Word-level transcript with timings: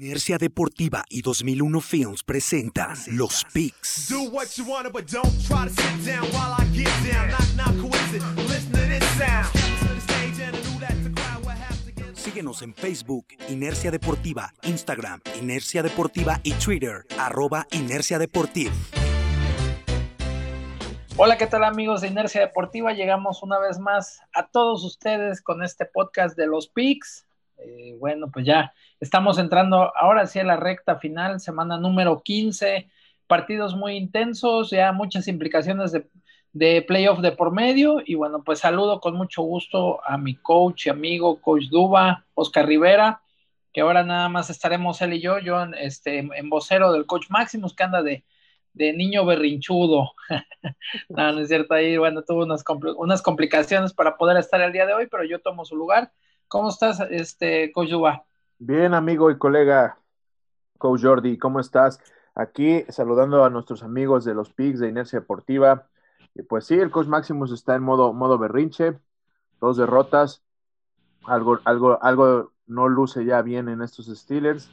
Inercia 0.00 0.38
Deportiva 0.38 1.04
y 1.08 1.22
2001 1.22 1.80
Films 1.80 2.22
presentan 2.22 2.96
Los 3.08 3.44
Picks. 3.52 4.14
Síguenos 12.14 12.62
en 12.62 12.74
Facebook, 12.74 13.26
Inercia 13.48 13.90
Deportiva, 13.90 14.54
Instagram, 14.62 15.20
Inercia 15.42 15.82
Deportiva 15.82 16.38
y 16.44 16.52
Twitter, 16.52 17.04
arroba 17.18 17.66
Inercia 17.72 18.20
Deportiva. 18.20 18.72
Hola, 21.16 21.36
¿qué 21.36 21.48
tal 21.48 21.64
amigos 21.64 22.02
de 22.02 22.06
Inercia 22.06 22.40
Deportiva? 22.40 22.92
Llegamos 22.92 23.42
una 23.42 23.58
vez 23.58 23.80
más 23.80 24.20
a 24.32 24.46
todos 24.46 24.84
ustedes 24.84 25.42
con 25.42 25.64
este 25.64 25.86
podcast 25.86 26.36
de 26.36 26.46
Los 26.46 26.68
Picks. 26.68 27.27
Eh, 27.58 27.96
bueno, 27.98 28.30
pues 28.30 28.46
ya 28.46 28.72
estamos 29.00 29.38
entrando 29.38 29.92
ahora 29.96 30.26
sí 30.26 30.38
a 30.38 30.44
la 30.44 30.56
recta 30.56 30.96
final, 30.96 31.40
semana 31.40 31.78
número 31.78 32.22
15, 32.22 32.88
partidos 33.26 33.74
muy 33.74 33.96
intensos, 33.96 34.70
ya 34.70 34.92
muchas 34.92 35.28
implicaciones 35.28 35.92
de, 35.92 36.08
de 36.52 36.82
playoff 36.82 37.20
de 37.20 37.32
por 37.32 37.52
medio. 37.52 37.98
Y 38.04 38.14
bueno, 38.14 38.42
pues 38.44 38.60
saludo 38.60 39.00
con 39.00 39.16
mucho 39.16 39.42
gusto 39.42 40.04
a 40.04 40.18
mi 40.18 40.36
coach 40.36 40.86
y 40.86 40.90
amigo, 40.90 41.40
coach 41.40 41.64
Duba, 41.70 42.26
Oscar 42.34 42.66
Rivera, 42.66 43.22
que 43.72 43.80
ahora 43.82 44.02
nada 44.04 44.28
más 44.28 44.50
estaremos 44.50 45.00
él 45.02 45.14
y 45.14 45.20
yo, 45.20 45.38
yo 45.38 45.62
en, 45.62 45.74
este, 45.74 46.18
en 46.18 46.48
vocero 46.48 46.92
del 46.92 47.06
coach 47.06 47.26
Maximus, 47.30 47.74
que 47.74 47.82
anda 47.84 48.02
de, 48.02 48.24
de 48.72 48.92
niño 48.92 49.24
berrinchudo. 49.26 50.12
no, 51.08 51.32
no 51.32 51.40
es 51.40 51.48
cierto, 51.48 51.74
ahí, 51.74 51.96
bueno, 51.96 52.22
tuvo 52.22 52.44
unas, 52.44 52.64
unas 52.96 53.22
complicaciones 53.22 53.92
para 53.92 54.16
poder 54.16 54.36
estar 54.38 54.60
el 54.60 54.72
día 54.72 54.86
de 54.86 54.94
hoy, 54.94 55.06
pero 55.10 55.24
yo 55.24 55.40
tomo 55.40 55.64
su 55.64 55.76
lugar. 55.76 56.12
¿Cómo 56.48 56.70
estás, 56.70 56.98
este? 57.10 57.70
Bien, 58.58 58.94
amigo 58.94 59.30
y 59.30 59.36
colega, 59.36 59.98
Coach 60.78 61.02
Jordi, 61.02 61.36
¿cómo 61.36 61.60
estás? 61.60 62.00
Aquí 62.34 62.84
saludando 62.88 63.44
a 63.44 63.50
nuestros 63.50 63.82
amigos 63.82 64.24
de 64.24 64.32
los 64.32 64.50
Pigs 64.54 64.80
de 64.80 64.88
Inercia 64.88 65.20
Deportiva. 65.20 65.88
Y 66.34 66.42
pues 66.42 66.64
sí, 66.64 66.74
el 66.74 66.90
Coach 66.90 67.06
Maximus 67.06 67.52
está 67.52 67.74
en 67.74 67.82
modo, 67.82 68.14
modo 68.14 68.38
berrinche, 68.38 68.98
dos 69.60 69.76
derrotas, 69.76 70.42
algo, 71.26 71.58
algo, 71.66 72.02
algo 72.02 72.52
no 72.66 72.88
luce 72.88 73.26
ya 73.26 73.42
bien 73.42 73.68
en 73.68 73.82
estos 73.82 74.06
Steelers, 74.06 74.70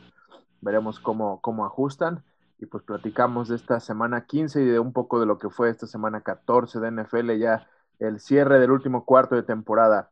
veremos 0.61 1.01
cómo, 1.01 1.41
cómo 1.41 1.65
ajustan. 1.65 2.23
Y 2.57 2.67
pues 2.67 2.83
platicamos 2.83 3.49
de 3.49 3.57
esta 3.57 3.81
semana 3.81 4.25
15 4.25 4.61
y 4.61 4.65
de 4.65 4.79
un 4.79 4.93
poco 4.93 5.19
de 5.19 5.25
lo 5.25 5.39
que 5.39 5.49
fue 5.49 5.69
esta 5.69 5.87
semana 5.87 6.21
14 6.21 6.79
de 6.79 6.87
NFL, 6.87 7.37
ya 7.37 7.67
el 7.99 8.21
cierre 8.21 8.59
del 8.59 8.71
último 8.71 9.03
cuarto 9.03 9.35
de 9.35 9.43
temporada. 9.43 10.09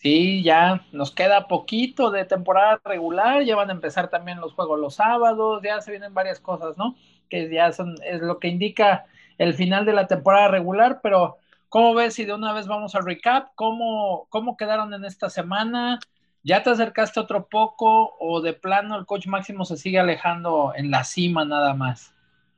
Sí, 0.00 0.42
ya 0.42 0.86
nos 0.92 1.10
queda 1.10 1.46
poquito 1.46 2.10
de 2.10 2.24
temporada 2.24 2.80
regular, 2.86 3.42
ya 3.42 3.54
van 3.54 3.68
a 3.68 3.74
empezar 3.74 4.08
también 4.08 4.40
los 4.40 4.54
juegos 4.54 4.80
los 4.80 4.94
sábados, 4.94 5.60
ya 5.62 5.78
se 5.82 5.90
vienen 5.90 6.14
varias 6.14 6.40
cosas, 6.40 6.78
¿no? 6.78 6.96
Que 7.28 7.50
ya 7.52 7.70
son, 7.72 7.96
es 8.02 8.22
lo 8.22 8.38
que 8.38 8.48
indica 8.48 9.04
el 9.36 9.52
final 9.52 9.84
de 9.84 9.92
la 9.92 10.06
temporada 10.06 10.48
regular, 10.48 11.00
pero 11.02 11.36
¿cómo 11.68 11.92
ves 11.92 12.14
si 12.14 12.24
de 12.24 12.32
una 12.32 12.54
vez 12.54 12.66
vamos 12.66 12.94
al 12.94 13.04
recap? 13.04 13.48
¿Cómo, 13.56 14.26
cómo 14.30 14.56
quedaron 14.56 14.94
en 14.94 15.04
esta 15.04 15.28
semana? 15.28 15.98
¿Ya 16.42 16.62
te 16.62 16.70
acercaste 16.70 17.20
otro 17.20 17.48
poco 17.48 18.16
o 18.18 18.40
de 18.40 18.54
plano 18.54 18.96
el 18.96 19.04
coach 19.04 19.26
máximo 19.26 19.66
se 19.66 19.76
sigue 19.76 20.00
alejando 20.00 20.72
en 20.74 20.90
la 20.90 21.04
cima 21.04 21.44
nada 21.44 21.74
más? 21.74 22.14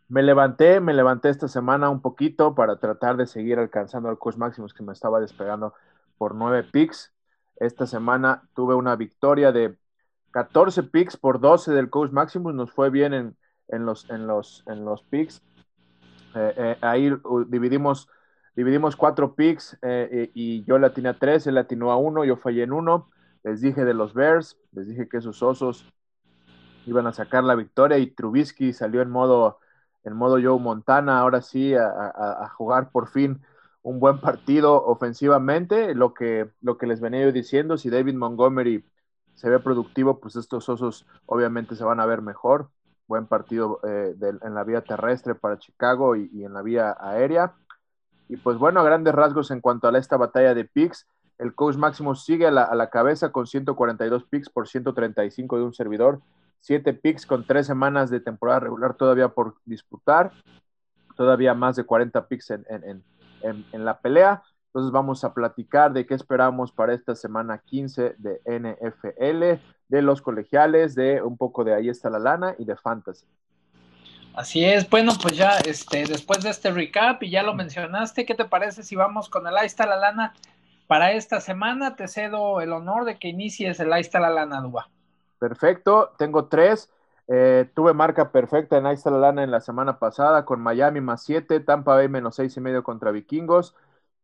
Me 0.09 0.23
levanté, 0.23 0.79
me 0.79 0.95
levanté 0.95 1.31
esta 1.31 1.49
semana 1.49 1.91
un 1.91 2.03
poquito 2.03 2.55
para 2.55 2.77
tratar 2.77 3.17
de 3.17 3.27
seguir 3.27 3.59
alcanzando 3.59 4.09
al 4.09 4.19
coach 4.19 4.37
máximo 4.37 4.69
que 4.69 4.85
me 4.85 4.93
estaba 4.93 5.19
despegando 5.19 5.75
por 6.19 6.37
nueve 6.37 6.63
picks 6.63 7.13
esta 7.67 7.87
semana 7.87 8.43
tuve 8.55 8.75
una 8.75 8.97
victoria 8.97 9.53
de 9.53 9.77
14 10.33 10.83
picks 10.85 11.17
por 11.17 11.41
12 11.41 11.73
del 11.73 11.91
Coach 11.91 12.11
Maximus. 12.11 12.55
Nos 12.55 12.73
fue 12.73 12.91
bien 12.91 13.15
en, 13.15 13.87
los, 13.87 14.09
en, 14.11 14.27
los, 14.27 14.65
en 14.67 14.85
los 14.85 15.03
picks. 15.05 15.43
Eh, 16.35 16.55
eh, 16.57 16.77
ahí 16.81 17.13
dividimos, 17.47 18.09
dividimos 18.57 18.97
cuatro 18.97 19.35
picks 19.35 19.79
eh, 19.83 20.31
y 20.35 20.65
yo 20.65 20.79
le 20.79 20.87
atiné 20.87 21.11
a 21.11 21.19
tres, 21.19 21.47
él 21.47 21.59
atinó 21.59 21.93
a 21.93 21.97
uno, 21.97 22.25
yo 22.25 22.37
fallé 22.37 22.65
en 22.65 22.73
uno. 22.73 23.11
Les 23.45 23.61
dije 23.61 23.85
de 23.85 23.95
los 23.95 24.15
Bears, 24.15 24.59
les 24.73 24.89
dije 24.89 25.09
que 25.09 25.19
esos 25.19 25.43
osos 25.43 25.85
iban 26.87 27.07
a 27.07 27.13
sacar 27.13 27.45
la 27.45 27.55
victoria 27.55 27.99
y 27.99 28.09
Trubisky 28.09 28.73
salió 28.73 29.03
en 29.03 29.11
modo, 29.11 29.59
en 30.05 30.15
modo 30.15 30.39
Joe 30.43 30.61
Montana, 30.61 31.19
ahora 31.19 31.43
sí, 31.43 31.75
a 31.75 32.49
jugar 32.57 32.91
por 32.91 33.09
fin 33.09 33.41
un 33.83 33.99
buen 33.99 34.21
partido 34.21 34.85
ofensivamente, 34.85 35.95
lo 35.95 36.15
que, 36.15 36.51
lo 36.61 36.79
que 36.79 36.87
les 36.87 37.01
venía 37.01 37.23
yo 37.23 37.33
diciendo, 37.33 37.77
si 37.77 37.91
David 37.91 38.15
Montgomery 38.15 38.85
se 39.35 39.51
ve 39.51 39.59
productivo, 39.59 40.21
pues 40.21 40.37
estos 40.37 40.69
osos 40.69 41.07
obviamente 41.27 41.75
se 41.75 41.85
van 41.85 42.01
a 42.01 42.07
ver 42.07 42.23
mejor. 42.23 42.71
Buen 43.09 43.27
partido 43.27 43.81
eh, 43.83 44.15
en 44.21 44.55
la 44.55 44.65
vía 44.65 44.83
terrestre 44.83 45.35
para 45.35 45.59
Chicago 45.59 46.17
y, 46.17 46.45
en 46.45 46.53
la 46.53 46.63
vía 46.63 46.97
aérea. 46.99 47.55
Y 48.29 48.37
pues 48.37 48.57
bueno, 48.57 48.81
a 48.81 48.85
grandes 48.85 49.15
rasgos 49.15 49.51
en 49.51 49.61
cuanto 49.61 49.89
a 49.89 49.99
esta 49.99 50.17
batalla 50.17 50.55
de 50.55 50.65
picks, 50.65 51.07
el 51.39 51.55
coach 51.55 51.77
máximo 51.77 52.15
sigue 52.15 52.47
a 52.47 52.51
la, 52.51 52.91
cabeza 52.91 53.33
con 53.33 53.47
142 53.47 54.25
picks 54.25 54.49
por 54.49 54.69
135 54.69 55.57
de 55.57 55.65
un 55.65 55.75
servidor, 55.75 56.21
7 56.61 56.95
picks 56.95 57.27
con 57.27 57.45
3 57.45 57.67
semanas 57.67 58.11
de 58.11 58.21
temporada 58.21 58.61
regular 58.61 58.95
todavía 58.95 59.29
por 59.29 59.57
disputar, 59.65 60.31
todavía 61.17 61.53
más 61.53 61.75
de 61.75 61.85
40 61.85 62.29
picks 62.29 62.51
en 62.51 62.65
en, 62.69 63.03
la 63.73 63.99
pelea. 64.01 64.43
Entonces 64.67 64.91
vamos 64.91 65.23
a 65.23 65.35
platicar 65.35 65.93
de 65.93 66.07
qué 66.07 66.15
esperamos 66.15 66.73
para 66.73 66.95
esta 66.95 67.15
semana 67.15 67.59
15 67.59 68.17
de 68.17 68.41
NFL, 68.47 69.61
de 69.89 70.03
los 70.03 70.23
colegiales, 70.23 70.95
de 70.95 71.21
un 71.21 71.37
poco 71.37 71.63
de 71.63 71.75
ahí 71.75 71.91
está 71.91 72.09
la 72.09 72.19
lana 72.19 72.55
y 72.59 72.65
de 72.65 72.77
fantasy. 72.77 73.27
Así 74.35 74.65
es, 74.65 74.89
bueno, 74.89 75.13
pues 75.21 75.37
ya 75.37 75.59
este, 75.59 76.07
después 76.07 76.43
de 76.43 76.49
este 76.49 76.71
recap 76.71 77.23
y 77.23 77.31
ya 77.31 77.43
lo 77.43 77.53
mencionaste, 77.53 78.25
¿qué 78.25 78.35
te 78.35 78.47
parece 78.47 78.83
si 78.83 78.97
vamos 78.97 79.29
con 79.29 79.47
el 79.47 79.55
ahí 79.59 79.67
está 79.67 79.85
la 79.85 79.97
lana 79.97 80.33
para 80.87 81.13
esta 81.13 81.39
semana? 81.43 81.97
Te 81.97 82.09
cedo 82.09 82.63
el 82.63 82.73
honor 82.73 83.05
de 83.05 83.19
que 83.19 83.29
inicies 83.29 83.79
el 83.79 83.93
ahí 83.93 84.01
está 84.01 84.21
la 84.21 84.31
lana, 84.31 84.63
Duba. 84.63 84.89
Perfecto, 85.39 86.15
tengo 86.17 86.47
tres. 86.47 86.91
Eh, 87.29 87.71
tuve 87.75 87.95
marca 87.95 88.33
perfecta 88.33 88.77
en 88.77 88.87
Ahí 88.87 88.95
está 88.95 89.11
la 89.11 89.19
lana 89.19 89.45
en 89.45 89.51
la 89.51 89.61
semana 89.61 89.99
pasada 89.99 90.45
con 90.45 90.61
Miami 90.61 91.01
más 91.01 91.23
7, 91.23 91.61
Tampa 91.61 91.95
Bay 91.95 92.09
menos 92.09 92.37
seis 92.37 92.57
y 92.57 92.61
medio 92.61 92.83
contra 92.83 93.11
Vikingos 93.13 93.75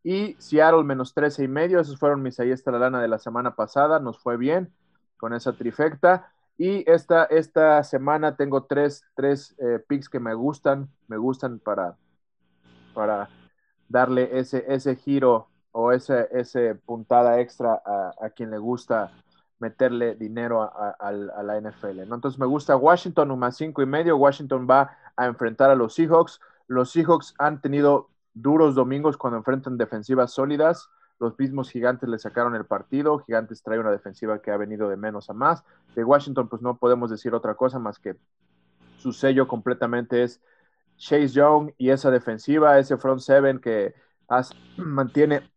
y 0.03 0.37
Seattle 0.39 0.85
menos 0.85 1.15
13 1.15 1.45
y 1.45 1.49
medio. 1.49 1.81
Esos 1.81 1.99
fueron 1.99 2.23
mis 2.23 2.41
Ahí 2.41 2.53
la 2.67 2.79
lana 2.79 3.01
de 3.01 3.09
la 3.09 3.19
semana 3.19 3.55
pasada. 3.55 4.01
Nos 4.01 4.19
fue 4.19 4.37
bien 4.37 4.73
con 5.17 5.35
esa 5.35 5.53
trifecta. 5.53 6.33
Y 6.57 6.89
esta, 6.91 7.25
esta 7.25 7.83
semana 7.85 8.37
tengo 8.37 8.65
tres, 8.65 9.05
tres 9.15 9.55
eh, 9.59 9.79
picks 9.87 10.09
que 10.09 10.19
me 10.19 10.35
gustan, 10.35 10.89
me 11.07 11.17
gustan 11.17 11.61
para, 11.61 11.97
para 12.95 13.29
darle 13.89 14.39
ese, 14.39 14.65
ese 14.67 14.97
giro 14.97 15.49
o 15.71 15.93
ese, 15.93 16.29
ese 16.33 16.75
puntada 16.75 17.41
extra 17.41 17.81
a, 17.85 18.13
a 18.21 18.31
quien 18.31 18.51
le 18.51 18.59
gusta 18.59 19.13
meterle 19.59 20.15
dinero 20.15 20.63
a, 20.63 21.13
la 21.13 21.61
NFL. 21.61 22.01
Entonces 22.01 22.39
me 22.39 22.47
gusta 22.47 22.77
Washington, 22.77 23.31
un 23.31 23.39
más 23.39 23.57
cinco 23.57 23.83
y 23.83 23.87
medio. 23.87 24.17
Washington 24.17 24.67
va 24.69 24.97
a 25.17 25.27
enfrentar 25.27 25.71
a 25.71 25.75
los 25.75 25.95
Seahawks. 25.95 26.41
Los 26.67 26.91
Seahawks 26.93 27.35
han 27.39 27.61
tenido 27.61 28.11
duros 28.35 28.75
domingos 28.75 29.17
cuando 29.17 29.39
enfrentan 29.39 29.77
defensivas 29.79 30.33
sólidas. 30.33 30.89
Los 31.19 31.37
mismos 31.39 31.71
gigantes 31.71 32.09
le 32.09 32.19
sacaron 32.19 32.55
el 32.55 32.67
partido. 32.67 33.19
Gigantes 33.21 33.63
trae 33.63 33.81
una 33.81 33.91
defensiva 33.91 34.41
que 34.41 34.53
ha 34.53 34.57
venido 34.57 34.89
de 34.89 34.97
menos 34.97 35.29
a 35.31 35.33
más. 35.33 35.65
De 35.97 36.05
Washington, 36.05 36.49
pues 36.49 36.63
no 36.63 36.77
podemos 36.77 37.11
decir 37.11 37.35
otra 37.35 37.55
cosa 37.55 37.79
más 37.79 37.99
que 37.99 38.17
su 38.99 39.13
sello 39.13 39.49
completamente 39.49 40.23
es 40.23 40.41
Chase 40.97 41.29
Young 41.29 41.73
y 41.79 41.91
esa 41.91 42.11
defensiva, 42.11 42.79
ese 42.79 42.97
front 42.97 43.21
seven 43.21 43.61
que 43.61 43.95
mantiene 44.77 45.49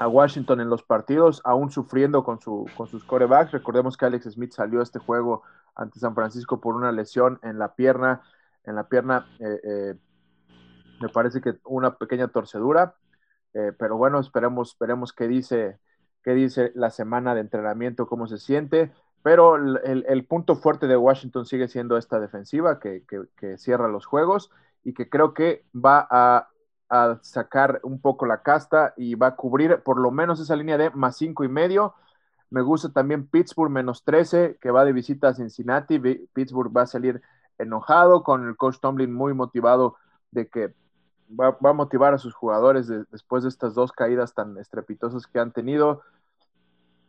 a 0.00 0.08
Washington 0.08 0.62
en 0.62 0.70
los 0.70 0.82
partidos, 0.82 1.42
aún 1.44 1.70
sufriendo 1.70 2.24
con, 2.24 2.40
su, 2.40 2.64
con 2.74 2.86
sus 2.86 3.04
corebacks. 3.04 3.52
Recordemos 3.52 3.98
que 3.98 4.06
Alex 4.06 4.30
Smith 4.30 4.52
salió 4.52 4.80
a 4.80 4.82
este 4.82 4.98
juego 4.98 5.42
ante 5.74 6.00
San 6.00 6.14
Francisco 6.14 6.58
por 6.58 6.74
una 6.74 6.90
lesión 6.90 7.38
en 7.42 7.58
la 7.58 7.74
pierna, 7.74 8.22
en 8.64 8.76
la 8.76 8.88
pierna, 8.88 9.26
eh, 9.40 9.60
eh, 9.62 9.94
me 11.02 11.10
parece 11.10 11.42
que 11.42 11.56
una 11.64 11.98
pequeña 11.98 12.28
torcedura, 12.28 12.94
eh, 13.52 13.72
pero 13.78 13.98
bueno, 13.98 14.18
esperemos, 14.20 14.70
esperemos 14.70 15.12
qué 15.12 15.28
dice, 15.28 15.78
dice 16.24 16.72
la 16.74 16.88
semana 16.88 17.34
de 17.34 17.42
entrenamiento, 17.42 18.06
cómo 18.06 18.26
se 18.26 18.38
siente. 18.38 18.90
Pero 19.22 19.56
el, 19.56 20.24
punto 20.24 20.56
fuerte 20.56 20.86
de 20.86 20.96
Washington 20.96 21.44
sigue 21.44 21.68
siendo 21.68 21.98
esta 21.98 22.18
defensiva 22.20 22.80
que, 22.80 23.04
que 23.36 23.58
cierra 23.58 23.86
los 23.88 24.06
juegos 24.06 24.50
y 24.82 24.94
que 24.94 25.10
creo 25.10 25.34
que 25.34 25.66
va 25.74 26.08
a 26.10 26.48
a 26.90 27.18
sacar 27.22 27.80
un 27.84 28.00
poco 28.00 28.26
la 28.26 28.42
casta 28.42 28.92
y 28.96 29.14
va 29.14 29.28
a 29.28 29.36
cubrir 29.36 29.80
por 29.84 29.98
lo 29.98 30.10
menos 30.10 30.40
esa 30.40 30.56
línea 30.56 30.76
de 30.76 30.90
más 30.90 31.16
cinco 31.16 31.44
y 31.44 31.48
medio. 31.48 31.94
Me 32.50 32.62
gusta 32.62 32.92
también 32.92 33.28
Pittsburgh 33.28 33.70
menos 33.70 34.02
13, 34.04 34.58
que 34.60 34.72
va 34.72 34.84
de 34.84 34.92
visita 34.92 35.28
a 35.28 35.34
Cincinnati. 35.34 36.00
Pittsburgh 36.00 36.76
va 36.76 36.82
a 36.82 36.86
salir 36.86 37.22
enojado 37.58 38.24
con 38.24 38.46
el 38.46 38.56
coach 38.56 38.78
Tomlin 38.80 39.14
muy 39.14 39.34
motivado 39.34 39.96
de 40.32 40.48
que 40.48 40.74
va, 41.38 41.56
a 41.60 41.72
motivar 41.72 42.12
a 42.12 42.18
sus 42.18 42.34
jugadores 42.34 42.88
después 43.10 43.44
de 43.44 43.50
estas 43.50 43.74
dos 43.74 43.92
caídas 43.92 44.34
tan 44.34 44.58
estrepitosas 44.58 45.28
que 45.28 45.38
han 45.38 45.52
tenido. 45.52 46.02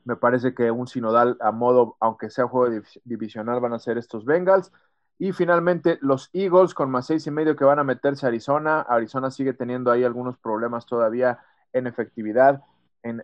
Me 0.03 0.15
parece 0.15 0.53
que 0.53 0.69
un 0.69 0.87
sinodal 0.87 1.37
a 1.41 1.51
modo, 1.51 1.97
aunque 1.99 2.29
sea 2.29 2.47
juego 2.47 2.83
divisional, 3.03 3.59
van 3.59 3.73
a 3.73 3.79
ser 3.79 3.97
estos 3.97 4.25
Bengals. 4.25 4.71
Y 5.21 5.33
finalmente 5.33 5.99
los 6.01 6.31
Eagles 6.33 6.73
con 6.73 6.89
más 6.89 7.05
seis 7.05 7.27
y 7.27 7.31
medio 7.31 7.55
que 7.55 7.63
van 7.63 7.77
a 7.77 7.83
meterse 7.83 8.25
a 8.25 8.29
Arizona. 8.29 8.81
Arizona 8.81 9.29
sigue 9.29 9.53
teniendo 9.53 9.91
ahí 9.91 10.03
algunos 10.03 10.35
problemas 10.39 10.87
todavía 10.87 11.37
en 11.73 11.85
efectividad 11.85 12.63
en, 13.03 13.21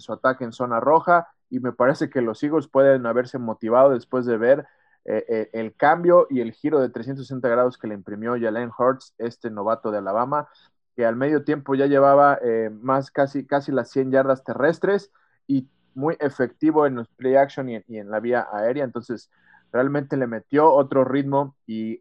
su 0.00 0.12
ataque 0.12 0.44
en 0.44 0.52
zona 0.52 0.80
roja. 0.80 1.28
Y 1.48 1.60
me 1.60 1.72
parece 1.72 2.10
que 2.10 2.20
los 2.20 2.42
Eagles 2.42 2.68
pueden 2.68 3.06
haberse 3.06 3.38
motivado 3.38 3.94
después 3.94 4.26
de 4.26 4.36
ver 4.36 4.66
eh, 5.06 5.24
eh, 5.26 5.50
el 5.54 5.74
cambio 5.74 6.26
y 6.28 6.42
el 6.42 6.52
giro 6.52 6.78
de 6.78 6.90
360 6.90 7.48
grados 7.48 7.78
que 7.78 7.88
le 7.88 7.94
imprimió 7.94 8.32
Jalen 8.38 8.70
Hurts, 8.78 9.14
este 9.16 9.48
novato 9.48 9.90
de 9.90 9.96
Alabama, 9.96 10.50
que 10.94 11.06
al 11.06 11.16
medio 11.16 11.42
tiempo 11.42 11.74
ya 11.74 11.86
llevaba 11.86 12.38
eh, 12.42 12.68
más 12.68 13.10
casi, 13.10 13.46
casi 13.46 13.72
las 13.72 13.90
100 13.90 14.10
yardas 14.10 14.44
terrestres 14.44 15.10
y 15.46 15.70
muy 15.94 16.18
efectivo 16.20 16.86
en 16.86 16.96
los 16.96 17.08
play 17.08 17.36
action 17.36 17.70
y, 17.70 17.82
en 17.88 18.10
la 18.10 18.20
vía 18.20 18.46
aérea. 18.52 18.84
Entonces, 18.84 19.30
realmente 19.74 20.16
le 20.16 20.28
metió 20.28 20.72
otro 20.72 21.04
ritmo 21.04 21.56
y 21.66 21.98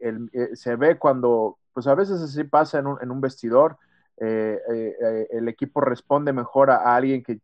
se 0.53 0.75
ve 0.75 0.99
cuando, 0.99 1.57
pues 1.73 1.87
a 1.87 1.95
veces 1.95 2.21
así 2.21 2.43
pasa 2.43 2.77
en 2.77 2.85
un, 2.85 2.99
en 3.01 3.09
un 3.09 3.19
vestidor. 3.19 3.77
el 4.17 5.47
equipo 5.49 5.81
responde 5.81 6.33
mejor 6.33 6.69
a, 6.69 6.95
alguien 6.95 7.23
que 7.23 7.41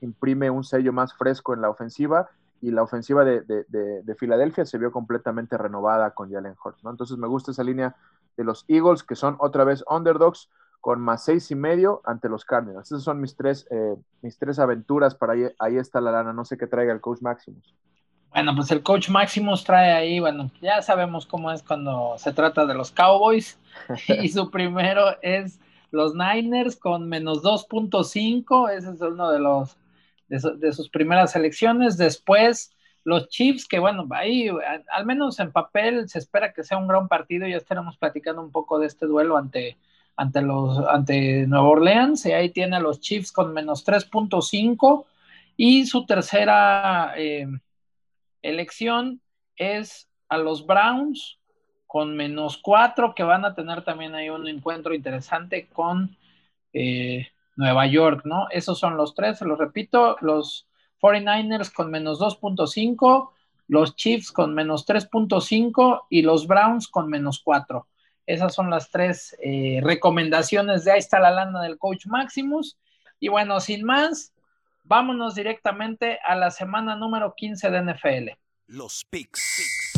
imprime 0.00 0.48
un 0.48 0.62
sello 0.62 0.92
más 0.92 1.12
fresco 1.14 1.54
en 1.54 1.60
la 1.60 1.70
ofensiva 1.70 2.30
y 2.60 2.70
la 2.70 2.84
ofensiva 2.84 3.24
de, 3.24 3.40
de, 3.42 4.14
Filadelfia 4.14 4.64
se 4.64 4.78
vio 4.78 4.92
completamente 4.92 5.58
renovada 5.58 6.12
con 6.12 6.30
Jalen 6.30 6.54
Hurts. 6.64 6.84
Entonces 6.84 7.18
me 7.18 7.26
gusta 7.26 7.50
esa 7.50 7.64
línea 7.64 7.96
de 8.36 8.44
los 8.44 8.64
Eagles, 8.68 9.02
que 9.02 9.16
son 9.16 9.36
otra 9.40 9.64
vez 9.64 9.82
underdogs, 9.90 10.48
con 10.80 11.00
más 11.00 11.24
seis 11.24 11.50
y 11.50 11.56
medio 11.56 12.00
ante 12.04 12.28
los 12.28 12.44
Cardinals. 12.44 12.86
Esas 12.92 13.02
son 13.02 13.20
mis 13.20 13.34
tres, 13.34 13.66
eh, 13.70 13.96
mis 14.22 14.38
tres 14.38 14.60
aventuras 14.60 15.16
para 15.16 15.32
ahí, 15.32 15.46
ahí 15.58 15.78
está 15.78 16.00
la 16.00 16.12
lana. 16.12 16.32
No 16.32 16.44
sé 16.44 16.56
qué 16.56 16.68
traiga 16.68 16.92
el 16.92 17.00
coach 17.00 17.22
Maximus. 17.22 17.74
Bueno, 18.34 18.56
pues 18.56 18.68
el 18.72 18.82
coach 18.82 19.10
Maximus 19.10 19.62
trae 19.62 19.92
ahí, 19.92 20.18
bueno, 20.18 20.50
ya 20.60 20.82
sabemos 20.82 21.24
cómo 21.24 21.52
es 21.52 21.62
cuando 21.62 22.16
se 22.18 22.32
trata 22.32 22.66
de 22.66 22.74
los 22.74 22.90
Cowboys. 22.90 23.60
y 24.20 24.28
su 24.28 24.50
primero 24.50 25.16
es 25.22 25.60
los 25.92 26.16
Niners 26.16 26.74
con 26.74 27.08
menos 27.08 27.44
2.5. 27.44 28.70
Ese 28.70 28.90
es 28.90 29.00
uno 29.00 29.30
de 29.30 29.38
los 29.38 29.76
de, 30.28 30.72
sus 30.72 30.88
primeras 30.88 31.36
elecciones. 31.36 31.96
Después, 31.96 32.72
los 33.04 33.28
Chiefs, 33.28 33.68
que 33.68 33.78
bueno, 33.78 34.04
ahí 34.10 34.48
al 34.90 35.06
menos 35.06 35.38
en 35.38 35.52
papel 35.52 36.08
se 36.08 36.18
espera 36.18 36.52
que 36.52 36.64
sea 36.64 36.76
un 36.76 36.88
gran 36.88 37.06
partido. 37.06 37.46
Ya 37.46 37.58
estaremos 37.58 37.96
platicando 37.98 38.42
un 38.42 38.50
poco 38.50 38.80
de 38.80 38.88
este 38.88 39.06
duelo 39.06 39.36
ante, 39.36 39.76
ante, 40.16 40.42
los, 40.42 40.78
ante 40.88 41.46
Nueva 41.46 41.68
Orleans. 41.68 42.26
Y 42.26 42.32
ahí 42.32 42.50
tiene 42.50 42.74
a 42.74 42.80
los 42.80 42.98
Chiefs 42.98 43.30
con 43.30 43.52
menos 43.52 43.86
3.5. 43.86 45.04
Y 45.56 45.86
su 45.86 46.04
tercera 46.04 47.14
eh, 47.16 47.46
elección 48.44 49.20
es 49.56 50.08
a 50.28 50.38
los 50.38 50.66
Browns 50.66 51.38
con 51.86 52.16
menos 52.16 52.58
4, 52.58 53.14
que 53.14 53.22
van 53.22 53.44
a 53.44 53.54
tener 53.54 53.84
también 53.84 54.14
ahí 54.14 54.28
un 54.28 54.48
encuentro 54.48 54.94
interesante 54.94 55.68
con 55.72 56.16
eh, 56.72 57.28
Nueva 57.56 57.86
York, 57.86 58.22
¿no? 58.24 58.48
Esos 58.50 58.78
son 58.78 58.96
los 58.96 59.14
tres, 59.14 59.38
se 59.38 59.44
los 59.44 59.58
repito, 59.58 60.16
los 60.20 60.66
49ers 61.00 61.72
con 61.72 61.90
menos 61.90 62.18
2.5, 62.18 63.30
los 63.68 63.94
Chiefs 63.96 64.32
con 64.32 64.54
menos 64.54 64.86
3.5 64.86 66.02
y 66.10 66.22
los 66.22 66.46
Browns 66.46 66.88
con 66.88 67.08
menos 67.08 67.40
4. 67.44 67.86
Esas 68.26 68.54
son 68.54 68.70
las 68.70 68.90
tres 68.90 69.36
eh, 69.42 69.80
recomendaciones 69.82 70.84
de 70.84 70.92
ahí 70.92 70.98
está 70.98 71.20
la 71.20 71.30
lana 71.30 71.62
del 71.62 71.78
coach 71.78 72.06
Maximus. 72.06 72.76
Y 73.20 73.28
bueno, 73.28 73.60
sin 73.60 73.84
más, 73.84 74.33
vámonos 74.84 75.34
directamente 75.34 76.18
a 76.22 76.36
la 76.36 76.50
semana 76.50 76.94
número 76.94 77.34
15 77.34 77.70
de 77.70 77.82
NFL. 77.82 78.30
Los 78.66 79.04
picks. 79.10 79.92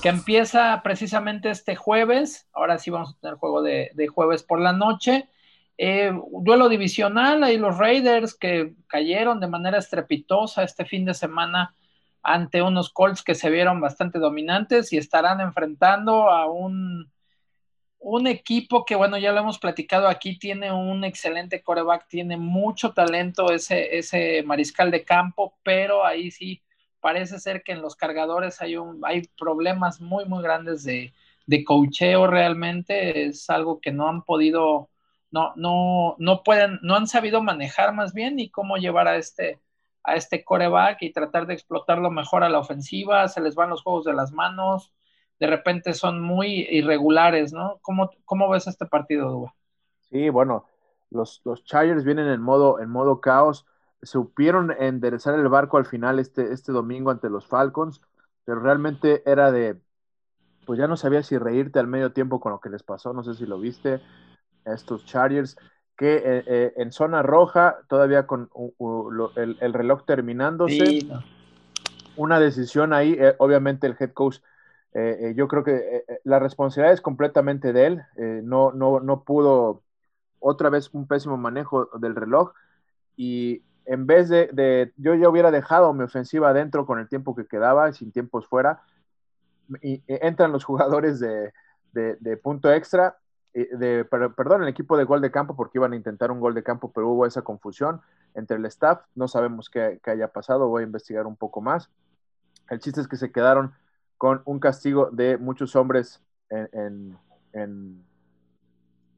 que 0.00 0.08
empieza 0.10 0.82
precisamente 0.84 1.48
este 1.48 1.76
jueves. 1.76 2.46
Ahora 2.52 2.78
sí 2.78 2.90
vamos 2.90 3.14
a 3.14 3.20
tener 3.20 3.36
juego 3.36 3.62
de, 3.62 3.90
jueves 4.12 4.42
por 4.42 4.60
la 4.60 4.74
noche. 4.74 5.30
Eh, 5.78 6.12
duelo 6.42 6.68
divisional, 6.68 7.42
ahí 7.42 7.56
los 7.56 7.78
Raiders 7.78 8.34
que 8.34 8.74
cayeron 8.86 9.40
de 9.40 9.46
manera 9.48 9.78
estrepitosa 9.78 10.62
este 10.62 10.84
fin 10.84 11.06
de 11.06 11.14
semana 11.14 11.74
ante 12.22 12.60
unos 12.60 12.90
Colts 12.90 13.22
que 13.22 13.34
se 13.34 13.48
vieron 13.48 13.80
bastante 13.80 14.18
dominantes 14.18 14.92
y 14.92 14.98
estarán 14.98 15.40
enfrentando 15.40 16.28
a 16.30 16.52
un, 16.52 17.10
un 18.04 18.26
equipo 18.26 18.84
que, 18.84 18.96
bueno, 18.96 19.16
ya 19.16 19.32
lo 19.32 19.40
hemos 19.40 19.58
platicado 19.58 20.08
aquí, 20.08 20.38
tiene 20.38 20.70
un 20.70 21.04
excelente 21.04 21.62
coreback, 21.62 22.06
tiene 22.06 22.36
mucho 22.36 22.92
talento 22.92 23.50
ese, 23.50 23.96
ese 23.96 24.42
mariscal 24.42 24.90
de 24.90 25.04
campo, 25.04 25.56
pero 25.62 26.04
ahí 26.04 26.30
sí 26.30 26.62
parece 27.00 27.38
ser 27.40 27.62
que 27.62 27.72
en 27.72 27.80
los 27.80 27.96
cargadores 27.96 28.60
hay, 28.60 28.76
un, 28.76 29.00
hay 29.04 29.22
problemas 29.38 30.02
muy, 30.02 30.26
muy 30.26 30.42
grandes 30.42 30.84
de, 30.84 31.14
de 31.46 31.64
cocheo 31.64 32.26
realmente. 32.26 33.24
Es 33.26 33.48
algo 33.48 33.80
que 33.80 33.90
no 33.90 34.08
han 34.08 34.22
podido, 34.22 34.90
no, 35.30 35.54
no, 35.56 36.14
no 36.18 36.42
pueden, 36.42 36.78
no 36.82 36.96
han 36.96 37.06
sabido 37.06 37.42
manejar 37.42 37.94
más 37.94 38.12
bien 38.12 38.38
y 38.38 38.50
cómo 38.50 38.76
llevar 38.76 39.08
a 39.08 39.16
este, 39.16 39.60
a 40.02 40.14
este 40.16 40.44
coreback 40.44 41.02
y 41.02 41.12
tratar 41.12 41.46
de 41.46 41.54
explotarlo 41.54 42.10
mejor 42.10 42.44
a 42.44 42.50
la 42.50 42.58
ofensiva. 42.58 43.28
Se 43.28 43.40
les 43.40 43.54
van 43.54 43.70
los 43.70 43.82
juegos 43.82 44.04
de 44.04 44.12
las 44.12 44.30
manos. 44.32 44.92
De 45.40 45.46
repente 45.46 45.94
son 45.94 46.20
muy 46.20 46.66
irregulares, 46.70 47.52
¿no? 47.52 47.78
¿Cómo, 47.82 48.10
cómo 48.24 48.48
ves 48.48 48.66
este 48.66 48.86
partido, 48.86 49.30
Dua? 49.30 49.54
Sí, 50.10 50.28
bueno, 50.28 50.66
los, 51.10 51.42
los 51.44 51.64
Chargers 51.64 52.04
vienen 52.04 52.28
en 52.28 52.40
modo, 52.40 52.80
en 52.80 52.88
modo 52.88 53.20
caos 53.20 53.66
supieron 54.04 54.70
enderezar 54.78 55.34
el 55.34 55.48
barco 55.48 55.76
al 55.76 55.86
final 55.86 56.18
este, 56.18 56.52
este 56.52 56.72
domingo 56.72 57.10
ante 57.10 57.30
los 57.30 57.46
Falcons, 57.46 58.00
pero 58.44 58.60
realmente 58.60 59.22
era 59.26 59.50
de, 59.50 59.80
pues 60.66 60.78
ya 60.78 60.86
no 60.86 60.96
sabía 60.96 61.22
si 61.22 61.38
reírte 61.38 61.78
al 61.78 61.86
medio 61.86 62.12
tiempo 62.12 62.40
con 62.40 62.52
lo 62.52 62.60
que 62.60 62.70
les 62.70 62.82
pasó, 62.82 63.12
no 63.12 63.24
sé 63.24 63.34
si 63.34 63.46
lo 63.46 63.58
viste, 63.58 64.00
estos 64.64 65.04
Chargers, 65.06 65.56
que 65.96 66.16
eh, 66.16 66.44
eh, 66.46 66.72
en 66.76 66.92
zona 66.92 67.22
roja, 67.22 67.78
todavía 67.88 68.26
con 68.26 68.50
el, 69.36 69.72
reloj 69.72 70.04
terminándose, 70.04 71.06
una 72.16 72.40
decisión 72.40 72.92
ahí, 72.92 73.16
eh, 73.18 73.34
obviamente 73.38 73.86
el 73.86 73.96
head 73.98 74.12
coach, 74.12 74.38
yo 75.34 75.48
creo 75.48 75.64
que 75.64 76.04
la 76.22 76.38
responsabilidad 76.38 76.92
es 76.92 77.00
completamente 77.00 77.72
de 77.72 77.86
él, 77.86 78.02
no, 78.44 78.72
no, 78.72 79.00
no 79.00 79.24
pudo, 79.24 79.82
otra 80.38 80.70
vez 80.70 80.90
un 80.92 81.08
pésimo 81.08 81.36
manejo 81.36 81.86
del 81.98 82.14
reloj, 82.14 82.52
y 83.16 83.62
en 83.86 84.06
vez 84.06 84.28
de, 84.28 84.92
yo 84.96 85.14
ya 85.14 85.28
hubiera 85.28 85.50
dejado 85.50 85.92
mi 85.92 86.04
ofensiva 86.04 86.50
adentro 86.50 86.86
con 86.86 86.98
el 86.98 87.08
tiempo 87.08 87.34
que 87.34 87.46
quedaba, 87.46 87.92
sin 87.92 88.12
tiempos 88.12 88.46
fuera, 88.46 88.82
entran 89.82 90.52
los 90.52 90.64
jugadores 90.64 91.20
de, 91.20 91.52
punto 92.42 92.72
extra, 92.72 93.18
de, 93.52 94.04
perdón, 94.04 94.62
el 94.62 94.68
equipo 94.68 94.96
de 94.96 95.04
gol 95.04 95.20
de 95.20 95.30
campo, 95.30 95.54
porque 95.56 95.78
iban 95.78 95.92
a 95.92 95.96
intentar 95.96 96.30
un 96.30 96.40
gol 96.40 96.54
de 96.54 96.62
campo, 96.62 96.92
pero 96.92 97.08
hubo 97.08 97.26
esa 97.26 97.42
confusión 97.42 98.00
entre 98.34 98.56
el 98.56 98.66
staff, 98.66 99.02
no 99.14 99.28
sabemos 99.28 99.70
qué, 99.70 100.00
haya 100.04 100.28
pasado, 100.28 100.68
voy 100.68 100.82
a 100.82 100.86
investigar 100.86 101.26
un 101.26 101.36
poco 101.36 101.60
más. 101.60 101.90
El 102.70 102.80
chiste 102.80 103.00
es 103.00 103.08
que 103.08 103.16
se 103.16 103.30
quedaron 103.30 103.74
con 104.24 104.40
un 104.46 104.58
castigo 104.58 105.10
de 105.12 105.36
muchos 105.36 105.76
hombres 105.76 106.22
en, 106.48 107.18
el, 107.52 107.98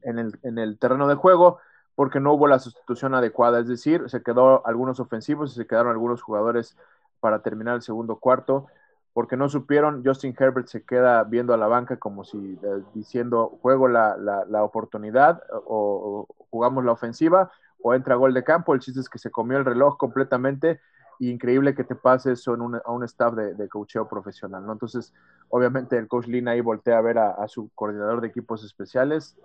en 0.03 0.57
el 0.57 0.77
terreno 0.77 1.07
de 1.07 1.15
juego, 1.15 1.59
porque 1.95 2.19
no 2.19 2.33
hubo 2.33 2.45
la 2.45 2.59
sustitución 2.59 3.15
adecuada, 3.15 3.61
es 3.61 3.69
decir, 3.69 4.09
se 4.09 4.21
quedó 4.21 4.67
algunos 4.67 4.99
ofensivos 4.99 5.53
y 5.53 5.55
se 5.55 5.65
quedaron 5.65 5.93
algunos 5.93 6.21
jugadores 6.21 6.75
para 7.21 7.41
terminar 7.41 7.75
el 7.75 7.83
segundo 7.83 8.17
cuarto, 8.17 8.67
porque 9.13 9.37
no 9.37 9.47
supieron, 9.47 10.03
Justin 10.03 10.35
Herbert 10.37 10.67
se 10.67 10.83
queda 10.83 11.23
viendo 11.23 11.53
a 11.53 11.57
la 11.57 11.67
banca 11.67 11.95
como 11.95 12.25
si 12.25 12.59
eh, 12.61 12.83
diciendo, 12.93 13.57
juego 13.61 13.87
la, 13.87 14.43
oportunidad 14.61 15.41
o, 15.53 16.27
jugamos 16.49 16.83
la 16.83 16.91
ofensiva 16.91 17.49
o 17.81 17.93
entra 17.93 18.15
gol 18.15 18.33
de 18.33 18.43
campo, 18.43 18.73
el 18.73 18.81
chiste 18.81 18.99
es 18.99 19.07
que 19.07 19.19
se 19.19 19.31
comió 19.31 19.57
el 19.57 19.63
reloj 19.63 19.95
completamente 19.95 20.81
y 21.19 21.31
increíble 21.31 21.73
que 21.75 21.83
te 21.83 21.95
pase 21.95 22.33
eso 22.33 22.53
en 22.53 22.61
a 22.83 22.91
un 22.91 23.03
staff 23.03 23.33
de, 23.33 23.53
de 23.55 23.67
coacheo 23.67 24.07
profesional, 24.07 24.65
¿no? 24.65 24.73
Entonces, 24.73 25.13
obviamente 25.49 25.97
el 25.97 26.07
coach 26.07 26.27
Lina 26.27 26.51
ahí 26.51 26.61
voltea 26.61 26.97
a 26.97 27.01
ver 27.01 27.17
a 27.17 27.47
su 27.47 27.69
coordinador 27.73 28.21
de 28.21 28.27
equipos 28.27 28.63
especiales, 28.63 29.35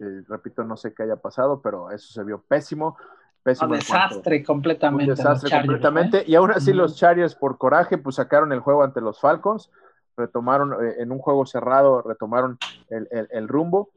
eh, 0.00 0.22
repito, 0.28 0.64
no 0.64 0.76
sé 0.76 0.92
qué 0.92 1.04
haya 1.04 1.16
pasado, 1.16 1.60
pero 1.60 1.90
eso 1.90 2.12
se 2.12 2.24
vio 2.24 2.42
pésimo. 2.42 2.96
pésimo 3.42 3.70
un 3.70 3.78
desastre 3.78 4.42
completamente. 4.42 5.12
Un 5.12 5.16
desastre 5.16 5.50
completamente. 5.50 6.18
¿eh? 6.18 6.24
Y 6.26 6.34
aún 6.34 6.50
así 6.50 6.72
los 6.72 6.96
Chargers 6.96 7.34
por 7.34 7.58
coraje 7.58 7.98
pues 7.98 8.16
sacaron 8.16 8.52
el 8.52 8.60
juego 8.60 8.82
ante 8.82 9.00
los 9.00 9.20
Falcons, 9.20 9.70
retomaron 10.16 10.72
eh, 10.84 10.96
en 10.98 11.12
un 11.12 11.18
juego 11.18 11.46
cerrado, 11.46 12.02
retomaron 12.02 12.58
el, 12.88 13.48
rumbo 13.48 13.90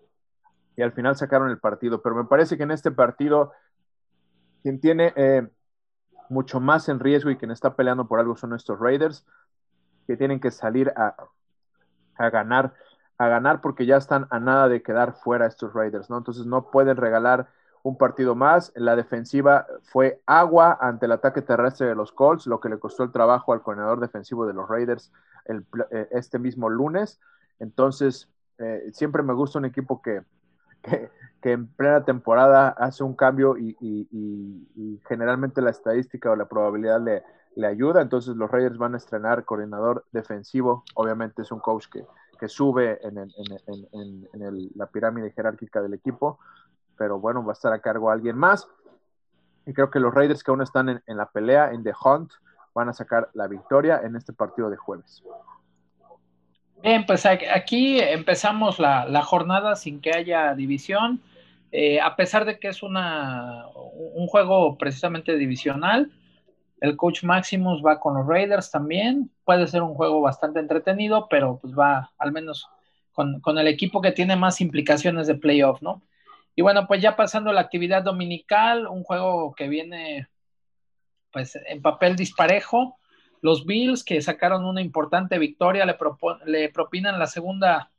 y 0.76 0.82
al 0.82 0.92
final 0.92 1.16
sacaron 1.16 1.50
el 1.50 1.60
partido. 1.60 2.02
Pero 2.02 2.16
me 2.16 2.26
parece 2.26 2.58
que 2.58 2.64
en 2.64 2.72
este 2.72 2.92
partido 2.92 3.52
quien 4.62 4.80
tiene 4.80 5.14
mucho 6.30 6.60
más 6.60 6.90
en 6.90 7.00
riesgo 7.00 7.30
y 7.30 7.38
quien 7.38 7.52
está 7.52 7.76
peleando 7.76 8.08
por 8.08 8.20
algo 8.20 8.36
son 8.36 8.54
estos 8.54 8.80
Raiders, 8.80 9.26
que 10.06 10.18
tienen 10.18 10.40
que 10.40 10.52
salir 10.52 10.94
a, 10.96 11.16
a 12.16 12.30
ganar 12.30 12.74
a 13.18 13.28
ganar 13.28 13.62
porque 13.62 13.86
ya 13.86 13.98
están 13.98 14.28
a 14.30 14.40
nada 14.40 14.70
de 14.70 14.82
quedar 14.82 15.14
fuera 15.14 15.48
estos 15.48 15.74
Raiders, 15.74 16.10
¿no? 16.10 16.18
Entonces 16.18 16.46
no 16.46 16.70
pueden 16.70 16.98
regalar 16.98 17.48
un 17.84 17.98
partido 17.98 18.36
más. 18.36 18.72
La 18.76 18.96
defensiva 18.96 19.66
fue 19.84 20.22
agua 20.26 20.78
ante 20.80 21.06
el 21.06 21.14
ataque 21.14 21.42
terrestre 21.42 21.88
de 21.88 21.96
los 21.96 22.12
Colts, 22.12 22.48
lo 22.48 22.60
que 22.60 22.70
le 22.70 22.80
costó 22.80 23.04
el 23.04 23.12
trabajo 23.12 23.54
al 23.54 23.62
coordinador 23.62 24.00
defensivo 24.00 24.46
de 24.46 24.54
los 24.54 24.70
Raiders 24.70 25.12
el, 25.46 25.66
eh, 25.92 26.08
este 26.12 26.38
mismo 26.38 26.70
lunes. 26.70 27.20
Entonces, 27.60 28.30
eh, 28.60 28.90
siempre 28.92 29.24
me 29.24 29.34
gusta 29.34 29.60
un 29.60 29.66
equipo 29.66 30.02
que, 30.02 30.22
que, 31.42 31.52
en 31.52 31.68
plena 31.68 32.04
temporada 32.04 32.70
hace 32.70 33.04
un 33.04 33.16
cambio 33.16 33.58
y, 33.58 35.00
generalmente 35.08 35.62
la 35.62 35.70
estadística 35.70 36.32
o 36.32 36.36
la 36.36 36.48
probabilidad 36.48 37.02
le, 37.02 37.24
le, 37.56 37.68
ayuda. 37.68 38.02
Entonces, 38.02 38.36
los 38.36 38.50
Raiders 38.52 38.78
van 38.78 38.96
a 38.96 38.98
estrenar 38.98 39.46
coordinador 39.46 40.06
defensivo. 40.12 40.84
Obviamente 40.96 41.42
es 41.44 41.52
un 41.52 41.60
coach 41.60 41.88
que, 41.88 42.06
sube 42.48 43.00
en 43.02 43.32
la 44.76 44.86
pirámide 44.88 45.32
jerárquica 45.32 45.82
del 45.82 45.96
equipo 45.96 46.38
pero 46.98 47.20
bueno, 47.20 47.44
va 47.44 47.52
a 47.52 47.54
estar 47.54 47.72
a 47.72 47.80
cargo 47.80 48.10
alguien 48.10 48.38
más. 48.38 48.68
Y 49.66 49.74
creo 49.74 49.90
que 49.90 50.00
los 50.00 50.14
Raiders 50.14 50.44
que 50.44 50.52
aún 50.52 50.62
están 50.62 50.90
en, 50.90 51.18
la 51.18 51.30
pelea, 51.30 51.72
en 51.72 51.84
The 51.84 51.94
Hunt, 52.04 52.32
van 52.74 52.90
a 52.90 52.94
sacar 52.94 53.30
la 53.34 53.48
victoria 53.48 54.02
en 54.04 54.16
este 54.16 54.34
partido 54.34 54.70
de 54.70 54.78
jueves. 54.78 55.24
Bien, 56.82 57.06
pues 57.06 57.26
aquí 57.26 58.00
empezamos 58.00 58.80
la, 58.80 59.22
jornada 59.24 59.76
sin 59.76 60.00
que 60.00 60.12
haya 60.12 60.54
división. 60.54 61.22
Eh, 61.72 62.00
a 62.00 62.16
pesar 62.16 62.46
de 62.46 62.60
que 62.60 62.70
es 62.70 62.84
una, 62.84 63.66
un 63.74 64.28
juego 64.28 64.78
precisamente 64.78 65.36
divisional, 65.38 66.12
el 66.80 66.96
coach 66.96 67.24
Maximus 67.24 67.84
va 67.84 68.00
con 68.00 68.16
los 68.16 68.28
Raiders 68.28 68.72
también. 68.72 69.32
Puede 69.44 69.68
ser 69.68 69.82
un 69.82 69.96
juego 69.96 70.22
bastante 70.22 70.60
entretenido, 70.60 71.28
pero 71.30 71.58
pues 71.60 71.74
va 71.78 72.12
al 72.18 72.32
menos 72.32 72.68
con, 73.12 73.42
con 73.42 73.58
el 73.58 73.68
equipo 73.68 74.02
que 74.02 74.12
tiene 74.12 74.36
más 74.36 74.62
implicaciones 74.62 75.28
de 75.28 75.36
playoff, 75.36 75.82
¿no? 75.82 76.04
Y 76.56 76.62
bueno, 76.62 76.88
pues 76.88 77.02
ya 77.02 77.16
pasando 77.16 77.50
a 77.50 77.54
la 77.54 77.62
actividad 77.62 78.04
dominical, 78.04 78.88
un 78.88 79.04
juego 79.04 79.54
que 79.54 79.68
viene 79.68 80.28
pues 81.32 81.56
en 81.56 81.82
papel 81.82 82.16
disparejo. 82.16 82.98
Los 83.42 83.66
Bills 83.66 84.04
que 84.04 84.22
sacaron 84.22 84.66
una 84.66 84.82
importante 84.82 85.38
victoria 85.40 85.86
le, 85.86 86.70
propinan 86.70 87.20
la 87.20 87.28
segunda 87.28 87.92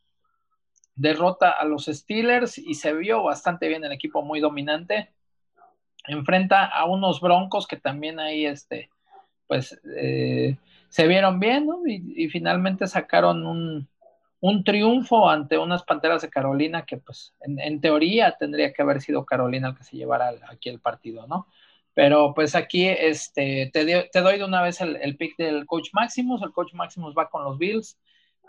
derrota 0.95 1.51
a 1.51 1.65
los 1.65 1.87
Steelers 1.87 2.59
y 2.59 2.75
se 2.75 2.93
vio 2.93 3.23
bastante 3.23 3.69
bien 3.69 3.85
el 3.85 3.93
equipo 3.93 4.23
muy 4.23 4.41
dominante. 4.41 5.13
Enfrenta 6.07 6.65
a 6.65 6.87
unos 6.87 7.21
Broncos 7.21 7.67
que 7.67 7.77
también 7.77 8.19
ahí 8.19 8.47
este, 8.47 8.91
pues 9.47 9.81
eh, 9.97 10.57
se 10.89 11.07
vieron 11.07 11.39
bien 11.39 11.69
y, 11.87 12.29
finalmente 12.29 12.87
sacaron 12.87 13.47
un, 13.47 13.89
un 14.41 14.65
triunfo 14.65 15.29
ante 15.29 15.59
unas 15.59 15.83
Panteras 15.83 16.23
de 16.23 16.31
Carolina 16.31 16.85
que 16.85 16.99
pues 16.99 17.35
en, 17.41 17.81
teoría 17.81 18.37
tendría 18.39 18.73
que 18.73 18.83
haber 18.83 19.01
sido 19.01 19.25
Carolina 19.25 19.69
el 19.69 19.77
que 19.77 19.85
se 19.85 19.97
llevara 19.97 20.33
aquí 20.49 20.69
el 20.69 20.81
partido, 20.81 21.27
¿no? 21.27 21.47
Pero 21.99 22.33
pues 22.33 22.55
aquí 22.55 22.87
este, 22.87 23.71
te, 23.73 24.21
doy 24.21 24.39
de 24.39 24.45
una 24.45 24.63
vez 24.63 24.81
el, 24.81 25.17
pick 25.17 25.37
del 25.37 25.67
coach 25.67 25.89
Maximus, 25.93 26.41
el 26.43 26.53
coach 26.53 26.73
Maximus 26.73 27.13
va 27.13 27.29
con 27.29 27.43
los 27.43 27.59
Bills, 27.59 27.99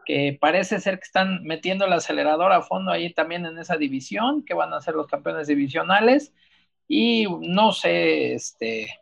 que 0.05 0.37
parece 0.39 0.79
ser 0.79 0.99
que 0.99 1.05
están 1.05 1.41
metiendo 1.41 1.85
el 1.85 1.93
acelerador 1.93 2.51
a 2.51 2.61
fondo 2.61 2.91
ahí 2.91 3.11
también 3.11 3.47
en 3.47 3.57
esa 3.57 3.75
división, 3.75 4.45
que 4.45 4.53
van 4.53 4.71
a 4.71 4.81
ser 4.81 4.93
los 4.93 5.07
campeones 5.07 5.47
divisionales, 5.47 6.31
y 6.87 7.25
no 7.41 7.71
sé 7.71 8.35
este, 8.35 8.99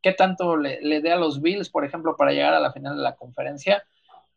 qué 0.00 0.14
tanto 0.14 0.56
le, 0.56 0.80
le 0.80 1.02
dé 1.02 1.12
a 1.12 1.16
los 1.16 1.42
Bills, 1.42 1.68
por 1.68 1.84
ejemplo, 1.84 2.16
para 2.16 2.32
llegar 2.32 2.54
a 2.54 2.60
la 2.60 2.72
final 2.72 2.96
de 2.96 3.02
la 3.02 3.16
conferencia, 3.16 3.84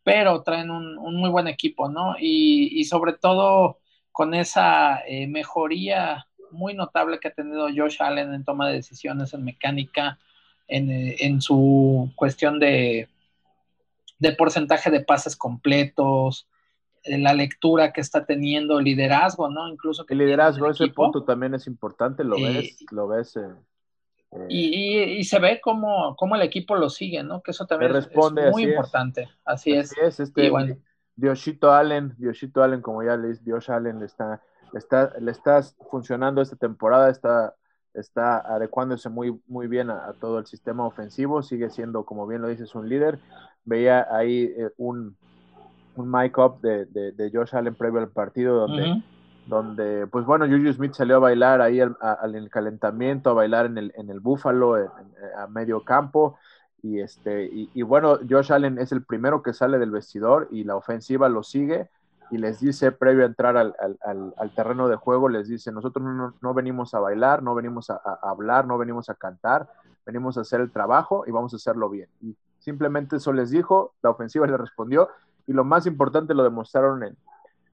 pero 0.04 0.44
traen 0.44 0.72
un, 0.72 1.16
muy 1.16 1.30
buen 1.30 1.48
equipo, 1.48 1.88
¿no? 1.88 2.16
Y, 2.20 2.84
sobre 2.84 3.14
todo 3.14 3.80
con 4.12 4.34
esa 4.34 5.00
eh, 5.08 5.26
mejoría 5.28 6.28
muy 6.54 6.74
notable 6.74 7.20
que 7.20 7.28
ha 7.28 7.34
tenido 7.34 7.68
Josh 7.76 7.98
Allen 8.00 8.34
en 8.34 8.44
toma 8.44 8.70
de 8.70 8.76
decisiones, 8.76 9.34
en 9.34 9.44
mecánica, 9.44 10.18
en, 10.68 10.90
eh, 10.90 11.42
su 11.42 12.12
cuestión 12.16 12.60
de, 12.60 13.10
de, 14.20 14.32
porcentaje 14.34 14.90
de 14.90 15.02
pases 15.02 15.36
completos, 15.36 16.48
la 17.06 17.34
lectura 17.34 17.92
que 17.92 18.02
está 18.02 18.26
teniendo, 18.26 18.80
liderazgo, 18.80 19.50
¿no? 19.50 19.68
Incluso 19.68 20.06
que 20.06 20.14
el 20.14 20.20
liderazgo, 20.20 20.70
ese 20.70 20.88
punto 20.88 21.24
también 21.24 21.54
es 21.54 21.68
importante, 21.68 22.24
lo 22.24 22.36
ves, 22.36 22.86
lo 22.92 23.08
ves. 23.08 23.38
Y, 24.50 25.24
se 25.26 25.40
ve 25.40 25.60
cómo, 25.62 26.16
el 26.36 26.42
equipo 26.42 26.76
lo 26.76 26.90
sigue, 26.90 27.24
¿no? 27.24 27.42
Que 27.42 27.52
eso 27.52 27.66
también 27.66 27.96
es, 27.96 28.10
muy 28.52 28.64
importante. 28.64 29.30
Así, 29.44 29.74
es. 29.74 29.92
es 29.98 30.20
este, 30.20 30.52
Dioshito 31.16 31.72
Allen, 31.72 32.16
Dioshito 32.18 32.64
Allen, 32.64 32.82
como 32.82 33.04
ya 33.04 33.16
le 33.18 33.34
Dios 33.36 33.70
Allen 33.70 34.00
le 34.00 34.06
está, 34.06 34.42
le 34.74 34.80
está, 34.80 35.14
le 35.20 35.32
está 35.32 35.62
funcionando 35.90 36.42
esta 36.42 36.58
temporada, 36.58 37.10
está, 37.10 37.56
está 37.94 38.40
adecuándose 38.40 39.10
muy, 39.10 39.40
muy 39.48 39.68
bien 39.68 39.90
a, 39.90 40.14
todo 40.20 40.40
el 40.40 40.46
sistema 40.46 40.86
ofensivo, 40.86 41.42
sigue 41.44 41.70
siendo, 41.70 42.04
como 42.04 42.28
bien 42.28 42.42
lo 42.42 42.50
dices, 42.50 42.76
un 42.76 42.90
líder. 42.90 43.20
Veía 43.64 44.08
ahí 44.12 44.54
eh, 44.58 44.72
un, 44.78 45.16
un 45.96 46.12
mic 46.12 46.38
up 46.38 46.60
de, 46.60 46.86
de, 46.86 47.32
Josh 47.32 47.56
Allen 47.56 47.76
previo 47.76 48.02
al 48.02 48.10
partido 48.10 48.56
donde 48.58 49.02
donde, 49.46 50.08
pues 50.08 50.26
bueno, 50.26 50.46
Juju 50.46 50.72
Smith 50.72 50.94
salió 50.94 51.18
a 51.18 51.20
bailar 51.20 51.62
ahí 51.62 51.82
al, 51.82 52.36
el 52.36 52.50
calentamiento, 52.50 53.30
a 53.30 53.34
bailar 53.34 53.66
en 53.66 53.78
el, 53.78 53.94
en 53.98 54.10
el 54.10 54.22
Búfalo, 54.22 54.76
a 54.76 55.48
medio 55.48 55.84
campo, 55.84 56.38
y 56.82 57.00
este, 57.00 57.50
y, 57.52 57.82
bueno, 57.82 58.20
Josh 58.30 58.52
Allen 58.52 58.78
es 58.78 58.92
el 58.92 59.04
primero 59.04 59.42
que 59.42 59.54
sale 59.54 59.80
del 59.80 59.92
vestidor 59.92 60.50
y 60.52 60.66
la 60.66 60.76
ofensiva 60.76 61.30
lo 61.30 61.42
sigue 61.42 61.90
y 62.34 62.40
les 62.40 62.60
dice, 62.60 62.92
previo 62.92 63.22
a 63.22 63.28
entrar 63.28 63.56
al, 63.58 63.76
terreno 64.56 64.88
de 64.88 64.96
juego, 64.96 65.30
les 65.30 65.48
dice, 65.48 65.72
nosotros 65.72 66.04
no, 66.42 66.54
venimos 66.56 66.96
a 66.96 67.00
bailar, 67.00 67.44
no 67.44 67.54
venimos 67.54 67.92
a, 67.92 68.02
hablar, 68.24 68.66
no 68.66 68.80
venimos 68.80 69.08
a 69.12 69.14
cantar, 69.14 69.70
venimos 70.04 70.36
a 70.40 70.42
hacer 70.42 70.60
el 70.60 70.72
trabajo 70.72 71.26
y 71.28 71.32
vamos 71.32 71.54
a 71.54 71.58
hacerlo 71.58 71.92
bien. 71.92 72.10
Y 72.22 72.36
simplemente 72.58 73.18
eso 73.18 73.34
les 73.34 73.52
dijo, 73.52 73.94
la 74.02 74.10
ofensiva 74.10 74.48
le 74.48 74.58
respondió 74.58 75.10
y 75.46 75.54
lo 75.54 75.64
más 75.64 75.86
importante 75.86 76.34
lo 76.34 76.42
demostraron 76.42 77.04
en, 77.04 77.16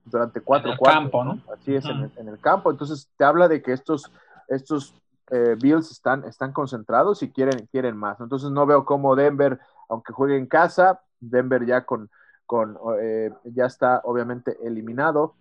durante 0.05 0.43
cuatro 0.43 0.73
cuartos. 0.77 1.25
¿no? 1.25 1.41
Así 1.55 1.75
es, 1.75 1.87
en, 1.87 2.29
el, 2.29 2.39
campo. 2.39 2.71
Entonces 2.71 3.09
te 3.17 3.25
habla 3.25 3.49
de 3.49 3.63
que 3.63 3.73
estos, 3.73 4.13
estos 4.49 4.95
eh, 5.31 5.57
Bills 5.59 5.91
están, 5.91 6.27
están 6.27 6.53
concentrados 6.53 7.23
y 7.23 7.31
quieren, 7.31 7.67
quieren 7.73 7.97
más. 7.97 8.21
Entonces 8.21 8.51
no 8.51 8.67
veo 8.67 8.85
cómo 8.85 9.17
Denver, 9.17 9.59
aunque 9.89 10.13
juegue 10.13 10.37
en 10.37 10.45
casa, 10.45 11.01
Denver 11.19 11.65
ya 11.65 11.87
con, 11.87 12.11
con 12.51 12.77
eh, 13.01 13.31
ya 13.45 13.67
está 13.67 14.01
obviamente 14.03 14.57
eliminado 14.63 15.37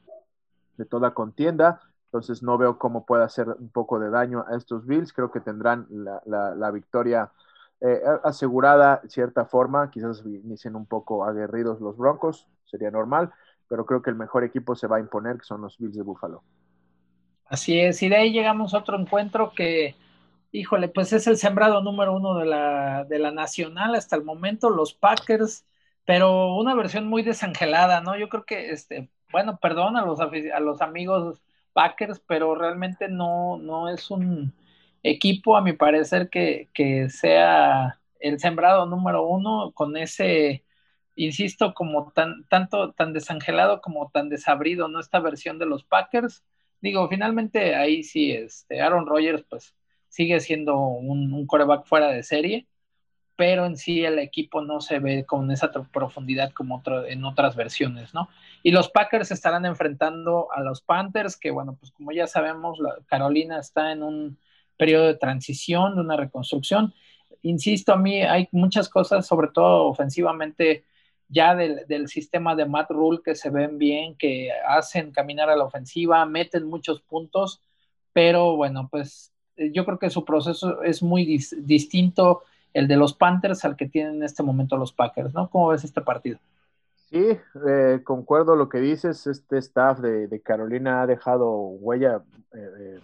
de 0.77 0.85
toda 0.85 1.15
contienda. 1.15 1.81
Entonces 2.05 2.43
no 2.43 2.57
veo 2.57 2.77
cómo 2.77 3.05
puede 3.05 3.23
hacer 3.23 3.47
un 3.47 3.69
poco 3.69 3.99
de 3.99 4.09
daño 4.09 4.45
a 4.47 4.55
estos 4.55 4.85
Bills. 4.85 5.11
Creo 5.11 5.31
que 5.31 5.39
tendrán 5.39 5.87
la, 5.89 6.71
victoria 6.71 7.31
eh, 7.81 8.01
asegurada 8.23 8.99
de 9.01 9.09
cierta 9.09 9.45
forma. 9.45 9.89
Quizás 9.89 10.23
inicien 10.25 10.75
un 10.75 10.85
poco 10.85 11.25
aguerridos 11.25 11.81
los 11.81 11.97
Broncos, 11.97 12.47
sería 12.65 12.91
normal 12.91 13.33
pero 13.69 13.85
creo 13.85 14.01
que 14.01 14.09
el 14.09 14.15
mejor 14.15 14.43
equipo 14.43 14.75
se 14.75 14.87
va 14.87 14.97
a 14.97 14.99
imponer, 14.99 15.37
que 15.37 15.45
son 15.45 15.61
los 15.61 15.77
Bills 15.77 15.95
de 15.95 16.01
Buffalo. 16.01 16.43
Así 17.45 17.79
es, 17.79 18.01
y 18.01 18.09
de 18.09 18.17
ahí 18.17 18.33
llegamos 18.33 18.73
a 18.73 18.79
otro 18.79 18.99
encuentro 18.99 19.53
que, 19.55 19.95
híjole, 20.51 20.89
pues 20.89 21.13
es 21.13 21.27
el 21.27 21.37
sembrado 21.37 21.81
número 21.81 22.13
uno 22.13 22.35
de 22.35 22.45
la, 22.45 23.05
de 23.05 23.19
la 23.19 23.31
nacional 23.31 23.95
hasta 23.95 24.15
el 24.15 24.23
momento, 24.23 24.69
los 24.69 24.93
Packers, 24.93 25.65
pero 26.09 26.55
una 26.55 26.73
versión 26.73 27.05
muy 27.05 27.21
desangelada, 27.21 28.01
¿no? 28.01 28.17
Yo 28.17 28.29
creo 28.29 28.43
que, 28.43 28.71
este, 28.71 29.11
bueno, 29.31 29.59
perdón 29.61 29.95
a 29.95 30.01
los, 30.01 30.81
amigos 30.81 31.39
Packers, 31.73 32.19
pero 32.25 32.55
realmente 32.55 33.09
no, 33.09 33.59
no 33.59 33.89
es 33.89 34.09
un 34.09 34.51
equipo, 35.03 35.55
a 35.55 35.61
mi 35.61 35.73
parecer, 35.73 36.31
que, 36.31 36.67
sea 37.11 37.99
el 38.19 38.39
sembrado 38.39 38.87
número 38.87 39.21
uno 39.27 39.71
con 39.75 39.95
ese 39.97 40.63
insisto, 41.15 41.75
como 41.75 42.11
tan, 42.11 42.43
tanto, 42.47 42.91
tan 42.93 43.13
desangelado 43.13 43.79
como 43.79 44.09
tan 44.09 44.29
desabrido, 44.29 44.87
¿no? 44.87 44.99
Esta 44.99 45.19
versión 45.19 45.59
de 45.59 45.67
los 45.67 45.83
Packers. 45.83 46.43
Digo, 46.81 47.07
finalmente 47.07 47.75
ahí 47.75 48.01
sí, 48.01 48.31
este, 48.31 48.81
Aaron 48.81 49.05
Rodgers, 49.05 49.43
pues, 49.47 49.75
sigue 50.07 50.39
siendo 50.39 50.75
un, 50.75 51.45
coreback 51.45 51.85
fuera 51.85 52.07
de 52.07 52.23
serie, 52.23 52.65
pero 53.39 53.65
en 53.65 53.77
sí 53.77 54.03
el 54.03 54.19
equipo 54.19 54.61
no 54.61 54.81
se 54.81 54.99
ve 54.99 55.23
con 55.25 55.49
esa 55.49 55.71
profundidad 55.71 56.51
como 56.51 56.83
en 57.07 57.23
otras 57.23 57.55
versiones, 57.55 58.13
¿no? 58.13 58.27
Y 58.63 58.71
los 58.71 58.89
Packers 58.89 59.31
estarán 59.31 59.65
enfrentando 59.65 60.49
a 60.51 60.59
los 60.59 60.81
Panthers, 60.81 61.37
que 61.37 61.49
bueno, 61.49 61.77
pues 61.79 61.93
como 61.93 62.11
ya 62.11 62.27
sabemos, 62.27 62.77
Carolina 63.05 63.57
está 63.57 63.93
en 63.93 64.03
un 64.03 64.37
periodo 64.75 65.05
de 65.05 65.13
transición, 65.13 65.95
de 65.95 66.01
una 66.01 66.17
reconstrucción. 66.17 66.93
Insisto, 67.41 67.93
a 67.93 67.95
mí 67.95 68.23
hay 68.23 68.49
muchas 68.51 68.89
cosas, 68.89 69.25
sobre 69.25 69.47
todo 69.47 69.85
ofensivamente, 69.85 70.83
ya 71.29 71.55
del, 71.55 72.09
sistema 72.09 72.57
de 72.57 72.65
Matt 72.65 72.91
Rule 72.91 73.21
que 73.23 73.35
se 73.35 73.49
ven 73.49 73.77
bien, 73.77 74.15
que 74.15 74.51
hacen 74.67 75.13
caminar 75.13 75.49
a 75.49 75.55
la 75.55 75.63
ofensiva, 75.63 76.25
meten 76.25 76.65
muchos 76.65 76.99
puntos, 76.99 77.61
pero 78.11 78.57
bueno, 78.57 78.89
pues 78.91 79.31
eh, 79.55 79.71
yo 79.73 79.85
creo 79.85 79.97
que 79.97 80.09
su 80.09 80.25
proceso 80.25 80.83
es 80.83 81.01
muy 81.01 81.39
distinto 81.61 82.41
el 82.73 82.87
de 82.87 82.97
los 82.97 83.13
Panthers 83.13 83.65
al 83.65 83.75
que 83.75 83.87
tienen 83.87 84.15
en 84.15 84.23
este 84.23 84.43
momento 84.43 84.77
los 84.77 84.93
Packers, 84.93 85.33
¿no? 85.33 85.49
¿Cómo 85.49 85.69
ves 85.69 85.83
este 85.83 86.01
partido? 86.01 86.39
Sí, 87.09 87.37
eh, 87.67 88.01
concuerdo 88.03 88.55
lo 88.55 88.69
que 88.69 88.79
dices. 88.79 89.25
Este 89.25 89.57
staff 89.57 89.99
de, 89.99 90.41
Carolina 90.43 91.01
ha 91.01 91.07
dejado 91.07 91.49
huella, 91.51 92.21
eh, 92.53 92.69
eh, 92.79 92.99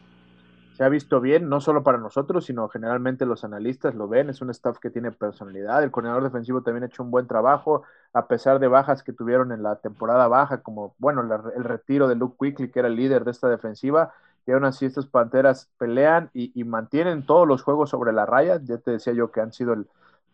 se 0.77 0.84
ha 0.84 0.89
visto 0.89 1.19
bien, 1.22 1.50
no 1.50 1.60
solo 1.60 1.81
para 1.81 1.98
nosotros, 1.98 2.45
sino 2.45 2.67
generalmente 2.67 3.25
los 3.25 3.43
analistas 3.43 3.95
lo 3.95 4.07
ven. 4.07 4.29
Es 4.29 4.41
un 4.41 4.51
staff 4.51 4.77
que 4.77 4.91
tiene 4.91 5.12
personalidad. 5.12 5.84
El 5.84 5.89
coordinador 5.89 6.24
defensivo 6.24 6.62
también 6.62 6.84
ha 6.84 6.88
hecho 6.88 7.01
un 7.01 7.10
buen 7.10 7.25
trabajo, 7.25 7.81
a 8.13 8.27
pesar 8.27 8.60
de 8.60 8.67
bajas 8.67 9.01
que 9.01 9.12
tuvieron 9.12 9.51
en 9.51 9.63
la 9.63 9.77
temporada 9.77 10.27
baja, 10.27 10.62
como, 10.62 10.93
bueno, 11.00 11.22
el 11.55 11.63
retiro 11.63 12.07
de 12.07 12.15
Luke 12.15 12.38
Quickly, 12.39 12.69
que 12.69 12.79
era 12.79 12.88
el 12.88 12.95
líder 12.95 13.25
de 13.25 13.31
esta 13.31 13.50
defensiva. 13.50 14.13
Y 14.45 14.51
aún 14.51 14.65
así 14.65 14.85
estas 14.85 15.07
Panteras 15.07 15.69
pelean 15.77 16.29
y, 16.33 16.51
y 16.59 16.63
mantienen 16.63 17.25
todos 17.25 17.47
los 17.47 17.63
juegos 17.63 17.89
sobre 17.89 18.13
la 18.13 18.25
raya. 18.25 18.59
Ya 18.63 18.77
te 18.77 18.91
decía 18.91 19.13
yo 19.13 19.31
que 19.31 19.41
han 19.41 19.53
sido 19.53 19.73
el, 19.73 19.87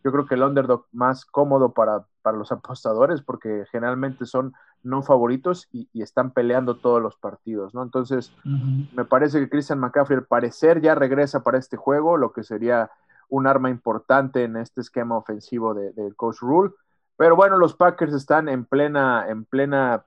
yo 0.04 0.10
creo 0.10 0.26
que 0.26 0.34
el 0.34 0.42
underdog 0.42 0.86
más 0.92 1.24
cómodo 1.24 1.72
para, 1.72 2.04
los 2.36 2.52
apostadores, 2.52 3.22
porque 3.22 3.64
generalmente 3.70 4.26
son 4.26 4.54
no 4.82 5.02
favoritos 5.02 5.68
y, 5.70 5.88
están 6.02 6.32
peleando 6.32 6.76
todos 6.76 7.00
los 7.00 7.16
partidos, 7.16 7.72
¿no? 7.72 7.84
Entonces, 7.84 8.32
me 8.44 9.04
parece 9.04 9.38
que 9.38 9.48
Christian 9.48 9.78
McCaffrey, 9.78 10.18
al 10.18 10.26
parecer, 10.26 10.80
ya 10.80 10.96
regresa 10.96 11.44
para 11.44 11.58
este 11.58 11.76
juego, 11.76 12.16
lo 12.16 12.32
que 12.32 12.42
sería 12.42 12.90
un 13.28 13.46
arma 13.46 13.70
importante 13.70 14.42
en 14.42 14.56
este 14.56 14.80
esquema 14.80 15.16
ofensivo 15.16 15.72
del 15.72 15.94
de 15.94 16.12
Coach 16.14 16.40
Rule. 16.40 16.72
Pero 17.16 17.36
bueno, 17.36 17.58
los 17.58 17.76
Packers 17.76 18.12
están 18.12 18.48
en 18.48 18.64
plena, 18.64 19.28
en 19.28 19.44
plena 19.44 20.04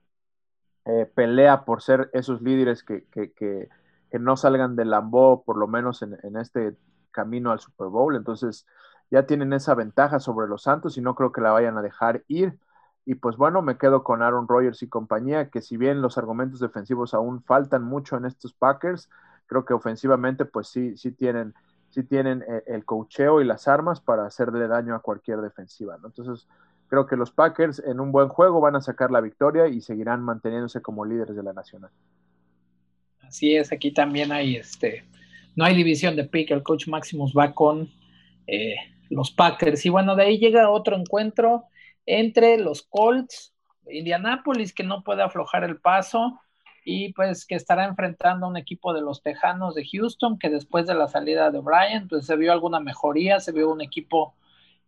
eh, 0.83 1.09
pelea 1.15 1.63
por 1.63 1.81
ser 1.81 2.09
esos 2.11 2.41
líderes 2.41 2.83
que, 2.83 3.05
que, 3.05 3.69
no 4.13 4.37
salgan 4.37 4.75
del 4.75 4.91
Lambeau, 4.91 5.43
por 5.43 5.57
lo 5.57 5.67
menos 5.67 6.01
en, 6.01 6.17
en 6.23 6.37
este 6.37 6.75
camino 7.11 7.51
al 7.51 7.59
Super 7.59 7.87
Bowl. 7.87 8.15
Entonces, 8.15 8.65
ya 9.11 9.25
tienen 9.25 9.53
esa 9.53 9.75
ventaja 9.75 10.19
sobre 10.19 10.47
los 10.47 10.63
Santos 10.63 10.97
y 10.97 11.01
no 11.01 11.15
creo 11.15 11.31
que 11.31 11.41
la 11.41 11.51
vayan 11.51 11.77
a 11.77 11.81
dejar 11.81 12.23
ir. 12.27 12.57
Y 13.05 13.15
pues 13.15 13.37
bueno, 13.37 13.61
me 13.61 13.77
quedo 13.77 14.03
con 14.03 14.21
Aaron 14.21 14.47
Rodgers 14.47 14.81
y 14.81 14.89
compañía, 14.89 15.49
que 15.49 15.61
si 15.61 15.77
bien 15.77 16.01
los 16.01 16.17
argumentos 16.17 16.59
defensivos 16.59 17.13
aún 17.13 17.43
faltan 17.43 17.83
mucho 17.83 18.17
en 18.17 18.25
estos 18.25 18.53
Packers, 18.53 19.09
creo 19.45 19.63
que 19.63 19.73
ofensivamente 19.73 20.45
pues 20.45 20.69
sí, 20.69 20.97
sí 20.97 21.11
tienen, 21.11 21.53
sí 21.89 22.03
tienen 22.03 22.43
eh, 22.47 22.63
el 22.65 22.83
cocheo 22.83 23.41
y 23.41 23.45
las 23.45 23.67
armas 23.67 24.01
para 24.01 24.25
hacerle 24.25 24.67
daño 24.67 24.95
a 24.95 24.99
cualquier 24.99 25.41
defensiva. 25.41 25.97
Entonces, 26.03 26.47
creo 26.87 27.05
que 27.05 27.15
los 27.15 27.31
Packers 27.31 27.79
en 27.79 27.99
un 27.99 28.11
buen 28.11 28.27
juego 28.27 28.59
van 28.59 28.75
a 28.75 28.81
sacar 28.81 29.11
la 29.11 29.21
victoria 29.21 29.67
y 29.67 29.81
seguirán 29.81 30.23
manteniéndose 30.23 30.81
como 30.81 31.05
líderes 31.05 31.35
de 31.35 31.43
la 31.43 31.53
nacional. 31.53 31.91
Así 33.35 33.53
es, 33.53 33.73
aquí 33.73 33.91
también 33.91 34.31
hay 34.31 34.55
este, 34.55 35.03
no 35.57 35.65
hay 35.65 35.75
división 35.75 36.15
de 36.15 36.23
pick, 36.23 36.51
el 36.51 36.63
coach 36.63 36.87
Maximus 36.87 37.33
va 37.33 37.53
con 37.53 37.91
eh, 38.47 38.75
los 39.09 39.29
Packers. 39.29 39.85
Y 39.85 39.89
bueno, 39.89 40.15
de 40.15 40.23
ahí 40.23 40.37
llega 40.37 40.69
otro 40.69 40.95
encuentro 40.95 41.65
entre 42.05 42.57
los 42.57 42.83
Colts, 42.83 43.53
Indianapolis, 43.91 44.73
que 44.73 44.85
no 44.85 45.03
puede 45.03 45.21
aflojar 45.21 45.65
el 45.65 45.81
paso 45.81 46.39
y 46.85 47.11
pues 47.11 47.45
que 47.45 47.55
estará 47.55 47.83
enfrentando 47.83 48.45
a 48.45 48.49
un 48.49 48.55
equipo 48.55 48.93
de 48.93 49.01
los 49.01 49.21
Tejanos 49.21 49.75
de 49.75 49.85
Houston, 49.85 50.39
que 50.39 50.49
después 50.49 50.87
de 50.87 50.95
la 50.95 51.09
salida 51.09 51.51
de 51.51 51.59
Brian, 51.59 52.07
pues 52.07 52.25
se 52.27 52.37
vio 52.37 52.53
alguna 52.53 52.79
mejoría, 52.79 53.41
se 53.41 53.51
vio 53.51 53.69
un 53.69 53.81
equipo 53.81 54.33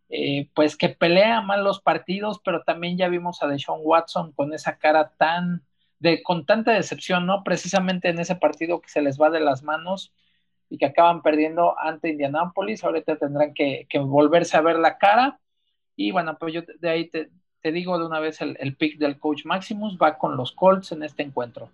eh, 0.08 0.48
pues 0.54 0.74
que 0.74 0.88
pelea 0.88 1.42
mal 1.42 1.64
los 1.64 1.82
partidos, 1.82 2.40
pero 2.42 2.62
también 2.62 2.96
ya 2.96 3.08
vimos 3.08 3.42
a 3.42 3.46
Deshaun 3.46 3.80
Watson 3.84 4.32
con 4.32 4.54
esa 4.54 4.78
cara 4.78 5.12
tan 5.18 5.68
de 6.00 6.22
con 6.22 6.46
tanta 6.46 6.72
decepción, 6.72 7.26
¿no? 7.26 7.42
Precisamente 7.44 8.08
en 8.08 8.18
ese 8.18 8.36
partido 8.36 8.80
que 8.80 8.88
se 8.88 9.02
les 9.02 9.20
va 9.20 9.30
de 9.30 9.40
las 9.40 9.62
manos 9.62 10.12
y 10.68 10.78
que 10.78 10.86
acaban 10.86 11.22
perdiendo 11.22 11.78
ante 11.78 12.10
Indianapolis. 12.10 12.84
Ahorita 12.84 13.16
tendrán 13.16 13.54
que, 13.54 13.86
volverse 14.00 14.56
a 14.56 14.60
ver 14.60 14.78
la 14.78 14.98
cara. 14.98 15.40
Y 15.96 16.12
bueno, 16.12 16.36
pues 16.38 16.54
yo 16.54 16.62
de 16.78 16.88
ahí 16.88 17.10
te, 17.10 17.30
digo 17.72 17.98
de 17.98 18.06
una 18.06 18.20
vez 18.20 18.40
el, 18.40 18.56
el, 18.60 18.76
pick 18.76 18.98
del 18.98 19.18
coach 19.18 19.44
Maximus 19.44 19.98
va 20.00 20.16
con 20.16 20.36
los 20.36 20.52
Colts 20.52 20.92
en 20.92 21.02
este 21.02 21.22
encuentro. 21.22 21.70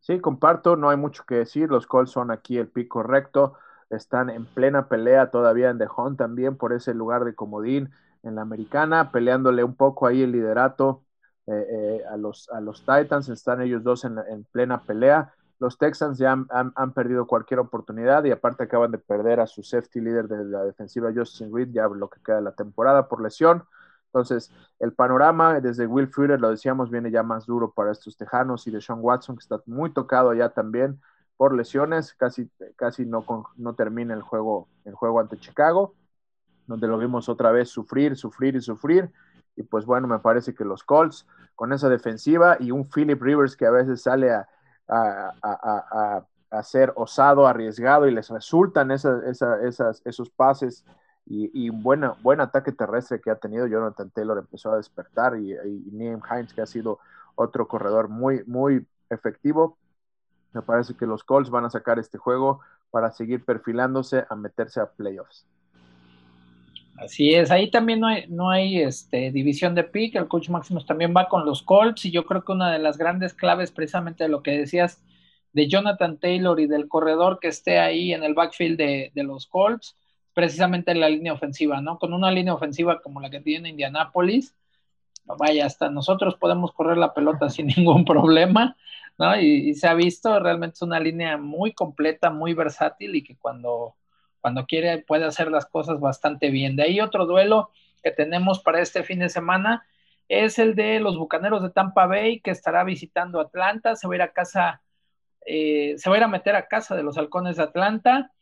Sí, 0.00 0.20
comparto, 0.20 0.76
no 0.76 0.90
hay 0.90 0.96
mucho 0.96 1.24
que 1.26 1.34
decir. 1.34 1.68
Los 1.68 1.86
Colts 1.86 2.12
son 2.12 2.30
aquí 2.30 2.56
el 2.56 2.68
pick 2.68 2.88
correcto. 2.88 3.54
Están 3.90 4.30
en 4.30 4.46
plena 4.46 4.88
pelea 4.88 5.30
todavía 5.30 5.70
en 5.70 5.78
The 5.78 5.86
Hunt 5.94 6.18
también 6.18 6.56
por 6.56 6.72
ese 6.72 6.94
lugar 6.94 7.24
de 7.24 7.34
comodín 7.34 7.90
en 8.22 8.36
la 8.36 8.42
americana, 8.42 9.10
peleándole 9.10 9.64
un 9.64 9.74
poco 9.74 10.06
ahí 10.06 10.22
el 10.22 10.32
liderato 10.32 11.02
eh, 11.48 11.66
eh, 11.70 12.02
a, 12.10 12.16
los, 12.16 12.48
a 12.50 12.60
los 12.60 12.80
Titans. 12.80 13.28
Están 13.28 13.62
ellos 13.62 13.82
dos 13.82 14.04
en, 14.04 14.18
en 14.18 14.44
plena 14.44 14.82
pelea 14.82 15.32
los 15.58 15.76
Texans 15.76 16.18
ya 16.18 16.32
han, 16.50 16.92
perdido 16.92 17.26
cualquier 17.26 17.60
oportunidad 17.60 18.24
y 18.24 18.30
aparte 18.30 18.64
acaban 18.64 18.92
de 18.92 18.98
perder 18.98 19.40
a 19.40 19.46
su 19.46 19.62
safety 19.62 20.00
líder 20.00 20.28
de 20.28 20.44
la 20.44 20.62
defensiva, 20.62 21.12
Justin 21.14 21.52
Reed, 21.52 21.70
ya 21.72 21.88
lo 21.88 22.08
que 22.08 22.22
queda 22.22 22.36
de 22.36 22.42
la 22.42 22.52
temporada 22.52 23.08
por 23.08 23.20
lesión. 23.20 23.64
Entonces, 24.06 24.52
el 24.78 24.92
panorama 24.92 25.60
desde 25.60 25.86
Will 25.86 26.08
Fuller, 26.08 26.40
lo 26.40 26.50
decíamos, 26.50 26.90
viene 26.90 27.10
ya 27.10 27.24
más 27.24 27.44
duro 27.44 27.72
para 27.72 27.90
estos 27.90 28.16
tejanos 28.16 28.66
y 28.66 28.70
de 28.70 28.80
Sean 28.80 29.00
Watson, 29.02 29.36
que 29.36 29.42
está 29.42 29.60
muy 29.66 29.92
tocado 29.92 30.32
ya 30.32 30.50
también 30.50 31.00
por 31.36 31.54
lesiones, 31.54 32.14
casi, 32.14 32.48
casi 32.76 33.04
no, 33.04 33.24
no 33.56 33.74
termina 33.74 34.14
el 34.14 34.22
juego, 34.22 34.68
el 34.84 34.94
juego 34.94 35.20
ante 35.20 35.38
Chicago, 35.38 35.94
donde 36.66 36.86
lo 36.86 36.98
vimos 36.98 37.28
otra 37.28 37.50
vez 37.50 37.68
sufrir, 37.68 38.16
sufrir 38.16 38.54
y 38.54 38.60
sufrir. 38.60 39.10
Y 39.56 39.64
pues 39.64 39.86
bueno, 39.86 40.06
me 40.06 40.20
parece 40.20 40.54
que 40.54 40.64
los 40.64 40.84
Colts, 40.84 41.26
con 41.58 41.72
esa 41.72 41.88
defensiva 41.88 42.56
y 42.60 42.70
un 42.70 42.88
Philip 42.88 43.20
Rivers 43.20 43.56
que 43.56 43.66
a 43.66 43.72
veces 43.72 44.02
sale 44.02 44.30
a, 44.30 44.48
a, 44.86 46.62
ser 46.62 46.92
osado, 46.94 47.48
arriesgado 47.48 48.06
y 48.06 48.12
les 48.12 48.28
resultan 48.28 48.92
esos 48.92 50.30
pases 50.36 50.84
y, 51.26 51.68
un 51.68 51.82
buen, 51.82 52.04
buen 52.22 52.40
ataque 52.40 52.70
terrestre 52.70 53.20
que 53.20 53.32
ha 53.32 53.34
tenido. 53.34 53.66
Jonathan 53.66 54.08
Taylor 54.10 54.38
empezó 54.38 54.70
a 54.70 54.76
despertar 54.76 55.36
y, 55.36 55.52
y 55.52 55.90
Liam 55.90 56.22
Hines, 56.30 56.54
que 56.54 56.62
ha 56.62 56.66
sido 56.66 57.00
otro 57.34 57.66
corredor 57.66 58.06
muy, 58.06 58.44
muy 58.46 58.86
efectivo. 59.10 59.76
Me 60.52 60.62
parece 60.62 60.94
que 60.94 61.06
los 61.06 61.24
Colts 61.24 61.50
van 61.50 61.64
a 61.64 61.70
sacar 61.70 61.98
este 61.98 62.18
juego 62.18 62.60
para 62.92 63.10
seguir 63.10 63.44
perfilándose 63.44 64.24
a 64.30 64.36
meterse 64.36 64.80
a 64.80 64.92
playoffs. 64.92 65.44
Así 66.98 67.32
es, 67.32 67.52
ahí 67.52 67.70
también 67.70 68.00
no 68.00 68.08
hay, 68.08 68.26
no 68.28 68.50
hay 68.50 68.80
este, 68.80 69.30
división 69.30 69.76
de 69.76 69.84
pick, 69.84 70.16
el 70.16 70.26
coach 70.26 70.48
Maximus 70.48 70.84
también 70.84 71.14
va 71.16 71.28
con 71.28 71.46
los 71.46 71.62
Colts 71.62 72.04
y 72.04 72.10
yo 72.10 72.26
creo 72.26 72.44
que 72.44 72.50
una 72.50 72.72
de 72.72 72.80
las 72.80 72.98
grandes 72.98 73.34
claves 73.34 73.70
precisamente 73.70 74.24
de 74.24 74.30
lo 74.30 74.42
que 74.42 74.58
decías 74.58 75.00
de 75.52 75.68
Jonathan 75.68 76.18
Taylor 76.18 76.58
y 76.58 76.66
del 76.66 76.88
corredor 76.88 77.38
que 77.40 77.48
esté 77.48 77.78
ahí 77.78 78.12
en 78.12 78.24
el 78.24 78.34
backfield 78.34 78.76
de, 78.76 79.12
los 79.22 79.46
Colts, 79.46 79.96
precisamente 80.34 80.90
en 80.90 80.98
la 80.98 81.08
línea 81.08 81.32
ofensiva, 81.32 81.80
¿no? 81.80 82.00
Con 82.00 82.12
una 82.12 82.32
línea 82.32 82.54
ofensiva 82.54 83.00
como 83.00 83.20
la 83.20 83.30
que 83.30 83.40
tiene 83.40 83.68
Indianapolis, 83.68 84.56
vaya, 85.24 85.66
hasta 85.66 85.90
nosotros 85.90 86.34
podemos 86.34 86.72
correr 86.72 86.96
la 86.96 87.14
pelota 87.14 87.48
sin 87.50 87.68
ningún 87.68 88.04
problema, 88.04 88.76
¿no? 89.18 89.40
Y, 89.40 89.70
y 89.70 89.74
se 89.74 89.86
ha 89.86 89.94
visto, 89.94 90.36
realmente 90.40 90.74
es 90.74 90.82
una 90.82 90.98
línea 90.98 91.36
muy 91.36 91.72
completa, 91.74 92.30
muy 92.30 92.54
versátil 92.54 93.14
y 93.14 93.22
que 93.22 93.36
cuando 93.36 93.94
cuando 94.40 94.66
quiere 94.66 94.98
puede 94.98 95.24
hacer 95.24 95.50
las 95.50 95.66
cosas 95.66 96.00
bastante 96.00 96.50
bien. 96.50 96.76
De 96.76 96.84
ahí 96.84 97.00
otro 97.00 97.26
duelo 97.26 97.70
que 98.02 98.10
tenemos 98.10 98.60
para 98.60 98.80
este 98.80 99.02
fin 99.02 99.20
de 99.20 99.28
semana 99.28 99.86
es 100.28 100.58
el 100.58 100.74
de 100.74 101.00
los 101.00 101.16
Bucaneros 101.16 101.62
de 101.62 101.70
Tampa 101.70 102.06
Bay, 102.06 102.40
que 102.40 102.50
estará 102.50 102.84
visitando 102.84 103.40
Atlanta, 103.40 103.96
se 103.96 104.06
va 104.06 104.14
a 104.14 104.16
ir 104.16 104.22
a 104.22 104.32
casa, 104.32 104.82
eh, 105.46 105.94
se 105.96 106.10
va 106.10 106.16
a 106.16 106.18
ir 106.18 106.24
a 106.24 106.28
meter 106.28 106.54
a 106.54 106.68
casa 106.68 106.94
de 106.94 107.02
los 107.02 107.16
halcones 107.16 107.56
de 107.56 107.62
Atlanta. 107.62 108.32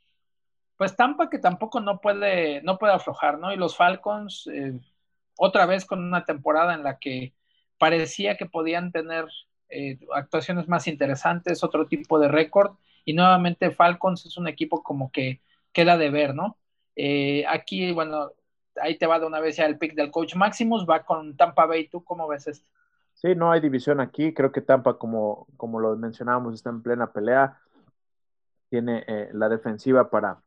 Pues 0.77 0.97
Tampa 0.97 1.31
que 1.31 1.39
tampoco 1.39 1.81
no 1.81 2.01
puede, 2.01 2.61
no 2.63 2.77
puede 2.77 2.93
aflojar, 2.93 3.39
¿no? 3.39 3.53
Y 3.53 3.57
los 3.57 3.77
Falcons, 3.77 4.49
eh, 4.53 4.79
otra 5.39 5.65
vez 5.65 5.87
con 5.87 6.03
una 6.05 6.25
temporada 6.25 6.75
en 6.75 6.83
la 6.83 6.99
que 6.99 7.35
parecía 7.79 8.37
que 8.37 8.47
podían 8.47 8.93
tener 8.93 9.27
eh, 9.69 9.99
actuaciones 10.15 10.69
más 10.69 10.87
interesantes, 10.87 11.65
otro 11.65 11.87
tipo 11.87 12.19
de 12.19 12.29
récord, 12.29 12.77
y 13.05 13.15
nuevamente 13.15 13.71
Falcons 13.71 14.27
es 14.27 14.37
un 14.37 14.49
equipo 14.49 14.83
como 14.83 15.11
que 15.13 15.41
queda 15.77 15.99
de 15.99 16.09
ver, 16.09 16.35
¿no? 16.35 16.57
Eh, 16.97 17.45
aquí, 17.47 17.93
bueno, 17.93 18.31
ahí 18.81 18.97
te 18.97 19.07
va 19.07 19.21
de 19.21 19.27
una 19.27 19.41
vez 19.41 19.57
ya 19.57 19.67
el 19.67 19.77
pick 19.77 19.95
del 19.95 20.11
coach 20.11 20.35
Maximus, 20.35 20.87
va 20.89 21.05
con 21.05 21.37
Tampa 21.37 21.67
Bay, 21.67 21.89
¿tú 21.89 22.03
cómo 22.03 22.27
ves 22.27 22.47
esto? 22.47 22.67
Sí, 23.13 23.35
no 23.35 23.53
hay 23.53 23.61
división 23.61 24.01
aquí, 24.01 24.33
creo 24.33 24.53
que 24.53 24.63
Tampa, 24.63 24.97
como, 24.97 25.47
como 25.59 25.79
lo 25.79 25.95
mencionábamos, 25.95 26.55
está 26.55 26.71
en 26.71 26.81
plena 26.81 27.13
pelea, 27.13 27.61
tiene 28.71 29.05
eh, 29.07 29.29
la 29.35 29.51
defensiva 29.51 30.09
para, 30.09 30.41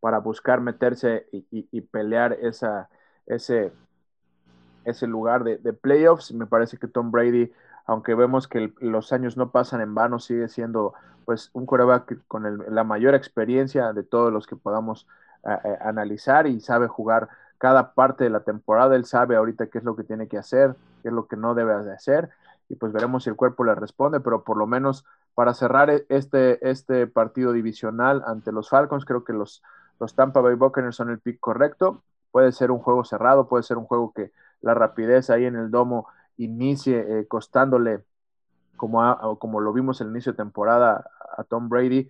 para 0.00 0.18
buscar 0.18 0.60
meterse 0.60 1.28
y, 1.30 1.80
pelear 1.82 2.36
ese, 2.42 3.72
ese 4.84 5.06
lugar 5.06 5.44
de, 5.44 5.72
playoffs. 5.74 6.32
Me 6.32 6.46
parece 6.46 6.76
que 6.76 6.88
Tom 6.88 7.12
Brady, 7.12 7.52
aunque 7.86 8.14
vemos 8.14 8.48
que 8.48 8.72
los 8.80 9.12
años 9.12 9.36
no 9.36 9.50
pasan 9.50 9.80
en 9.80 9.94
vano, 9.94 10.18
sigue 10.18 10.48
siendo 10.48 10.94
pues 11.24 11.50
un 11.52 11.66
coreback 11.66 12.18
con 12.26 12.64
la 12.68 12.84
mayor 12.84 13.14
experiencia 13.14 13.92
de 13.92 14.02
todos 14.02 14.32
los 14.32 14.46
que 14.46 14.56
podamos 14.56 15.06
analizar 15.80 16.46
y 16.46 16.60
sabe 16.60 16.86
jugar 16.86 17.28
cada 17.58 17.94
parte 17.94 18.24
de 18.24 18.30
la 18.30 18.40
temporada, 18.40 18.96
él 18.96 19.04
sabe 19.04 19.36
ahorita 19.36 19.68
qué 19.68 19.78
es 19.78 19.84
lo 19.84 19.94
que 19.94 20.02
tiene 20.02 20.26
que 20.26 20.38
hacer, 20.38 20.74
qué 21.02 21.08
es 21.08 21.14
lo 21.14 21.26
que 21.28 21.36
no 21.36 21.54
debe 21.54 21.72
de 21.84 21.92
hacer, 21.92 22.30
y 22.68 22.74
pues 22.74 22.92
veremos 22.92 23.24
si 23.24 23.30
el 23.30 23.36
cuerpo 23.36 23.64
le 23.64 23.74
responde, 23.74 24.18
pero 24.18 24.42
por 24.42 24.56
lo 24.56 24.66
menos 24.66 25.04
para 25.34 25.54
cerrar 25.54 25.90
e, 25.90 26.04
este, 26.08 26.68
este 26.68 27.06
partido 27.06 27.52
divisional 27.52 28.22
ante 28.26 28.50
los 28.50 28.68
Falcons, 28.68 29.04
creo 29.04 29.24
que 29.24 29.32
los, 29.32 29.62
los 30.00 30.14
Tampa 30.16 30.40
Bay 30.40 30.54
Buccaneers 30.54 30.96
son 30.96 31.10
el 31.10 31.20
pick 31.20 31.38
correcto, 31.38 32.02
puede 32.32 32.50
ser 32.50 32.70
un 32.70 32.78
juego 32.78 33.04
cerrado, 33.04 33.46
puede 33.46 33.62
ser 33.62 33.76
un 33.78 33.84
juego 33.84 34.12
que 34.12 34.32
la 34.60 34.74
rapidez 34.74 35.30
ahí 35.30 35.44
en 35.44 35.54
el 35.54 35.70
domo 35.70 36.08
inicie 36.36 37.26
costándole, 37.28 38.04
como, 38.76 39.38
como 39.38 39.60
lo 39.60 39.72
vimos 39.72 40.00
el 40.00 40.08
inicio 40.08 40.32
de 40.32 40.38
temporada, 40.38 41.04
a 41.36 41.44
Tom 41.44 41.68
Brady, 41.68 42.08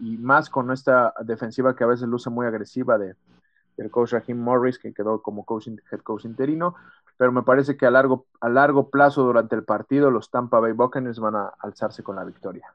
y 0.00 0.16
más 0.18 0.50
con 0.50 0.70
esta 0.70 1.14
defensiva 1.24 1.76
que 1.76 1.84
a 1.84 1.88
veces 1.88 2.08
luce 2.08 2.30
muy 2.30 2.46
agresiva 2.46 2.98
de, 2.98 3.14
del 3.76 3.90
coach 3.90 4.12
Raheem 4.12 4.38
Morris, 4.38 4.78
que 4.78 4.92
quedó 4.92 5.22
como 5.22 5.44
coach, 5.44 5.68
head 5.68 6.00
coach 6.00 6.24
interino, 6.24 6.74
pero 7.16 7.32
me 7.32 7.42
parece 7.42 7.76
que 7.76 7.86
a 7.86 7.90
largo, 7.90 8.26
a 8.40 8.48
largo 8.48 8.90
plazo 8.90 9.22
durante 9.22 9.54
el 9.54 9.64
partido 9.64 10.10
los 10.10 10.30
Tampa 10.30 10.60
Bay 10.60 10.72
Buccaneers 10.72 11.18
van 11.18 11.36
a 11.36 11.52
alzarse 11.60 12.02
con 12.02 12.16
la 12.16 12.24
victoria. 12.24 12.66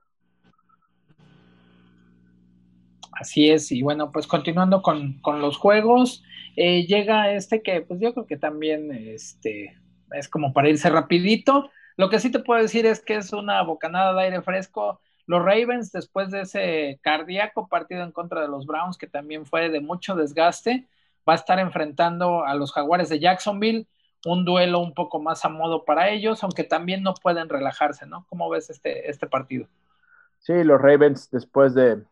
Así 3.19 3.50
es, 3.50 3.71
y 3.71 3.82
bueno, 3.82 4.12
pues 4.12 4.28
continuando 4.28 4.82
con, 4.84 5.19
los 5.41 5.58
juegos, 5.58 6.23
eh, 6.56 6.86
llega 6.86 7.32
este 7.32 7.63
que 7.63 7.82
pues 7.82 8.00
yo 8.00 8.13
creo 8.13 8.28
que 8.28 8.38
también 8.38 8.91
este, 8.91 9.76
es 10.12 10.30
como 10.30 10.54
para 10.54 10.70
irse 10.70 10.89
rapidito. 10.89 11.70
Lo 11.96 12.10
que 12.10 12.20
sí 12.20 12.32
te 12.32 12.39
puedo 12.39 12.62
decir 12.62 12.86
es 12.86 13.00
que 13.00 13.15
es 13.15 13.34
una 13.34 13.62
bocanada 13.63 14.13
de 14.13 14.22
aire 14.22 14.41
fresco. 14.41 15.02
Los 15.26 15.43
Ravens, 15.43 15.91
después 15.91 16.32
de 16.32 16.41
ese 16.41 17.00
cardíaco 17.02 17.67
partido 17.67 18.04
en 18.04 18.12
contra 18.12 18.41
de 18.41 18.48
los 18.48 18.65
Browns, 18.65 18.98
que 18.98 19.08
también 19.08 19.46
fue 19.46 19.70
de 19.70 19.82
mucho 19.82 20.15
desgaste, 20.15 20.88
va 21.28 21.34
a 21.34 21.38
estar 21.38 21.60
enfrentando 21.60 22.46
a 22.46 22.56
los 22.56 22.72
Jaguares 22.72 23.10
de 23.10 23.20
Jacksonville, 23.20 23.88
un 24.26 24.46
duelo 24.46 24.80
un 24.80 24.93
poco 24.93 25.20
más 25.20 25.43
a 25.43 25.50
modo 25.50 25.86
para 25.86 26.10
ellos, 26.10 26.43
aunque 26.43 26.63
también 26.63 27.04
no 27.04 27.13
pueden 27.13 27.50
relajarse, 27.50 28.06
¿no? 28.06 28.26
¿Cómo 28.30 28.50
ves 28.50 28.70
este, 28.70 29.10
este 29.10 29.28
partido? 29.28 29.67
Sí, 30.39 30.63
los 30.63 30.82
Ravens, 30.82 31.30
después 31.30 31.74
de, 31.74 32.04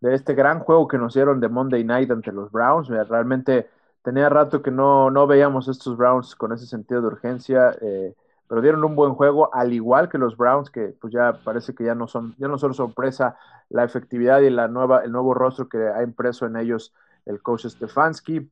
de 0.00 0.14
este 0.14 0.34
gran 0.34 0.60
juego 0.60 0.88
que 0.88 0.98
nos 0.98 1.14
dieron 1.14 1.40
de 1.40 1.48
Monday 1.48 1.84
Night 1.84 2.10
ante 2.10 2.32
los 2.32 2.50
Browns. 2.50 2.88
Realmente 2.88 3.68
tenía 4.02 4.28
rato 4.28 4.62
que 4.62 4.70
no, 4.70 5.10
no 5.10 5.26
veíamos 5.26 5.68
estos 5.68 5.96
Browns 5.96 6.34
con 6.34 6.52
ese 6.52 6.66
sentido 6.66 7.00
de 7.00 7.08
urgencia, 7.08 7.76
eh, 7.80 8.14
pero 8.48 8.62
dieron 8.62 8.84
un 8.84 8.96
buen 8.96 9.14
juego, 9.14 9.54
al 9.54 9.72
igual 9.72 10.08
que 10.08 10.18
los 10.18 10.36
Browns, 10.36 10.70
que 10.70 10.94
pues 11.00 11.12
ya 11.12 11.34
parece 11.44 11.74
que 11.74 11.84
ya 11.84 11.94
no 11.94 12.08
son, 12.08 12.34
ya 12.38 12.48
no 12.48 12.58
son 12.58 12.74
sorpresa 12.74 13.36
la 13.68 13.84
efectividad 13.84 14.40
y 14.40 14.50
la 14.50 14.68
nueva, 14.68 15.04
el 15.04 15.12
nuevo 15.12 15.34
rostro 15.34 15.68
que 15.68 15.78
ha 15.88 16.02
impreso 16.02 16.46
en 16.46 16.56
ellos 16.56 16.92
el 17.26 17.40
coach 17.42 17.66
Stefanski, 17.66 18.50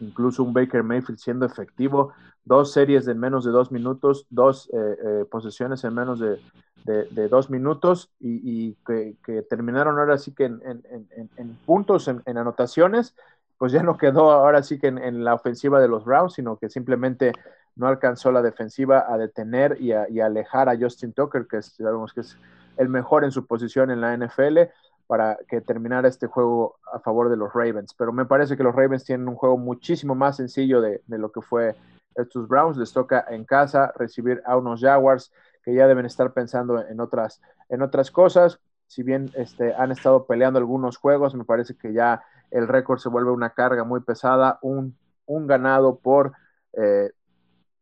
incluso 0.00 0.42
un 0.42 0.52
Baker 0.52 0.82
Mayfield 0.82 1.18
siendo 1.18 1.46
efectivo, 1.46 2.12
dos 2.44 2.72
series 2.72 3.06
en 3.06 3.20
menos 3.20 3.44
de 3.44 3.52
dos 3.52 3.70
minutos, 3.70 4.26
dos 4.30 4.68
eh, 4.72 4.96
eh, 5.04 5.24
posesiones 5.30 5.84
en 5.84 5.94
menos 5.94 6.18
de, 6.18 6.40
de, 6.84 7.28
dos 7.28 7.50
minutos 7.50 8.10
y, 8.18 8.74
que, 8.84 9.42
terminaron 9.48 9.98
ahora 9.98 10.18
sí 10.18 10.34
que 10.34 10.44
en, 10.44 11.58
puntos, 11.64 12.08
en, 12.08 12.38
anotaciones, 12.38 13.14
pues 13.62 13.70
ya 13.70 13.84
no 13.84 13.96
quedó 13.96 14.32
ahora 14.32 14.60
sí 14.64 14.76
que 14.76 14.88
en, 14.88 15.22
la 15.22 15.34
ofensiva 15.34 15.80
de 15.80 15.86
los 15.86 16.04
Browns, 16.04 16.32
sino 16.32 16.56
que 16.56 16.68
simplemente 16.68 17.30
no 17.76 17.86
alcanzó 17.86 18.32
la 18.32 18.42
defensiva 18.42 19.06
a 19.08 19.16
detener 19.16 19.76
y 19.80 19.92
a, 19.92 20.08
alejar 20.20 20.68
a 20.68 20.76
Justin 20.76 21.12
Tucker, 21.12 21.46
que 21.46 21.62
sabemos 21.62 22.12
que 22.12 22.22
es 22.22 22.36
el 22.76 22.88
mejor 22.88 23.22
en 23.22 23.30
su 23.30 23.46
posición 23.46 23.92
en 23.92 24.00
la 24.00 24.16
NFL, 24.16 24.62
para 25.06 25.38
que 25.46 25.60
terminara 25.60 26.08
este 26.08 26.26
juego 26.26 26.80
a 26.92 26.98
favor 26.98 27.30
de 27.30 27.36
los 27.36 27.52
Ravens. 27.54 27.94
Pero 27.94 28.12
me 28.12 28.24
parece 28.24 28.56
que 28.56 28.64
los 28.64 28.74
Ravens 28.74 29.04
tienen 29.04 29.28
un 29.28 29.36
juego 29.36 29.56
muchísimo 29.56 30.16
más 30.16 30.38
sencillo 30.38 30.80
de, 30.80 31.00
de 31.06 31.18
lo 31.18 31.30
que 31.30 31.40
fue 31.40 31.76
estos 32.16 32.48
Browns. 32.48 32.76
Les 32.76 32.92
toca 32.92 33.24
en 33.28 33.44
casa 33.44 33.92
recibir 33.94 34.42
a 34.44 34.56
unos 34.56 34.80
Jaguars 34.80 35.32
que 35.62 35.72
ya 35.72 35.86
deben 35.86 36.06
estar 36.06 36.32
pensando 36.32 36.84
en 36.84 36.98
otras, 36.98 37.40
en 37.68 37.82
otras 37.82 38.10
cosas. 38.10 38.58
Si 38.88 39.04
bien 39.04 39.30
este, 39.36 39.72
han 39.72 39.92
estado 39.92 40.26
peleando 40.26 40.58
algunos 40.58 40.96
juegos, 40.96 41.36
me 41.36 41.44
parece 41.44 41.76
que 41.76 41.92
ya 41.92 42.24
el 42.52 42.68
récord 42.68 42.98
se 42.98 43.08
vuelve 43.08 43.30
una 43.30 43.50
carga 43.50 43.84
muy 43.84 44.00
pesada, 44.00 44.58
un, 44.62 44.96
un 45.26 45.46
ganado 45.46 45.98
por 45.98 46.32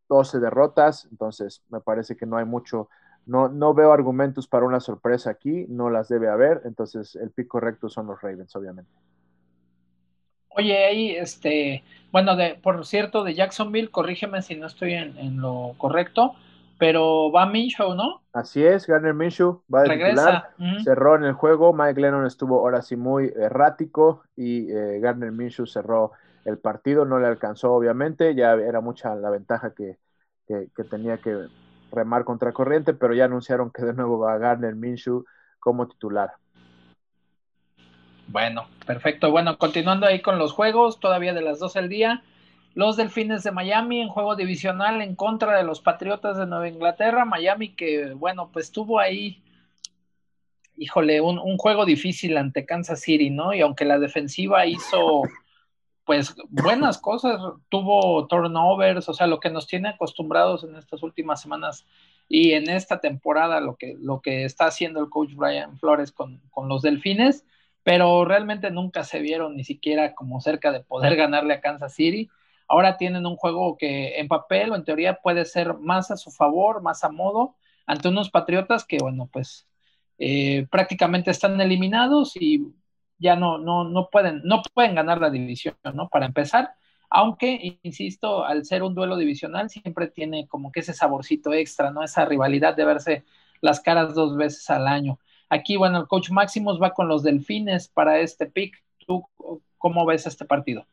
12 0.09 0.37
eh, 0.37 0.41
derrotas, 0.41 1.07
entonces 1.11 1.63
me 1.69 1.81
parece 1.81 2.17
que 2.17 2.27
no 2.27 2.37
hay 2.37 2.45
mucho, 2.45 2.89
no, 3.27 3.49
no 3.49 3.75
veo 3.75 3.93
argumentos 3.93 4.47
para 4.47 4.67
una 4.67 4.81
sorpresa 4.81 5.31
aquí, 5.31 5.67
no 5.69 5.91
las 5.91 6.09
debe 6.09 6.29
haber, 6.29 6.63
entonces 6.65 7.17
el 7.17 7.31
pick 7.31 7.49
correcto 7.49 7.89
son 7.89 8.07
los 8.07 8.21
Ravens, 8.21 8.55
obviamente. 8.57 8.91
Oye, 10.51 10.85
ahí, 10.85 11.11
este, 11.11 11.85
bueno, 12.11 12.35
de, 12.35 12.57
por 12.61 12.85
cierto, 12.85 13.23
de 13.23 13.35
Jacksonville, 13.35 13.91
corrígeme 13.91 14.43
si 14.43 14.57
no 14.57 14.67
estoy 14.67 14.95
en 14.95 15.41
lo 15.41 15.75
correcto, 15.79 16.35
pero 16.81 17.31
va 17.31 17.45
Minshew, 17.45 17.95
¿no? 17.95 18.23
Así 18.33 18.65
es, 18.65 18.87
Garner 18.87 19.13
Minshew 19.13 19.63
va 19.73 19.83
a 19.83 19.85
titular, 19.85 20.49
cerró 20.83 21.15
en 21.15 21.25
el 21.25 21.35
juego, 21.35 21.75
Mike 21.75 22.01
Lennon 22.01 22.27
estuvo 22.27 22.59
ahora 22.59 22.81
sí 22.81 22.97
muy 22.97 23.31
errático 23.37 24.23
y 24.35 24.73
eh, 24.73 24.99
Garner 24.99 25.31
Minshew 25.31 25.67
cerró 25.67 26.13
el 26.47 26.59
partido, 26.59 27.05
no 27.05 27.21
le 27.21 27.27
alcanzó 27.27 27.75
obviamente, 27.75 28.35
ya 28.35 28.55
era 28.55 28.81
mucha 28.81 29.15
la 29.15 29.29
ventaja 29.29 29.75
que, 29.75 29.99
tenía 30.91 31.19
que 31.19 31.49
remar 31.93 32.25
contra 32.25 32.53
corriente, 32.53 32.95
pero 32.95 33.13
ya 33.13 33.27
anunciaron 33.27 33.71
que 33.71 33.83
de 33.83 33.93
nuevo 33.93 34.19
va 34.19 34.39
Garner 34.39 34.75
Minshew 34.75 35.27
como 35.61 35.87
titular. 35.87 36.33
Bueno, 38.27 38.69
perfecto. 38.87 39.31
Bueno, 39.31 39.59
continuando 39.59 40.07
ahí 40.07 40.23
con 40.23 40.39
los 40.39 40.53
juegos, 40.53 40.99
todavía 40.99 41.35
de 41.35 41.43
las 41.43 41.59
12 41.59 41.81
del 41.81 41.89
día, 41.91 42.23
los 42.81 42.97
Delfines 42.97 43.43
de 43.43 43.53
Miami 43.53 44.01
en 44.01 44.09
juego 44.09 44.37
divisional 44.37 45.03
en 45.03 45.15
contra 45.15 45.55
de 45.55 45.65
los 45.65 45.83
Patriotas 45.83 46.39
de 46.39 46.47
Nueva 46.47 46.67
Inglaterra. 46.67 47.27
Miami 47.27 47.75
que, 47.75 48.15
bueno, 48.15 48.49
pues 48.51 48.73
tuvo 48.73 48.99
ahí, 48.99 49.43
híjole, 50.79 51.21
un, 51.21 51.59
juego 51.59 51.85
difícil 51.85 52.39
ante 52.39 52.65
Kansas 52.65 53.03
City, 53.03 53.29
¿no? 53.29 53.53
Y 53.53 53.61
aunque 53.61 53.85
la 53.85 53.99
defensiva 53.99 54.65
hizo, 54.65 55.25
pues, 56.07 56.35
buenas 56.49 56.97
cosas, 56.97 57.39
tuvo 57.69 58.27
turnovers, 58.29 59.11
o 59.11 59.13
sea, 59.13 59.27
lo 59.27 59.41
que 59.41 59.51
nos 59.51 59.67
tiene 59.67 59.91
acostumbrados 59.91 60.65
en 60.65 60.75
estas 60.75 61.03
últimas 61.03 61.43
semanas 61.43 61.87
y 62.31 62.53
en 62.53 62.71
esta 62.71 62.99
temporada, 62.99 63.61
lo 63.61 63.77
que, 63.77 63.95
lo 64.01 64.23
que 64.23 64.47
está 64.47 64.65
haciendo 64.65 65.01
el 65.01 65.11
coach 65.11 65.35
Brian 65.35 65.77
Flores 65.77 66.13
con, 66.13 66.41
con 66.49 66.71
los 66.71 66.81
Delfines, 66.81 67.45
pero 67.83 68.25
realmente 68.25 68.71
nunca 68.71 69.05
se 69.05 69.21
vieron 69.21 69.55
ni 69.55 69.65
siquiera 69.65 70.15
como 70.15 70.41
cerca 70.41 70.73
de 70.73 70.81
poder 70.81 71.15
ganarle 71.17 71.53
a 71.53 71.61
Kansas 71.61 71.93
City 71.93 72.31
Ahora 72.71 72.97
tienen 72.97 73.27
un 73.27 73.35
juego 73.35 73.77
que 73.77 74.21
en 74.21 74.29
papel 74.29 74.71
o 74.71 74.77
en 74.77 74.85
teoría 74.85 75.17
puede 75.17 75.45
ser 75.45 75.75
más 75.75 76.13
a 76.13 76.17
su 76.17 76.31
favor, 76.31 76.83
más 76.83 77.03
a 77.03 77.11
modo, 77.11 77.57
ante 77.85 78.07
unos 78.07 78.31
Patriotas 78.31 78.85
que, 78.85 78.99
bueno, 79.01 79.29
pues 79.33 79.67
eh, 80.19 80.69
prácticamente 80.71 81.33
están 81.33 81.61
eliminados 81.61 82.37
y 82.37 82.65
ya 83.19 83.35
no, 83.35 83.59
no, 83.59 83.83
no, 83.83 84.09
pueden, 84.09 84.43
no 84.45 84.63
pueden 84.73 84.95
ganar 84.95 85.21
la 85.21 85.31
división, 85.31 85.75
¿no? 85.95 86.09
Para 86.09 86.27
empezar, 86.27 86.75
aunque, 87.11 87.81
insisto, 87.83 88.45
al 88.45 88.65
ser 88.65 88.85
un 88.85 88.95
duelo 88.95 89.17
divisional 89.17 89.69
siempre 89.69 90.07
tiene 90.07 90.47
como 90.47 90.71
que 90.71 90.79
ese 90.79 90.95
saborcito 90.95 91.53
extra, 91.53 91.91
¿no? 91.91 92.05
Esa 92.05 92.25
rivalidad 92.25 92.77
de 92.77 92.85
verse 92.85 93.25
las 93.61 93.81
caras 93.81 94.15
dos 94.15 94.37
veces 94.37 94.71
al 94.71 94.87
año. 94.87 95.19
Aquí, 95.49 95.77
bueno, 95.77 95.99
el 95.99 96.07
coach 96.07 96.31
Máximos 96.31 96.81
va 96.81 96.95
con 96.95 97.09
los 97.09 97.25
Delfines 97.25 97.89
para 97.89 98.21
este 98.21 98.47
pick. 98.47 98.81
¿Tú 99.05 99.27
cómo 99.77 100.07
ves 100.07 100.29
este 100.29 100.45
partido? 100.45 100.87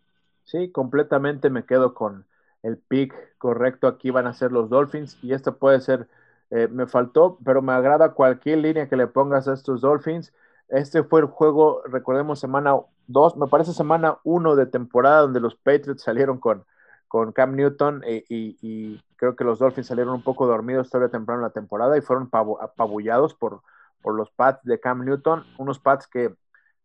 Sí, 0.48 0.72
completamente 0.72 1.50
me 1.50 1.66
quedo 1.66 1.94
con 1.94 2.26
el 2.64 2.78
pick 2.78 3.14
correcto. 3.38 3.88
Aquí 3.88 4.12
van 4.12 4.28
a 4.28 4.34
ser 4.34 4.54
los 4.54 4.70
Dolphins 4.70 5.18
y 5.22 5.34
esto 5.34 5.58
puede 5.58 5.82
ser, 5.82 6.08
eh, 6.52 6.70
me 6.70 6.88
faltó, 6.88 7.38
pero 7.44 7.62
me 7.62 7.74
agrada 7.74 8.14
cualquier 8.14 8.60
línea 8.60 8.88
que 8.88 8.96
le 8.96 9.08
pongas 9.08 9.50
a 9.50 9.54
estos 9.54 9.82
Dolphins. 9.82 10.34
Este 10.70 11.04
fue 11.04 11.20
el 11.20 11.26
juego, 11.28 11.82
recordemos, 11.86 12.40
semana 12.40 12.78
2, 13.08 13.36
me 13.36 13.48
parece 13.48 13.74
semana 13.74 14.20
1 14.24 14.56
de 14.56 14.66
temporada 14.68 15.22
donde 15.22 15.42
los 15.42 15.56
Patriots 15.56 16.04
salieron 16.04 16.40
con, 16.40 16.66
con 17.10 17.34
Cam 17.34 17.56
Newton 17.56 18.04
eh, 18.06 18.24
y, 18.30 19.02
creo 19.18 19.36
que 19.36 19.44
los 19.44 19.60
Dolphins 19.60 19.88
salieron 19.88 20.14
un 20.14 20.24
poco 20.24 20.48
dormidos 20.48 20.90
todavía 20.90 21.12
temprano 21.12 21.42
en 21.42 21.48
la 21.48 21.50
temporada 21.50 21.98
y 21.98 22.02
fueron 22.02 22.30
apabullados 22.62 23.34
por, 23.34 23.64
por 24.02 24.16
los 24.16 24.30
Pats 24.32 24.64
de 24.64 24.80
Cam 24.80 25.04
Newton, 25.04 25.44
unos 25.58 25.80
Pats 25.80 26.08
que 26.08 26.36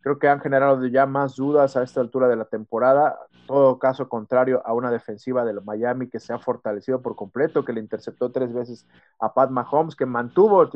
creo 0.02 0.18
que 0.18 0.28
han 0.28 0.40
generado 0.40 0.84
ya 0.86 1.06
más 1.06 1.36
dudas 1.36 1.76
a 1.76 1.82
esta 1.82 2.00
altura 2.00 2.28
de 2.28 2.36
la 2.36 2.44
temporada. 2.44 3.18
Todo 3.46 3.78
caso 3.78 4.08
contrario 4.08 4.60
a 4.64 4.74
una 4.74 4.90
defensiva 4.90 5.44
de 5.44 5.58
Miami 5.60 6.08
que 6.08 6.18
se 6.18 6.32
ha 6.32 6.38
fortalecido 6.38 7.00
por 7.00 7.14
completo, 7.14 7.64
que 7.64 7.72
le 7.72 7.80
interceptó 7.80 8.32
tres 8.32 8.52
veces 8.52 8.86
a 9.20 9.32
Pat 9.32 9.50
Mahomes, 9.50 9.94
que 9.94 10.04
mantuvo, 10.04 10.68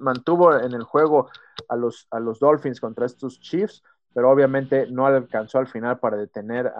mantuvo 0.00 0.58
en 0.58 0.72
el 0.72 0.82
juego 0.82 1.30
a 1.68 1.76
los, 1.76 2.08
a 2.10 2.18
los 2.18 2.40
Dolphins 2.40 2.80
contra 2.80 3.06
estos 3.06 3.40
Chiefs, 3.40 3.84
pero 4.12 4.30
obviamente 4.30 4.88
no 4.90 5.06
alcanzó 5.06 5.58
al 5.58 5.68
final 5.68 6.00
para 6.00 6.16
detener 6.16 6.72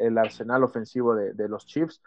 el 0.00 0.18
arsenal 0.18 0.64
ofensivo 0.64 1.14
de, 1.14 1.48
los 1.48 1.66
Chiefs. 1.66 2.02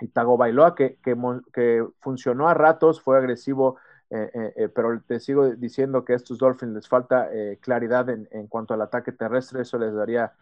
Y 0.00 0.08
Tago 0.08 0.38
Bailoa, 0.38 0.74
que, 0.74 0.96
que, 1.02 1.14
que 1.52 1.86
funcionó 2.00 2.48
a 2.48 2.54
ratos, 2.54 3.02
fue 3.02 3.18
agresivo 3.18 3.76
eh, 4.10 4.28
eh, 4.34 4.52
eh, 4.56 4.68
pero 4.68 5.00
te 5.02 5.20
sigo 5.20 5.50
diciendo 5.50 6.04
que 6.04 6.14
a 6.14 6.16
estos 6.16 6.38
Dolphins 6.38 6.74
les 6.74 6.88
falta 6.88 7.28
claridad 7.60 8.08
en, 8.08 8.46
cuanto 8.48 8.74
al 8.74 8.82
ataque 8.82 9.12
terrestre, 9.12 9.62
eso 9.62 9.78
les 9.78 9.94
daría, 9.94 10.32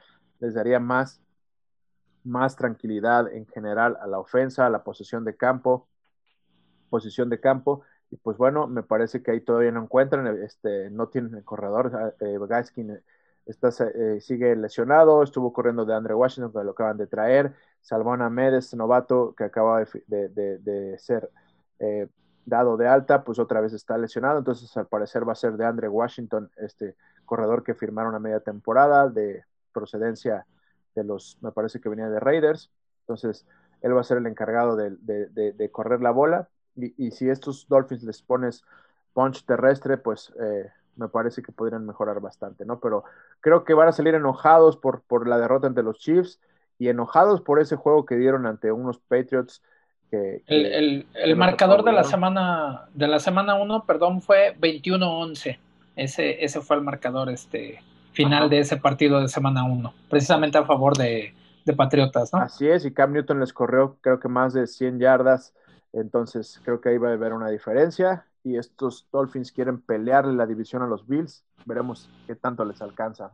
les 0.40 0.54
daría 0.54 0.80
más, 0.80 1.20
más 2.24 2.56
tranquilidad 2.56 3.32
en 3.32 3.46
general 3.46 3.98
a 4.00 4.06
la 4.06 4.18
ofensa, 4.18 4.66
a 4.66 4.70
la 4.70 4.82
posesión 4.82 5.24
de 5.24 5.36
campo, 5.36 5.86
posición 6.88 7.28
de 7.28 7.40
campo, 7.40 7.82
y 8.10 8.16
pues 8.16 8.38
bueno, 8.38 8.66
me 8.66 8.82
parece 8.82 9.22
que 9.22 9.32
ahí 9.32 9.40
todavía 9.42 9.70
no 9.70 9.82
encuentran, 9.82 10.26
este, 10.42 10.88
no 10.90 11.08
tienen 11.08 11.34
el 11.34 11.44
corredor, 11.44 12.14
Gaskin 12.48 12.98
está, 13.44 13.70
sigue 14.20 14.56
lesionado, 14.56 15.22
estuvo 15.22 15.52
corriendo 15.52 15.84
de 15.84 15.94
Andre 15.94 16.14
Washington, 16.14 16.52
que 16.52 16.64
lo 16.64 16.70
acaban 16.70 16.96
de 16.96 17.06
traer, 17.06 17.54
Salvón 17.82 18.22
Ahmed, 18.22 18.54
este 18.54 18.76
novato 18.76 19.34
que 19.36 19.44
acaba 19.44 19.84
de, 20.06 20.96
ser 20.98 21.30
eh, 21.78 22.08
dado 22.48 22.76
de 22.76 22.88
alta, 22.88 23.24
pues 23.24 23.38
otra 23.38 23.60
vez 23.60 23.72
está 23.72 23.98
lesionado, 23.98 24.38
entonces 24.38 24.74
al 24.76 24.86
parecer 24.86 25.28
va 25.28 25.32
a 25.32 25.36
ser 25.36 25.56
de 25.56 25.66
Andre 25.66 25.88
Washington, 25.88 26.50
este 26.56 26.96
corredor 27.24 27.62
que 27.62 27.74
firmaron 27.74 28.14
a 28.14 28.18
media 28.18 28.40
temporada 28.40 29.08
de 29.08 29.44
procedencia 29.72 30.46
de 30.94 31.04
los, 31.04 31.38
me 31.42 31.52
parece 31.52 31.80
que 31.80 31.88
venía 31.88 32.08
de 32.08 32.20
Raiders, 32.20 32.70
entonces 33.00 33.46
él 33.82 33.94
va 33.94 34.00
a 34.00 34.04
ser 34.04 34.18
el 34.18 34.26
encargado 34.26 34.76
de, 34.76 35.70
correr 35.70 36.00
la 36.00 36.10
bola, 36.10 36.48
y, 36.74 37.10
si 37.10 37.28
estos 37.28 37.66
Dolphins 37.68 38.04
les 38.04 38.22
pones 38.22 38.64
punch 39.12 39.44
terrestre, 39.44 39.98
pues 39.98 40.32
eh, 40.40 40.70
me 40.96 41.08
parece 41.08 41.42
que 41.42 41.52
podrían 41.52 41.84
mejorar 41.84 42.20
bastante, 42.20 42.64
¿no? 42.64 42.78
Pero 42.78 43.04
creo 43.40 43.64
que 43.64 43.74
van 43.74 43.88
a 43.88 43.92
salir 43.92 44.14
enojados 44.14 44.76
por, 44.76 45.02
por 45.02 45.26
la 45.26 45.38
derrota 45.38 45.66
ante 45.66 45.82
los 45.82 45.98
Chiefs 45.98 46.40
y 46.78 46.88
enojados 46.88 47.40
por 47.40 47.60
ese 47.60 47.76
juego 47.76 48.06
que 48.06 48.16
dieron 48.16 48.46
ante 48.46 48.70
unos 48.70 48.98
Patriots. 49.00 49.62
Que, 50.10 50.42
el, 50.46 51.36
marcador 51.36 51.84
de 51.84 51.92
la 51.92 52.04
semana 52.04 52.88
de 52.94 53.08
la 53.08 53.18
semana 53.18 53.56
1, 53.56 53.84
perdón, 53.84 54.22
fue 54.22 54.56
21-11. 54.58 55.58
Ese, 55.96 56.44
ese 56.44 56.60
fue 56.60 56.76
el 56.76 56.82
marcador 56.82 57.28
este, 57.28 57.80
final 58.12 58.48
de 58.48 58.60
ese 58.60 58.76
partido 58.76 59.20
de 59.20 59.28
semana 59.28 59.64
1, 59.64 59.94
precisamente 60.08 60.58
a 60.58 60.64
favor 60.64 60.96
de, 60.96 61.34
de, 61.64 61.72
Patriotas, 61.72 62.32
¿no? 62.32 62.40
Así 62.40 62.68
es, 62.68 62.84
y 62.84 62.92
Cam 62.92 63.12
Newton 63.12 63.40
les 63.40 63.52
corrió 63.52 63.96
creo 64.00 64.18
que 64.18 64.28
más 64.28 64.54
de 64.54 64.66
100 64.66 64.98
yardas, 64.98 65.54
entonces 65.92 66.60
creo 66.64 66.80
que 66.80 66.90
ahí 66.90 66.98
va 66.98 67.10
a 67.10 67.12
haber 67.12 67.32
una 67.32 67.48
diferencia 67.48 68.24
y 68.44 68.56
estos 68.56 69.06
Dolphins 69.12 69.52
quieren 69.52 69.80
pelearle 69.80 70.34
la 70.34 70.46
división 70.46 70.82
a 70.82 70.86
los 70.86 71.06
Bills, 71.06 71.44
veremos 71.64 72.08
qué 72.26 72.34
tanto 72.34 72.64
les 72.64 72.80
alcanza. 72.80 73.30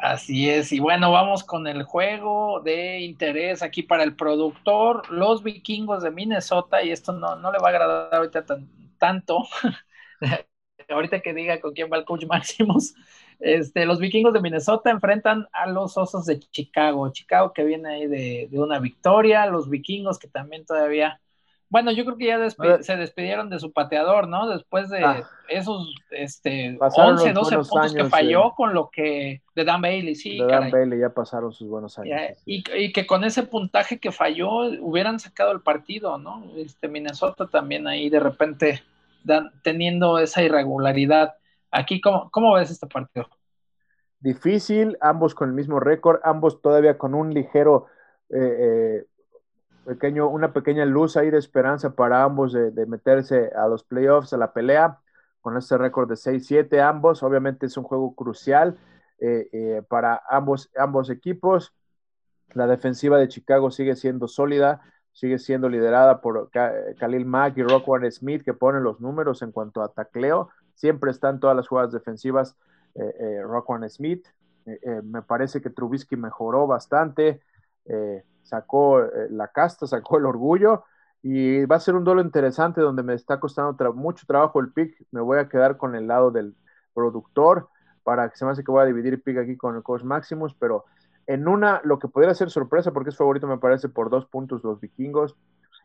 Así 0.00 0.48
es, 0.48 0.70
y 0.72 0.78
bueno, 0.78 1.10
vamos 1.10 1.42
con 1.42 1.66
el 1.66 1.82
juego 1.82 2.60
de 2.60 3.00
interés 3.00 3.62
aquí 3.62 3.82
para 3.82 4.04
el 4.04 4.14
productor, 4.14 5.10
los 5.10 5.42
vikingos 5.42 6.04
de 6.04 6.12
Minnesota, 6.12 6.84
y 6.84 6.90
esto 6.92 7.12
no, 7.12 7.34
no 7.36 7.50
le 7.50 7.58
va 7.58 7.66
a 7.68 7.70
agradar 7.70 8.14
ahorita 8.14 8.44
tanto, 8.98 9.42
ahorita 10.88 11.20
que 11.20 11.34
diga 11.34 11.60
con 11.60 11.72
quién 11.74 11.90
va 11.92 11.96
el 11.98 12.04
coach 12.04 12.24
Maximus, 12.26 12.94
este, 13.40 13.86
los 13.86 13.98
vikingos 14.00 14.32
de 14.32 14.40
Minnesota 14.40 14.90
enfrentan 14.90 15.46
a 15.52 15.66
los 15.68 15.96
osos 15.98 16.26
de 16.26 16.38
Chicago, 16.40 17.10
Chicago 17.12 17.52
que 17.52 17.64
viene 17.64 17.88
ahí 17.90 18.06
de, 18.06 18.48
de 18.50 18.58
una 18.60 18.78
victoria, 18.80 19.46
los 19.46 19.68
vikingos 19.68 20.18
que 20.18 20.28
también 20.28 20.64
todavía 20.64 21.20
bueno, 21.70 21.92
yo 21.92 22.04
creo 22.04 22.16
que 22.16 22.26
ya 22.26 22.82
se 22.82 22.96
despidieron 22.96 23.50
de 23.50 23.58
su 23.58 23.72
pateador, 23.72 24.26
¿no? 24.26 24.48
Después 24.48 24.88
de 24.88 25.04
ah. 25.04 25.28
esos 25.48 25.94
este, 26.10 26.78
11, 26.80 27.32
12 27.32 27.56
puntos 27.58 27.94
que 27.94 28.04
falló 28.04 28.54
con 28.56 28.72
lo 28.72 28.88
que. 28.90 29.42
de 29.54 29.64
Dan 29.64 29.82
Bailey, 29.82 30.14
sí. 30.14 30.38
De 30.38 30.46
Dan 30.46 30.70
Bailey 30.70 31.00
ya 31.00 31.10
pasaron 31.10 31.52
sus 31.52 31.68
buenos 31.68 31.98
años. 31.98 32.38
y, 32.46 32.92
que 32.92 33.06
con 33.06 33.22
ese 33.24 33.42
puntaje 33.42 34.00
que 34.00 34.12
falló 34.12 34.48
hubieran 34.80 35.20
sacado 35.20 35.52
el 35.52 35.60
partido, 35.60 36.16
¿no? 36.16 36.42
Este 36.56 36.88
Minnesota 36.88 37.46
también 37.46 37.86
ahí 37.86 38.08
de 38.08 38.20
repente 38.20 38.82
teniendo 39.62 40.18
esa 40.18 40.42
irregularidad. 40.42 41.34
Aquí, 41.70 42.00
¿cómo, 42.00 42.30
¿cómo 42.30 42.54
ves 42.54 42.70
este 42.70 42.86
partido? 42.86 43.28
Difícil, 44.20 44.96
ambos 45.02 45.34
con 45.34 45.50
el 45.50 45.54
mismo 45.54 45.80
récord, 45.80 46.20
ambos 46.24 46.62
todavía 46.62 46.96
con 46.96 47.14
un 47.14 47.34
ligero. 47.34 47.86
Eh, 48.30 48.36
eh, 48.38 49.06
pequeño, 49.88 50.28
una 50.28 50.52
pequeña 50.52 50.84
luz 50.84 51.16
ahí 51.16 51.30
de 51.30 51.38
esperanza 51.38 51.94
para 51.94 52.22
ambos 52.22 52.52
de, 52.52 52.86
meterse 52.86 53.50
a 53.56 53.66
los 53.68 53.84
playoffs, 53.84 54.34
a 54.34 54.36
la 54.36 54.52
pelea, 54.52 54.98
con 55.40 55.56
este 55.56 55.78
récord 55.78 56.08
de 56.10 56.16
6-7 56.16 56.78
ambos. 56.82 57.22
Obviamente 57.22 57.64
es 57.64 57.76
un 57.78 57.84
juego 57.84 58.14
crucial 58.14 58.76
eh, 59.18 59.48
eh, 59.50 59.82
para 59.88 60.20
ambos, 60.28 60.70
ambos 60.76 61.08
equipos. 61.08 61.72
La 62.52 62.66
defensiva 62.66 63.18
de 63.18 63.28
Chicago 63.28 63.70
sigue 63.70 63.96
siendo 63.96 64.28
sólida, 64.28 64.82
sigue 65.12 65.38
siendo 65.38 65.70
liderada 65.70 66.20
por 66.20 66.50
Khalil 66.50 67.24
Mack 67.24 67.56
y 67.56 67.62
Rockwan 67.62 68.10
Smith, 68.12 68.42
que 68.44 68.52
ponen 68.52 68.82
los 68.82 69.00
números 69.00 69.40
en 69.40 69.52
cuanto 69.52 69.82
a 69.82 69.92
tacleo. 69.94 70.50
Siempre 70.74 71.10
están 71.10 71.40
todas 71.40 71.56
las 71.56 71.66
jugadas 71.66 71.92
defensivas 71.92 72.58
eh, 72.94 73.42
eh 73.42 73.88
Smith. 73.88 74.26
me 75.02 75.22
parece 75.22 75.62
que 75.62 75.70
Trubisky 75.70 76.16
mejoró 76.16 76.66
bastante 76.66 77.40
sacó 78.42 79.02
eh, 79.02 79.28
la 79.30 79.48
casta, 79.48 79.86
sacó 79.86 80.18
el 80.18 80.26
orgullo 80.26 80.84
y 81.22 81.64
va 81.64 81.76
a 81.76 81.80
ser 81.80 81.94
un 81.94 82.04
duelo 82.04 82.20
interesante 82.20 82.80
donde 82.80 83.02
me 83.02 83.14
está 83.14 83.40
costando 83.40 83.92
mucho 83.92 84.26
trabajo 84.26 84.60
el 84.60 84.72
pick. 84.72 84.96
Me 85.10 85.20
voy 85.20 85.38
a 85.38 85.48
quedar 85.48 85.76
con 85.76 85.94
el 85.94 86.06
lado 86.06 86.30
del 86.30 86.54
productor 86.94 87.68
para 88.04 88.28
que 88.28 88.36
se 88.36 88.44
me 88.44 88.52
hace 88.52 88.64
que 88.64 88.70
voy 88.70 88.82
a 88.82 88.86
dividir 88.86 89.22
pick 89.22 89.38
aquí 89.38 89.56
con 89.56 89.76
el 89.76 89.82
coach 89.82 90.02
Maximus, 90.02 90.54
pero 90.54 90.84
en 91.26 91.46
una, 91.46 91.80
lo 91.84 91.98
que 91.98 92.08
podría 92.08 92.34
ser 92.34 92.50
sorpresa, 92.50 92.92
porque 92.92 93.10
es 93.10 93.16
favorito 93.16 93.46
me 93.46 93.58
parece 93.58 93.88
por 93.88 94.08
dos 94.08 94.26
puntos 94.26 94.64
los 94.64 94.80
vikingos 94.80 95.36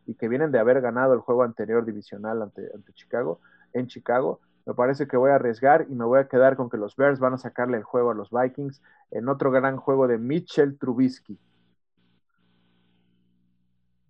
y 0.05 0.15
que 0.15 0.29
vienen 0.29 0.51
de 0.51 0.59
haber 0.59 0.79
ganado 0.79 1.13
el 1.13 1.19
juego 1.19 1.43
anterior 1.43 1.83
divisional 1.85 2.41
ante, 2.41 2.69
ante 2.73 2.93
Chicago, 2.93 3.39
en 3.73 3.87
Chicago, 3.87 4.39
me 4.65 4.73
parece 4.73 5.07
que 5.07 5.17
voy 5.17 5.31
a 5.31 5.35
arriesgar 5.35 5.85
y 5.89 5.95
me 5.95 6.05
voy 6.05 6.19
a 6.19 6.27
quedar 6.27 6.55
con 6.55 6.69
que 6.69 6.77
los 6.77 6.95
Bears 6.95 7.19
van 7.19 7.33
a 7.33 7.37
sacarle 7.37 7.77
el 7.77 7.83
juego 7.83 8.11
a 8.11 8.13
los 8.13 8.29
Vikings 8.31 8.81
en 9.11 9.27
otro 9.27 9.51
gran 9.51 9.77
juego 9.77 10.07
de 10.07 10.17
Mitchell 10.17 10.77
Trubisky. 10.77 11.37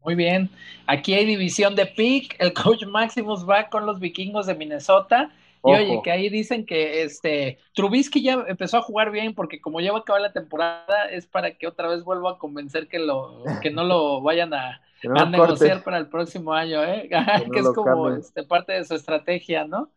Muy 0.03 0.15
bien. 0.15 0.49
Aquí 0.85 1.13
hay 1.13 1.25
división 1.25 1.75
de 1.75 1.85
pick. 1.85 2.35
El 2.39 2.53
coach 2.53 2.85
Maximus 2.85 3.47
va 3.47 3.69
con 3.69 3.85
los 3.85 3.99
vikingos 3.99 4.45
de 4.45 4.55
Minnesota. 4.55 5.31
Y 5.65 5.71
oye, 5.71 6.01
que 6.03 6.11
ahí 6.11 6.29
dicen 6.29 6.65
que 6.65 7.03
este 7.03 7.57
Trubisky 7.73 8.21
ya 8.21 8.43
empezó 8.47 8.77
a 8.77 8.81
jugar 8.81 9.11
bien 9.11 9.33
porque 9.33 9.61
como 9.61 9.79
ya 9.79 9.93
va 9.93 9.99
a 9.99 10.01
acabar 10.01 10.21
la 10.21 10.33
temporada, 10.33 11.05
es 11.09 11.25
para 11.25 11.51
que 11.51 11.67
otra 11.67 11.87
vez 11.87 12.03
vuelva 12.03 12.31
a 12.31 12.37
convencer 12.37 12.89
que 12.89 12.99
lo, 12.99 13.41
que 13.61 13.71
no 13.71 13.85
lo 13.85 14.19
vayan 14.19 14.53
a, 14.53 14.81
negociar 15.29 15.81
para 15.83 15.97
el 15.97 16.07
próximo 16.07 16.53
año, 16.53 16.83
¿eh? 16.83 17.07
que, 17.09 17.15
es 17.59 17.69
como 17.69 18.09
este, 18.09 18.43
parte 18.43 18.73
de 18.73 18.83
su 18.83 18.93
estrategia, 18.95 19.63
¿no? 19.63 19.89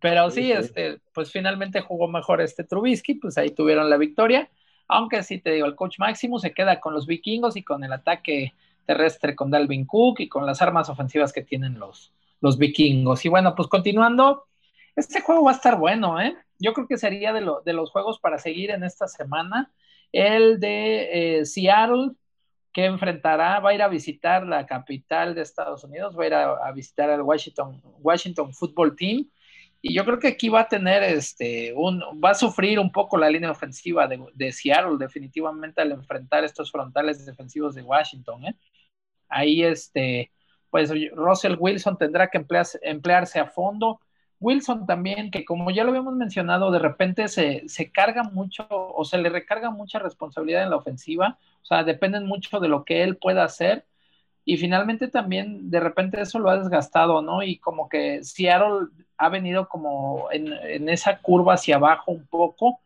Pero 0.00 0.30
sí, 0.30 0.50
este, 0.50 0.98
pues 1.12 1.30
finalmente 1.30 1.82
jugó 1.82 2.08
mejor 2.08 2.40
este 2.40 2.64
Trubisky, 2.64 3.14
pues 3.16 3.36
ahí 3.36 3.50
tuvieron 3.50 3.90
la 3.90 3.98
victoria. 3.98 4.48
Aunque 4.88 5.22
sí 5.22 5.38
te 5.38 5.52
digo, 5.52 5.66
el 5.66 5.74
coach 5.74 5.98
Maximus 5.98 6.42
se 6.42 6.54
queda 6.54 6.80
con 6.80 6.94
los 6.94 7.06
vikingos 7.06 7.56
y 7.56 7.62
con 7.62 7.84
el 7.84 7.92
ataque 7.92 8.54
terrestre 8.86 9.34
con 9.34 9.50
Dalvin 9.50 9.86
Cook 9.86 10.20
y 10.20 10.28
con 10.28 10.46
las 10.46 10.62
armas 10.62 10.88
ofensivas 10.88 11.32
que 11.32 11.42
tienen 11.42 11.78
los, 11.78 12.12
los 12.40 12.58
vikingos. 12.58 13.24
Y 13.24 13.28
bueno, 13.28 13.54
pues 13.54 13.68
continuando, 13.68 14.44
este 14.94 15.20
juego 15.20 15.44
va 15.44 15.52
a 15.52 15.54
estar 15.54 15.76
bueno, 15.78 16.20
¿eh? 16.20 16.36
Yo 16.58 16.72
creo 16.72 16.86
que 16.86 16.96
sería 16.96 17.32
de, 17.32 17.46
de 17.64 17.72
los 17.72 17.90
juegos 17.90 18.18
para 18.18 18.38
seguir 18.38 18.70
en 18.70 18.84
esta 18.84 19.08
semana. 19.08 19.70
El 20.12 20.58
de 20.58 21.40
eh, 21.40 21.44
Seattle, 21.44 22.12
que 22.72 22.84
enfrentará, 22.84 23.60
va 23.60 23.70
a 23.70 23.74
ir 23.74 23.82
a 23.82 23.88
visitar 23.88 24.46
la 24.46 24.66
capital 24.66 25.34
de 25.34 25.42
Estados 25.42 25.84
Unidos, 25.84 26.16
va 26.18 26.24
a 26.24 26.26
ir 26.26 26.34
a, 26.34 26.72
visitar 26.72 27.10
al 27.10 27.22
Washington, 27.22 27.80
Washington 28.00 28.52
Football 28.54 28.94
Team 28.96 29.26
y 29.80 29.94
yo 29.94 30.04
creo 30.04 30.18
que 30.18 30.28
aquí 30.28 30.48
va 30.48 30.60
a 30.60 30.68
tener 30.68 31.02
este 31.02 31.72
un, 31.74 32.02
va 32.22 32.30
a 32.30 32.34
sufrir 32.34 32.78
un 32.80 32.90
poco 32.90 33.16
la 33.16 33.30
línea 33.30 33.50
ofensiva 33.50 34.08
de, 34.08 34.52
Seattle, 34.52 34.96
definitivamente 34.98 35.80
al 35.80 35.92
enfrentar 35.92 36.44
estos 36.44 36.72
frontales 36.72 37.24
defensivos 37.24 37.74
de 37.74 37.82
Washington, 37.82 38.46
¿eh? 38.46 38.54
Ahí 39.28 39.62
este, 39.62 40.30
pues 40.70 40.92
Russell 41.12 41.56
Wilson 41.58 41.98
tendrá 41.98 42.28
que 42.28 42.38
emplearse, 42.38 42.78
emplearse 42.82 43.40
a 43.40 43.46
fondo. 43.46 44.00
Wilson 44.38 44.86
también, 44.86 45.30
que 45.30 45.44
como 45.44 45.70
ya 45.70 45.84
lo 45.84 45.90
habíamos 45.90 46.14
mencionado, 46.14 46.70
de 46.70 46.78
repente 46.78 47.28
se, 47.28 47.68
se, 47.68 47.90
carga 47.90 48.22
mucho 48.22 48.66
o 48.68 49.04
se 49.04 49.16
le 49.18 49.30
recarga 49.30 49.70
mucha 49.70 49.98
responsabilidad 49.98 50.62
en 50.62 50.70
la 50.70 50.76
ofensiva, 50.76 51.38
o 51.62 51.64
sea, 51.64 51.84
dependen 51.84 52.26
mucho 52.26 52.60
de 52.60 52.68
lo 52.68 52.84
que 52.84 53.02
él 53.02 53.16
pueda 53.16 53.44
hacer 53.44 53.86
y 54.48 54.58
finalmente 54.58 55.08
también 55.08 55.70
de 55.70 55.80
repente 55.80 56.20
eso 56.20 56.38
lo 56.38 56.48
ha 56.48 56.56
desgastado, 56.56 57.20
¿no? 57.20 57.42
Y 57.42 57.58
como 57.58 57.88
que 57.88 58.22
Seattle 58.22 58.86
ha 59.16 59.28
venido 59.28 59.68
como 59.68 60.28
en, 60.30 60.88
esa 60.88 61.18
curva 61.18 61.54
hacia 61.54 61.76
abajo 61.76 62.12
un 62.12 62.24
poco. 62.28 62.78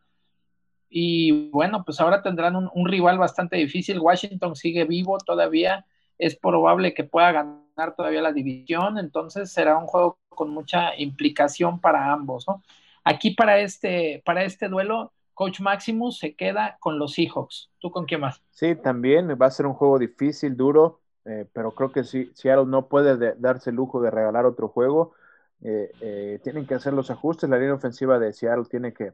Y 0.89 1.51
bueno, 1.51 1.85
pues 1.85 2.01
ahora 2.01 2.23
tendrán 2.23 2.57
un, 2.57 2.89
rival 2.89 3.19
bastante 3.19 3.59
difícil. 3.59 3.99
Washington 4.01 4.57
sigue 4.57 4.85
vivo 4.87 5.19
todavía. 5.19 5.85
Es 6.21 6.37
probable 6.37 6.95
que 6.95 7.05
pueda 7.05 7.33
ganar 7.33 7.95
todavía 7.97 8.23
la 8.23 8.33
división. 8.33 8.99
Entonces 8.99 9.53
será 9.53 9.77
un 9.77 9.87
juego 9.87 10.19
con 10.29 10.51
mucha 10.51 10.97
implicación 10.97 11.81
para 11.81 12.13
ambos, 12.13 12.47
¿no? 12.47 12.63
Aquí 13.05 13.33
para 13.33 13.59
este, 13.59 14.23
para 14.25 14.45
este 14.45 14.69
duelo, 14.69 15.13
Coach 15.35 15.61
Maximus 15.61 16.19
se 16.19 16.35
queda 16.35 16.77
con 16.81 16.99
los 16.99 17.15
Seahawks. 17.15 17.71
¿Tú 17.79 17.91
con 17.91 18.05
quién 18.05 18.21
más? 18.21 18.43
Sí, 18.51 18.75
también 18.75 19.31
va 19.41 19.47
a 19.47 19.51
ser 19.51 19.67
un 19.67 19.75
juego 19.75 19.99
difícil, 19.99 20.57
duro. 20.57 21.01
Eh, 21.25 21.47
pero 21.53 21.73
creo 21.73 21.93
que 21.93 22.05
si 22.05 22.31
Seattle 22.35 22.67
no 22.67 22.89
puede 22.89 23.35
darse 23.37 23.71
el 23.71 23.77
lujo 23.77 24.01
de 24.01 24.11
regalar 24.11 24.47
otro 24.47 24.69
juego. 24.69 25.15
Eh, 25.63 25.91
eh, 26.01 26.41
tienen 26.43 26.67
que 26.67 26.75
hacer 26.75 26.93
los 26.93 27.11
ajustes. 27.11 27.49
La 27.49 27.59
línea 27.59 27.75
ofensiva 27.75 28.19
de 28.19 28.33
Seattle 28.33 28.65
tiene 28.71 28.93
que, 28.93 29.13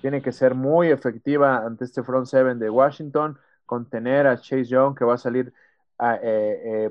tiene 0.00 0.22
que 0.22 0.32
ser 0.32 0.54
muy 0.54 0.88
efectiva 0.88 1.58
ante 1.58 1.84
este 1.84 2.02
front 2.02 2.26
seven 2.26 2.58
de 2.58 2.70
Washington, 2.70 3.38
contener 3.66 4.26
a 4.26 4.36
Chase 4.36 4.64
Young, 4.64 4.96
que 4.96 5.04
va 5.04 5.14
a 5.14 5.18
salir 5.18 5.52
ah, 5.98 6.18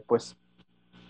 pues 0.06 0.38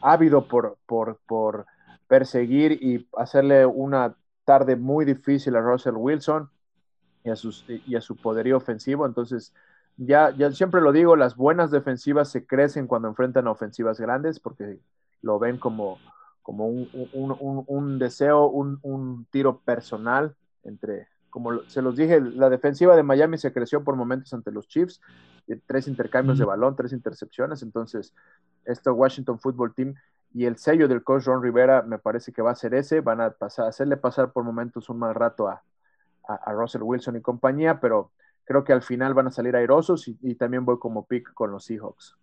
ávido 0.02 0.48
por, 0.48 0.78
por, 0.86 1.20
por 1.26 1.66
perseguir 2.08 2.72
y 2.74 3.08
hacerle 3.18 3.66
una 3.66 4.16
tarde 4.46 4.76
muy 4.76 5.06
difícil 5.06 5.56
a 5.56 5.62
Russell 5.62 5.96
Wilson 5.96 6.50
y 7.24 7.30
a, 7.30 7.36
y 7.86 7.96
a 7.96 8.02
su 8.02 8.16
poderío 8.16 8.58
ofensivo. 8.58 9.06
Entonces, 9.06 9.54
ya, 9.98 10.30
ya 10.32 10.52
siempre 10.52 10.80
lo 10.82 10.92
digo, 10.92 11.16
las 11.16 11.36
buenas 11.36 11.72
defensivas 11.72 12.30
se 12.30 12.46
crecen 12.46 12.88
cuando 12.88 13.08
enfrentan 13.08 13.48
a 13.48 13.52
ofensivas 13.52 14.00
grandes 14.00 14.40
porque 14.40 14.80
lo 15.22 15.40
ven 15.40 15.58
como, 15.58 15.98
como 16.44 16.68
un, 16.68 18.00
deseo, 18.00 18.48
un, 18.48 19.26
tiro 19.32 19.60
personal 19.60 20.36
entre, 20.64 21.08
como 21.38 21.62
se 21.68 21.84
los 21.84 21.96
dije, 21.96 22.20
la 22.20 22.50
defensiva 22.50 22.96
de 22.96 23.04
Miami 23.04 23.38
se 23.38 23.54
creció 23.54 23.84
por 23.84 23.96
momentos 23.96 24.34
ante 24.34 24.52
los 24.52 24.68
Chiefs, 24.68 25.00
tres 25.68 25.88
intercambios 25.88 26.40
de 26.40 26.46
balón, 26.46 26.76
tres 26.76 26.94
intercepciones, 26.94 27.62
entonces 27.62 28.16
esto 28.66 28.92
Washington 28.96 29.38
Football 29.38 29.76
Team 29.76 29.94
y 30.34 30.46
el 30.46 30.58
sello 30.58 30.88
del 30.88 31.04
coach 31.04 31.26
Ron 31.26 31.44
Rivera 31.44 31.84
me 31.84 32.00
parece 32.00 32.32
que 32.34 32.42
va 32.42 32.50
a 32.50 32.56
ser 32.56 32.74
ese, 32.74 33.02
van 33.02 33.22
a 33.22 33.30
pasar, 33.30 33.68
hacerle 33.68 33.98
pasar 33.98 34.32
por 34.32 34.46
momentos 34.46 34.90
un 34.90 34.98
mal 34.98 35.14
rato 35.14 35.48
a, 35.48 35.62
a, 36.28 36.52
Russell 36.54 36.82
Wilson 36.82 37.18
y 37.18 37.22
compañía, 37.22 37.80
pero 37.80 38.10
creo 38.44 38.64
que 38.64 38.74
al 38.74 38.82
final 38.82 39.14
van 39.14 39.28
a 39.28 39.32
salir 39.32 39.56
airosos 39.56 40.08
y, 40.08 40.34
también 40.34 40.66
voy 40.66 40.80
como 40.80 41.06
pick 41.06 41.36
con 41.36 41.52
los 41.52 41.66
Seahawks. 41.66 42.18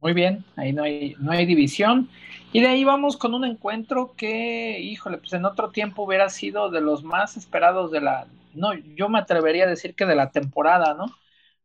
Muy 0.00 0.12
bien, 0.12 0.44
ahí 0.56 0.72
no 0.72 0.82
hay, 0.82 1.14
no 1.18 1.32
hay 1.32 1.46
división. 1.46 2.08
Y 2.52 2.60
de 2.60 2.68
ahí 2.68 2.84
vamos 2.84 3.16
con 3.16 3.34
un 3.34 3.44
encuentro 3.44 4.14
que, 4.16 4.78
híjole, 4.80 5.18
pues 5.18 5.32
en 5.32 5.44
otro 5.44 5.70
tiempo 5.70 6.02
hubiera 6.02 6.28
sido 6.28 6.70
de 6.70 6.80
los 6.80 7.02
más 7.02 7.36
esperados 7.36 7.90
de 7.90 8.00
la, 8.00 8.26
no, 8.54 8.74
yo 8.74 9.08
me 9.08 9.18
atrevería 9.18 9.64
a 9.64 9.68
decir 9.68 9.94
que 9.94 10.06
de 10.06 10.14
la 10.14 10.30
temporada, 10.30 10.94
¿no? 10.94 11.06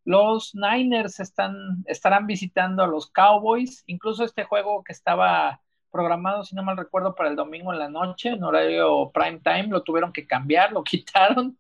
Los 0.04 0.56
Niners 0.56 1.20
están, 1.20 1.84
estarán 1.86 2.26
visitando 2.26 2.84
a 2.84 2.88
los 2.88 3.08
Cowboys, 3.12 3.84
incluso 3.86 4.24
este 4.24 4.44
juego 4.44 4.84
que 4.84 4.94
estaba 4.94 5.62
programado, 5.92 6.44
si 6.44 6.56
no 6.56 6.64
mal 6.64 6.78
recuerdo, 6.78 7.14
para 7.14 7.30
el 7.30 7.36
domingo 7.36 7.72
en 7.72 7.80
la 7.80 7.90
noche, 7.90 8.30
en 8.30 8.44
horario 8.44 9.12
prime 9.14 9.40
time, 9.44 9.68
lo 9.68 9.84
tuvieron 9.84 10.12
que 10.12 10.26
cambiar, 10.26 10.72
lo 10.72 10.84
quitaron. 10.84 11.58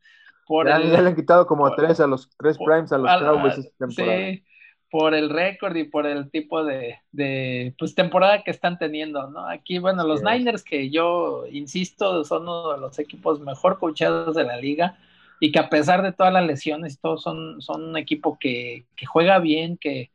Por 0.48 0.68
ya, 0.68 0.80
le 0.80 0.98
han 0.98 1.16
quitado 1.16 1.46
como 1.46 1.66
a 1.66 1.76
tres 1.76 2.00
a 2.00 2.08
los 2.08 2.30
tres 2.38 2.58
primes 2.58 2.92
a 2.92 2.98
los 2.98 3.22
Cowboys 3.22 3.58
esta 3.58 3.86
temporada. 3.86 4.18
Sí, 4.18 4.44
por 4.92 5.16
el 5.16 5.30
récord 5.30 5.76
y 5.76 5.86
por 5.86 6.06
el 6.06 6.30
tipo 6.30 6.64
de, 6.64 7.00
de, 7.12 7.74
pues, 7.80 7.96
temporada 7.96 8.44
que 8.44 8.52
están 8.52 8.78
teniendo, 8.78 9.30
¿no? 9.30 9.48
Aquí, 9.48 9.80
bueno, 9.80 10.06
los 10.06 10.22
Niners, 10.22 10.64
que 10.64 10.90
yo 10.92 11.46
insisto, 11.52 12.24
son 12.26 12.44
uno 12.44 12.74
de 12.74 12.80
los 12.80 13.00
equipos 13.00 13.40
mejor 13.40 13.80
coachados 13.80 14.36
de 14.36 14.44
la 14.44 14.58
liga 14.58 15.00
y 15.40 15.52
que 15.52 15.60
a 15.60 15.70
pesar 15.70 16.04
de 16.04 16.12
todas 16.12 16.34
las 16.34 16.46
lesiones, 16.46 17.00
todos 17.00 17.24
son, 17.24 17.62
son 17.62 17.84
un 17.84 17.98
equipo 17.98 18.38
que, 18.40 18.86
que 18.96 19.06
juega 19.08 19.40
bien, 19.40 19.78
que, 19.78 20.12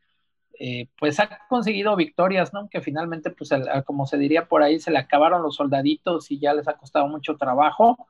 eh, 0.58 0.88
pues 0.98 1.20
ha 1.20 1.46
conseguido 1.48 1.96
victorias, 1.96 2.52
¿no? 2.52 2.68
Que 2.68 2.80
finalmente, 2.80 3.30
pues 3.30 3.50
como 3.84 4.06
se 4.06 4.16
diría 4.16 4.46
por 4.46 4.62
ahí, 4.62 4.80
se 4.80 4.90
le 4.90 4.98
acabaron 4.98 5.42
los 5.42 5.56
soldaditos 5.56 6.30
y 6.30 6.38
ya 6.38 6.54
les 6.54 6.66
ha 6.68 6.76
costado 6.76 7.08
mucho 7.08 7.36
trabajo, 7.36 8.08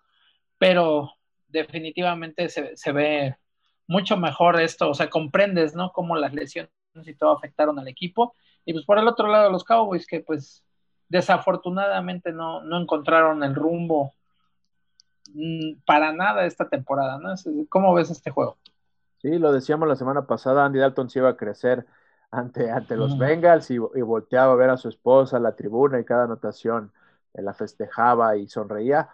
pero 0.59 1.13
definitivamente 1.49 2.49
se, 2.49 2.93
ve 2.93 3.37
mucho 3.87 4.17
mejor 4.17 4.61
esto, 4.61 4.91
o 4.91 4.95
sea, 4.95 5.11
comprendes, 5.11 5.75
¿no? 5.75 5.93
Cómo 5.93 6.17
las 6.17 6.33
lesiones 6.33 6.71
y 6.95 7.15
todo 7.15 7.33
afectaron 7.33 7.79
al 7.79 7.89
equipo. 7.89 8.35
Y 8.65 8.73
pues 8.73 8.85
por 8.85 8.99
el 8.99 9.09
otro 9.09 9.29
lado, 9.29 9.51
los 9.51 9.65
Cowboys, 9.65 10.07
que 10.07 10.21
pues 10.21 10.65
desafortunadamente 11.09 12.33
no, 12.33 12.63
no 12.63 12.81
encontraron 12.81 13.43
el 13.45 13.55
rumbo 13.55 14.13
mm, 15.33 15.83
para 15.85 16.13
nada 16.13 16.47
esta 16.47 16.69
temporada, 16.69 17.19
¿no? 17.19 17.35
¿Cómo 17.69 17.95
ves 17.95 18.11
este 18.11 18.31
juego? 18.31 18.57
Sí, 19.19 19.39
lo 19.39 19.53
decíamos 19.53 19.89
la 19.89 19.97
semana 19.97 20.27
pasada, 20.27 20.65
Andy 20.65 20.79
Dalton 20.79 21.09
se 21.11 21.21
iba 21.21 21.31
a 21.31 21.37
crecer 21.37 21.87
ante, 22.31 22.71
ante 22.71 22.97
los 22.97 23.17
Bengals 23.19 23.71
y, 23.71 23.79
volteaba 23.79 24.53
a 24.53 24.57
ver 24.57 24.71
a 24.71 24.77
su 24.77 24.89
esposa, 24.89 25.39
la 25.39 25.55
tribuna 25.55 25.99
y 25.99 26.05
cada 26.05 26.25
anotación 26.25 26.93
eh, 27.35 27.43
la 27.43 27.55
festejaba 27.55 28.37
y 28.37 28.49
sonreía. 28.49 29.09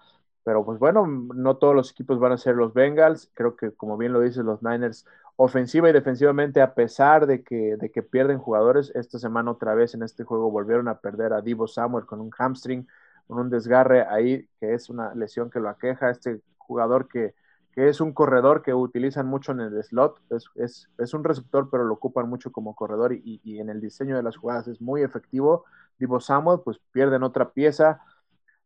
Pero 0.44 0.64
pues 0.64 0.78
bueno, 0.78 1.07
no 1.07 1.57
todos 1.57 1.74
los 1.74 1.90
equipos 1.92 2.18
van 2.18 2.33
a 2.33 2.38
ser 2.38 2.57
los 2.57 2.74
Bengals. 2.74 3.31
Creo 3.35 3.57
que 3.57 3.72
como 3.72 3.96
bien 3.96 4.12
lo 4.12 4.20
dicen 4.20 4.46
los 4.46 4.62
Niners, 4.62 5.07
ofensiva 5.37 5.88
y 5.88 5.92
defensivamente, 5.92 6.61
a 6.61 6.74
pesar 6.74 7.26
de 7.26 7.42
que, 7.42 7.76
de 7.76 7.90
que 7.90 8.02
pierden 8.02 8.38
jugadores, 8.38 8.92
esta 8.94 9.18
semana 9.18 9.50
otra 9.50 9.74
vez 9.74 9.94
en 9.94 10.02
este 10.02 10.24
juego 10.24 10.50
volvieron 10.50 10.88
a 10.88 10.98
perder 10.98 11.33
a 11.33 11.40
Divo 11.40 11.66
Samuel 11.66 12.07
con 12.07 12.20
un 12.20 12.31
hamstring, 12.31 12.87
con 13.26 13.38
un 13.38 13.50
desgarre 13.50 14.02
ahí, 14.02 14.48
que 14.61 14.74
es 14.74 14.90
una 14.90 15.14
lesión 15.14 15.48
que 15.50 15.61
lo 15.61 15.68
aqueja. 15.68 16.11
Este 16.11 16.40
jugador 16.59 17.09
que, 17.09 17.35
que 17.72 17.88
es 17.88 18.00
un 18.00 18.12
corredor 18.12 18.62
que 18.62 18.74
utilizan 18.74 19.26
mucho 19.26 19.52
en 19.52 19.61
el 19.61 19.83
slot, 19.83 20.20
es, 20.57 20.88
es, 20.98 21.14
un 21.14 21.24
receptor, 21.24 21.70
pero 21.70 21.85
lo 21.85 21.94
ocupan 21.94 22.28
mucho 22.28 22.50
como 22.50 22.74
corredor 22.74 23.12
y, 23.12 23.40
y, 23.44 23.61
en 23.61 23.70
el 23.70 23.81
diseño 23.81 24.16
de 24.16 24.22
las 24.22 24.37
jugadas 24.37 24.68
es 24.68 24.81
muy 24.81 25.02
efectivo. 25.02 25.64
Divo 25.98 26.20
Samuel, 26.20 26.61
pues 26.64 26.78
pierden 26.90 27.22
otra 27.22 27.50
pieza 27.50 28.00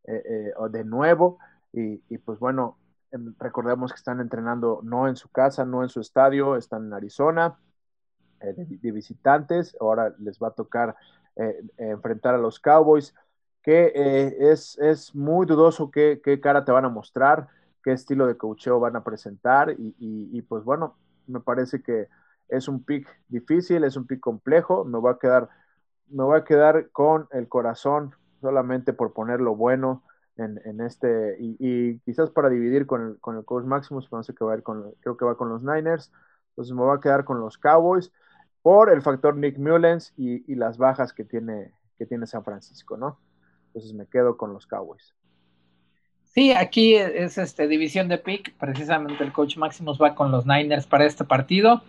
eh, 0.05 0.23
eh, 0.25 0.53
de 0.69 0.83
nuevo 0.83 1.37
y, 1.73 2.01
y, 2.09 2.17
pues 2.17 2.39
bueno, 2.39 2.77
em, 3.11 3.33
recordemos 3.39 3.91
que 3.91 3.97
están 3.97 4.19
entrenando 4.19 4.81
no 4.83 5.07
en 5.07 5.15
su 5.15 5.29
casa, 5.29 5.65
no 5.65 5.83
en 5.83 5.89
su 5.89 5.99
estadio, 5.99 6.55
están 6.55 6.85
en 6.87 6.93
Arizona 6.93 7.59
eh, 8.41 8.53
de, 8.55 8.91
visitantes, 8.91 9.75
ahora 9.79 10.13
les 10.19 10.39
va 10.39 10.49
a 10.49 10.51
tocar 10.51 10.95
enfrentar 11.77 12.33
a 12.33 12.39
los 12.39 12.59
Cowboys, 12.59 13.13
que 13.61 13.93
es, 14.39 14.75
es, 14.79 15.13
muy 15.13 15.45
dudoso 15.45 15.91
qué, 15.91 16.19
qué 16.23 16.39
cara 16.41 16.65
te 16.65 16.71
van 16.71 16.85
a 16.85 16.89
mostrar 16.89 17.47
qué 17.87 17.93
estilo 17.93 18.27
de 18.27 18.35
coacheo 18.35 18.81
van 18.81 18.97
a 18.97 19.03
presentar 19.05 19.73
y, 19.77 20.41
pues 20.41 20.65
bueno, 20.65 20.97
me 21.25 21.39
parece 21.39 21.81
que 21.81 22.09
es 22.49 22.67
un 22.67 22.83
pick 22.83 23.07
difícil, 23.29 23.85
es 23.85 23.95
un 23.95 24.05
pick 24.05 24.19
complejo, 24.19 24.83
me 24.83 24.99
voy 24.99 25.13
a 25.13 25.17
quedar, 25.17 25.47
me 26.09 26.25
voy 26.25 26.37
a 26.37 26.43
quedar 26.43 26.89
con 26.91 27.29
el 27.31 27.47
corazón 27.47 28.13
solamente 28.41 28.91
por 28.91 29.13
poner 29.13 29.39
lo 29.39 29.55
bueno 29.55 30.03
en, 30.37 30.81
este, 30.81 31.37
y, 31.39 31.99
quizás 31.99 32.29
para 32.31 32.49
dividir 32.49 32.85
con 32.85 33.07
el, 33.07 33.19
con 33.19 33.37
el 33.37 33.45
coach 33.45 33.65
Maximus, 33.65 34.11
no 34.11 34.23
sé 34.23 34.33
qué 34.33 34.45
va 34.45 34.53
a 34.53 34.57
ir 34.57 34.63
con, 34.63 34.91
creo 35.01 35.17
que 35.17 35.25
va 35.25 35.37
con 35.37 35.49
los 35.49 35.63
Niners, 35.63 36.11
entonces 36.49 36.73
me 36.73 36.81
voy 36.81 36.95
a 36.95 37.01
quedar 37.01 37.25
con 37.25 37.39
los 37.39 37.57
Cowboys 37.57 38.11
por 38.61 38.91
el 38.91 39.01
factor 39.01 39.35
Nick 39.35 39.57
Mullens 39.57 40.13
y, 40.17 40.51
y 40.51 40.55
las 40.55 40.77
bajas 40.77 41.13
que 41.13 41.23
tiene, 41.23 41.71
que 41.97 42.05
tiene 42.05 42.27
San 42.27 42.43
Francisco, 42.43 42.97
¿no? 42.97 43.19
Entonces 43.67 43.93
me 43.93 44.07
quedo 44.07 44.37
con 44.37 44.53
los 44.53 44.65
Cowboys. 44.65 45.13
Sí, 46.23 46.51
aquí 46.51 46.95
es 46.95 47.37
este 47.37 47.67
división 47.67 48.07
de 48.09 48.19
pick, 48.19 48.55
precisamente 48.57 49.23
el 49.23 49.33
coach 49.33 49.57
Maximus 49.57 49.99
va 49.99 50.13
con 50.13 50.31
los 50.31 50.45
Niners 50.45 50.85
para 50.85 51.05
este 51.05 51.23
partido. 51.23 51.81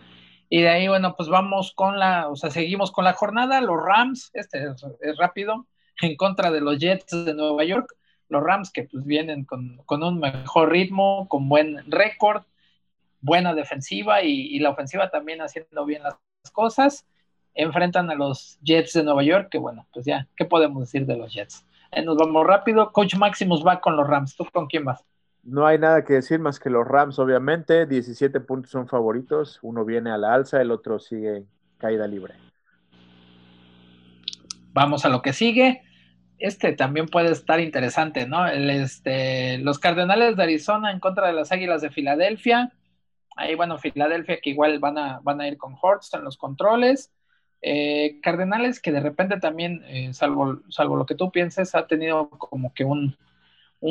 Y 0.49 0.61
de 0.61 0.69
ahí, 0.69 0.87
bueno, 0.87 1.15
pues 1.15 1.29
vamos 1.29 1.71
con 1.75 1.99
la, 1.99 2.27
o 2.27 2.35
sea, 2.35 2.49
seguimos 2.49 2.91
con 2.91 3.05
la 3.05 3.13
jornada. 3.13 3.61
Los 3.61 3.77
Rams, 3.79 4.31
este 4.33 4.65
es, 5.01 5.17
rápido, 5.17 5.67
en 6.01 6.15
contra 6.15 6.49
de 6.49 6.61
los 6.61 6.79
Jets 6.79 7.25
de 7.25 7.35
Nueva 7.35 7.63
York. 7.63 7.95
Los 8.29 8.43
Rams 8.43 8.71
que 8.71 8.83
pues 8.83 9.05
vienen 9.05 9.43
con, 9.43 9.81
un 9.89 10.19
mejor 10.19 10.71
ritmo, 10.71 11.27
con 11.27 11.49
buen 11.49 11.89
récord, 11.91 12.43
buena 13.21 13.53
defensiva 13.53 14.23
y, 14.23 14.55
y, 14.55 14.59
la 14.59 14.69
ofensiva 14.69 15.09
también 15.09 15.41
haciendo 15.41 15.85
bien 15.85 16.03
las 16.03 16.15
cosas. 16.53 17.05
Enfrentan 17.55 18.09
a 18.09 18.15
los 18.15 18.59
Jets 18.61 18.93
de 18.93 19.03
Nueva 19.03 19.23
York, 19.23 19.49
que 19.49 19.57
bueno, 19.57 19.87
pues 19.91 20.05
ya, 20.05 20.27
¿qué 20.37 20.45
podemos 20.45 20.81
decir 20.81 21.05
de 21.05 21.17
los 21.17 21.33
Jets? 21.33 21.65
Eh, 21.91 22.03
nos 22.03 22.17
vamos 22.17 22.45
rápido. 22.45 22.91
Coach 22.91 23.15
Maximus 23.15 23.65
va 23.65 23.81
con 23.81 23.95
los 23.95 24.07
Rams. 24.07 24.35
¿Tú 24.35 24.45
con 24.51 24.67
quién 24.67 24.85
vas? 24.85 25.03
No 25.43 25.65
hay 25.65 25.79
nada 25.79 26.03
que 26.03 26.13
decir 26.13 26.39
más 26.39 26.59
que 26.59 26.69
los 26.69 26.87
Rams, 26.87 27.17
obviamente. 27.17 27.85
17 27.85 28.39
puntos 28.41 28.71
son 28.71 28.87
favoritos. 28.87 29.59
Uno 29.61 29.85
viene 29.85 30.11
a 30.11 30.17
la 30.17 30.33
alza, 30.33 30.61
el 30.61 30.71
otro 30.71 30.99
sigue 30.99 31.45
caída 31.77 32.07
libre. 32.07 32.35
Vamos 34.73 35.05
a 35.05 35.09
lo 35.09 35.21
que 35.21 35.33
sigue. 35.33 35.81
Este 36.39 36.71
también 36.71 37.07
puede 37.07 37.31
estar 37.31 37.59
interesante, 37.59 38.25
¿no? 38.25 38.47
El, 38.47 38.69
este, 38.69 39.57
los 39.57 39.77
Cardenales 39.77 40.37
de 40.37 40.43
Arizona 40.43 40.91
en 40.91 40.99
contra 40.99 41.27
de 41.27 41.33
las 41.33 41.51
Águilas 41.51 41.81
de 41.81 41.91
Filadelfia. 41.91 42.71
Ahí, 43.35 43.55
bueno, 43.55 43.77
Filadelfia 43.77 44.39
que 44.41 44.49
igual 44.51 44.79
van 44.79 44.97
a, 44.97 45.19
van 45.21 45.41
a 45.41 45.47
ir 45.47 45.57
con 45.57 45.75
Hortz 45.79 46.13
en 46.13 46.23
los 46.23 46.37
controles. 46.37 47.11
Eh, 47.61 48.19
Cardenales 48.21 48.81
que 48.81 48.93
de 48.93 49.01
repente 49.01 49.37
también, 49.39 49.83
eh, 49.87 50.13
salvo, 50.13 50.61
salvo 50.69 50.95
lo 50.95 51.05
que 51.05 51.15
tú 51.15 51.29
pienses, 51.29 51.75
ha 51.75 51.87
tenido 51.87 52.29
como 52.29 52.73
que 52.73 52.85
un, 52.85 53.17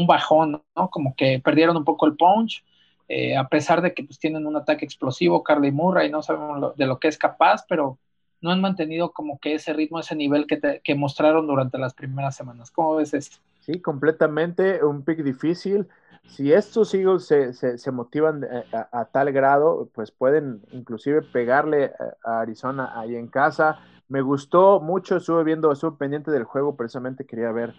bajón, 0.07 0.63
¿no? 0.75 0.91
Como 0.91 1.15
que 1.15 1.41
perdieron 1.41 1.77
un 1.77 1.85
poco 1.85 2.07
el 2.07 2.17
punch, 2.17 2.65
eh, 3.09 3.37
a 3.37 3.49
pesar 3.49 3.83
de 3.83 3.93
que 3.95 4.05
pues 4.05 4.19
tienen 4.19 4.47
un 4.47 4.57
ataque 4.57 4.85
explosivo, 4.85 5.43
Carly 5.43 5.71
Murray, 5.71 6.11
no 6.11 6.23
sabemos 6.23 6.77
de 6.77 6.87
lo 6.87 6.99
que 6.99 7.09
es 7.09 7.19
capaz, 7.19 7.65
pero 7.69 7.99
no 8.40 8.51
han 8.51 8.61
mantenido 8.61 9.12
como 9.12 9.38
que 9.38 9.55
ese 9.55 9.72
ritmo, 9.72 10.01
ese 10.01 10.14
nivel 10.14 10.46
que, 10.46 10.81
que 10.83 10.94
mostraron 10.94 11.46
durante 11.46 11.79
las 11.79 11.94
primeras 11.94 12.37
semanas. 12.37 12.70
¿Cómo 12.70 12.97
ves 12.97 13.14
esto? 13.14 13.39
Sí, 13.61 13.80
completamente, 13.80 14.82
un 14.84 15.03
pick 15.03 15.22
difícil 15.22 15.86
si 16.28 16.53
estos 16.53 16.93
Eagles 16.95 17.26
se, 17.26 17.91
motivan 17.91 18.45
eh, 18.45 18.64
a, 18.93 19.07
tal 19.07 19.32
grado, 19.32 19.89
pues 19.95 20.11
pueden 20.11 20.61
inclusive 20.72 21.22
pegarle 21.22 21.84
eh, 21.84 21.93
a 22.24 22.41
Arizona 22.41 22.93
ahí 22.95 23.16
en 23.16 23.28
casa. 23.28 23.80
Me 24.09 24.20
gustó 24.20 24.80
mucho, 24.80 25.16
estuve 25.16 25.43
viendo, 25.43 25.72
estuve 25.72 25.97
pendiente 25.97 26.30
del 26.30 26.45
juego, 26.45 26.76
precisamente 26.76 27.24
quería 27.24 27.51
ver, 27.51 27.74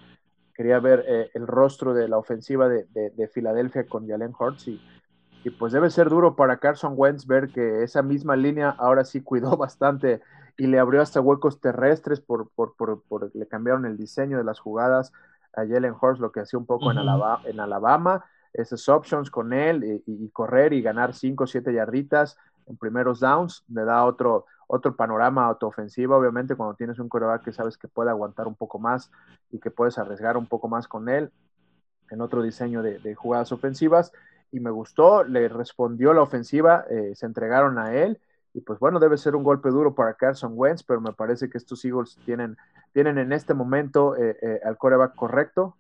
quería 0.56 0.80
ver 0.80 1.06
eh, 1.08 1.30
el 1.36 1.48
rostro 1.48 1.94
de 1.94 2.08
la 2.10 2.18
ofensiva 2.18 2.68
de, 2.68 3.30
Filadelfia 3.32 3.86
con 3.86 4.08
Jalen 4.08 4.34
Hurts 4.38 4.68
y, 4.68 4.82
pues 5.58 5.74
debe 5.74 5.90
ser 5.90 6.10
duro 6.10 6.36
para 6.36 6.58
Carson 6.58 6.94
Wentz 6.96 7.26
ver 7.26 7.50
que 7.50 7.84
esa 7.84 8.02
misma 8.02 8.36
línea 8.36 8.70
ahora 8.78 9.06
sí 9.06 9.22
cuidó 9.22 9.56
bastante 9.58 10.22
y 10.58 10.68
le 10.68 10.80
abrió 10.80 11.02
hasta 11.02 11.22
huecos 11.22 11.62
terrestres 11.62 12.20
por, 12.20 12.50
por, 12.50 12.76
por, 12.76 13.32
le 13.34 13.48
cambiaron 13.48 13.86
el 13.86 13.98
diseño 13.98 14.38
de 14.38 14.44
las 14.44 14.60
jugadas 14.60 15.14
a 15.54 15.66
Jalen 15.66 15.96
Hurts, 16.00 16.20
lo 16.20 16.32
que 16.32 16.42
hacía 16.42 16.60
un 16.60 16.66
poco 16.66 16.92
en, 16.92 16.98
Alabama, 16.98 17.42
en 17.46 17.60
Alabama 17.60 18.26
esas 18.54 18.88
options 18.90 19.30
con 19.30 19.54
él 19.54 20.02
y, 20.06 20.30
correr 20.30 20.74
y 20.74 20.82
ganar 20.82 21.14
5 21.14 21.44
o 21.44 21.48
7 21.48 21.74
yarditas 21.74 22.38
en 22.68 22.78
primeros 22.78 23.20
downs, 23.20 23.64
le 23.68 23.84
da 23.84 24.04
otro, 24.06 24.46
otro 24.68 24.96
panorama 24.96 25.46
autoofensivo, 25.46 26.16
obviamente 26.16 26.56
cuando 26.56 26.76
tienes 26.76 27.00
un 27.00 27.10
coreback 27.10 27.44
que 27.44 27.54
sabes 27.54 27.78
que 27.78 27.88
puede 27.88 28.10
aguantar 28.10 28.48
un 28.48 28.56
poco 28.56 28.80
más 28.80 29.12
y 29.52 29.60
que 29.60 29.72
puedes 29.72 29.98
arriesgar 29.98 30.38
un 30.38 30.46
poco 30.46 30.68
más 30.68 30.88
con 30.88 31.10
él 31.10 31.32
en 32.12 32.22
otro 32.22 32.42
diseño 32.42 32.82
de, 32.82 33.16
jugadas 33.16 33.52
ofensivas. 33.52 34.12
Y 34.52 34.60
me 34.60 34.72
gustó, 34.72 35.24
le 35.24 35.48
respondió 35.48 36.14
la 36.14 36.22
ofensiva, 36.22 36.86
eh, 36.90 37.14
se 37.16 37.26
entregaron 37.26 37.78
a 37.78 37.94
él 37.94 38.20
y 38.54 38.62
pues 38.62 38.80
bueno, 38.80 39.00
debe 39.00 39.18
ser 39.18 39.36
un 39.36 39.44
golpe 39.44 39.70
duro 39.70 39.94
para 39.94 40.16
Carson 40.16 40.54
Wentz, 40.56 40.84
pero 40.84 41.02
me 41.02 41.14
parece 41.14 41.50
que 41.50 41.58
estos 41.58 41.84
Eagles 41.86 42.18
tienen, 42.26 42.58
tienen 42.94 43.18
en 43.18 43.32
este 43.32 43.54
momento 43.54 44.16
eh, 44.18 44.38
eh, 44.42 44.60
al 44.64 44.78
coreback 44.78 45.16
correcto. 45.16 45.76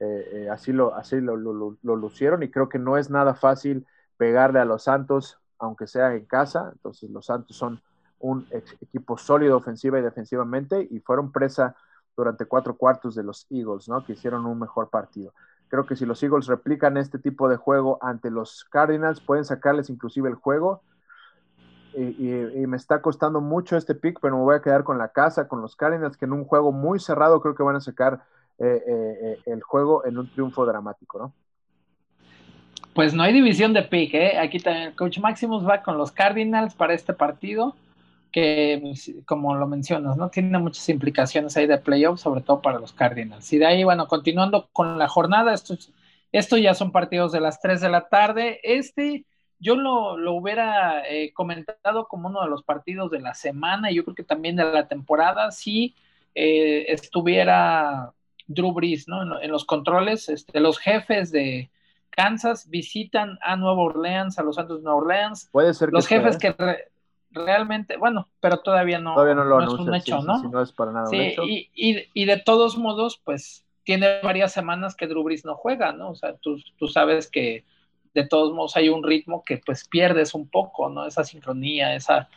Eh, 0.00 0.48
así 0.50 0.72
lo, 0.72 0.94
así 0.94 1.20
lo, 1.20 1.36
lucieron 1.82 2.42
y 2.44 2.50
creo 2.50 2.68
que 2.68 2.78
no 2.78 2.96
es 2.96 3.10
nada 3.10 3.34
fácil 3.34 3.84
pegarle 4.16 4.60
a 4.60 4.64
los 4.64 4.84
Santos, 4.84 5.38
aunque 5.58 5.86
sea 5.86 6.14
en 6.14 6.24
casa. 6.24 6.70
Entonces 6.72 7.10
los 7.10 7.26
Santos 7.26 7.56
son 7.56 7.80
un 8.20 8.46
equipo 8.80 9.16
sólido 9.16 9.56
ofensiva 9.56 9.98
y 9.98 10.02
defensivamente 10.02 10.86
y 10.90 10.98
fueron 11.00 11.30
presa 11.30 11.76
durante 12.16 12.46
cuatro 12.46 12.76
cuartos 12.76 13.14
de 13.14 13.22
los 13.22 13.46
Eagles, 13.48 13.88
¿no? 13.88 14.04
Que 14.04 14.14
hicieron 14.14 14.44
un 14.44 14.58
mejor 14.58 14.90
partido. 14.90 15.32
Creo 15.68 15.86
que 15.86 15.96
si 15.96 16.06
los 16.06 16.22
Eagles 16.22 16.46
replican 16.46 16.96
este 16.96 17.18
tipo 17.18 17.48
de 17.48 17.56
juego 17.56 17.98
ante 18.02 18.30
los 18.30 18.64
Cardinals, 18.64 19.20
pueden 19.20 19.44
sacarles 19.44 19.90
inclusive 19.90 20.28
el 20.28 20.34
juego 20.34 20.82
y, 21.94 22.66
me 22.66 22.76
está 22.76 23.00
costando 23.00 23.40
mucho 23.40 23.76
este 23.76 23.94
pick, 23.94 24.18
pero 24.20 24.36
me 24.36 24.42
voy 24.42 24.56
a 24.56 24.62
quedar 24.62 24.84
con 24.84 24.98
la 24.98 25.08
casa, 25.08 25.48
con 25.48 25.60
los 25.60 25.74
Cardinals, 25.74 26.16
que 26.16 26.26
en 26.26 26.32
un 26.32 26.44
juego 26.44 26.72
muy 26.72 27.00
cerrado 27.00 27.40
creo 27.40 27.54
que 27.54 27.62
van 27.62 27.76
a 27.76 27.80
sacar 27.80 28.22
eh, 28.58 28.82
eh, 28.86 29.16
eh, 29.22 29.38
el 29.46 29.62
juego 29.62 30.04
en 30.04 30.18
un 30.18 30.30
triunfo 30.30 30.66
dramático, 30.66 31.18
¿no? 31.18 31.32
Pues 32.94 33.14
no 33.14 33.22
hay 33.22 33.32
división 33.32 33.72
de 33.72 33.82
pick, 33.82 34.14
¿eh? 34.14 34.38
Aquí 34.38 34.58
también 34.58 34.92
Coach 34.92 35.18
Maximus 35.20 35.66
va 35.66 35.82
con 35.82 35.96
los 35.96 36.10
Cardinals 36.10 36.74
para 36.74 36.94
este 36.94 37.12
partido, 37.12 37.74
que 38.38 38.92
como 39.24 39.54
lo 39.54 39.66
mencionas, 39.66 40.16
¿no? 40.16 40.30
Tiene 40.30 40.58
muchas 40.58 40.88
implicaciones 40.88 41.56
ahí 41.56 41.66
de 41.66 41.78
playoffs, 41.78 42.20
sobre 42.20 42.42
todo 42.42 42.62
para 42.62 42.78
los 42.78 42.92
Cardinals. 42.92 43.52
Y 43.52 43.58
de 43.58 43.66
ahí, 43.66 43.84
bueno, 43.84 44.06
continuando 44.06 44.68
con 44.72 44.98
la 44.98 45.08
jornada, 45.08 45.52
esto, 45.52 45.76
esto 46.30 46.56
ya 46.56 46.74
son 46.74 46.92
partidos 46.92 47.32
de 47.32 47.40
las 47.40 47.60
3 47.60 47.80
de 47.80 47.88
la 47.88 48.08
tarde. 48.08 48.60
Este 48.62 49.24
yo 49.60 49.74
lo, 49.74 50.32
hubiera 50.34 51.02
eh, 51.08 51.32
comentado 51.32 52.06
como 52.06 52.28
uno 52.28 52.42
de 52.42 52.48
los 52.48 52.62
partidos 52.62 53.10
de 53.10 53.20
la 53.20 53.34
semana 53.34 53.90
y 53.90 53.96
yo 53.96 54.04
creo 54.04 54.14
que 54.14 54.22
también 54.22 54.54
de 54.54 54.64
la 54.64 54.86
temporada 54.86 55.50
si 55.50 55.96
eh, 56.36 56.84
estuviera 56.88 58.12
Drew 58.46 58.72
Brees 58.72 59.08
¿no? 59.08 59.40
en, 59.42 59.50
los 59.50 59.64
controles. 59.64 60.28
Este, 60.28 60.60
los 60.60 60.78
jefes 60.78 61.32
de 61.32 61.70
Kansas 62.10 62.70
visitan 62.70 63.36
a 63.42 63.56
Nueva 63.56 63.82
Orleans, 63.82 64.38
a 64.38 64.44
los 64.44 64.54
Santos 64.54 64.78
de 64.78 64.84
Nueva 64.84 64.98
Orleans. 64.98 65.48
Puede 65.50 65.74
ser 65.74 65.90
Los 65.90 66.06
jefes 66.06 66.38
que 66.38 66.54
realmente, 67.30 67.96
bueno, 67.96 68.28
pero 68.40 68.60
todavía 68.60 68.98
no, 68.98 69.14
todavía 69.14 69.34
no, 69.34 69.44
lo 69.44 69.62
es 69.62 69.72
un 69.72 69.94
hecho, 69.94 70.22
¿no? 70.22 70.42
no 70.42 70.62
es 70.62 70.72
para 70.72 70.92
nada 70.92 71.08
Y, 71.12 71.68
y, 71.74 72.24
de 72.24 72.36
todos 72.38 72.76
modos, 72.76 73.20
pues 73.22 73.64
tiene 73.84 74.20
varias 74.22 74.52
semanas 74.52 74.94
que 74.94 75.06
Drew 75.06 75.22
Brees 75.22 75.44
no 75.44 75.54
juega, 75.54 75.92
¿no? 75.92 76.10
O 76.10 76.14
sea, 76.14 76.36
tú, 76.36 76.58
tú 76.78 76.88
sabes 76.88 77.30
que 77.30 77.64
de 78.14 78.26
todos 78.26 78.52
modos 78.52 78.76
hay 78.76 78.88
un 78.88 79.02
ritmo 79.02 79.42
que 79.44 79.58
pues 79.64 79.86
pierdes 79.86 80.34
un 80.34 80.48
poco, 80.48 80.88
¿no? 80.88 81.06
Esa 81.06 81.24
sincronía, 81.24 81.94
esa, 81.94 82.28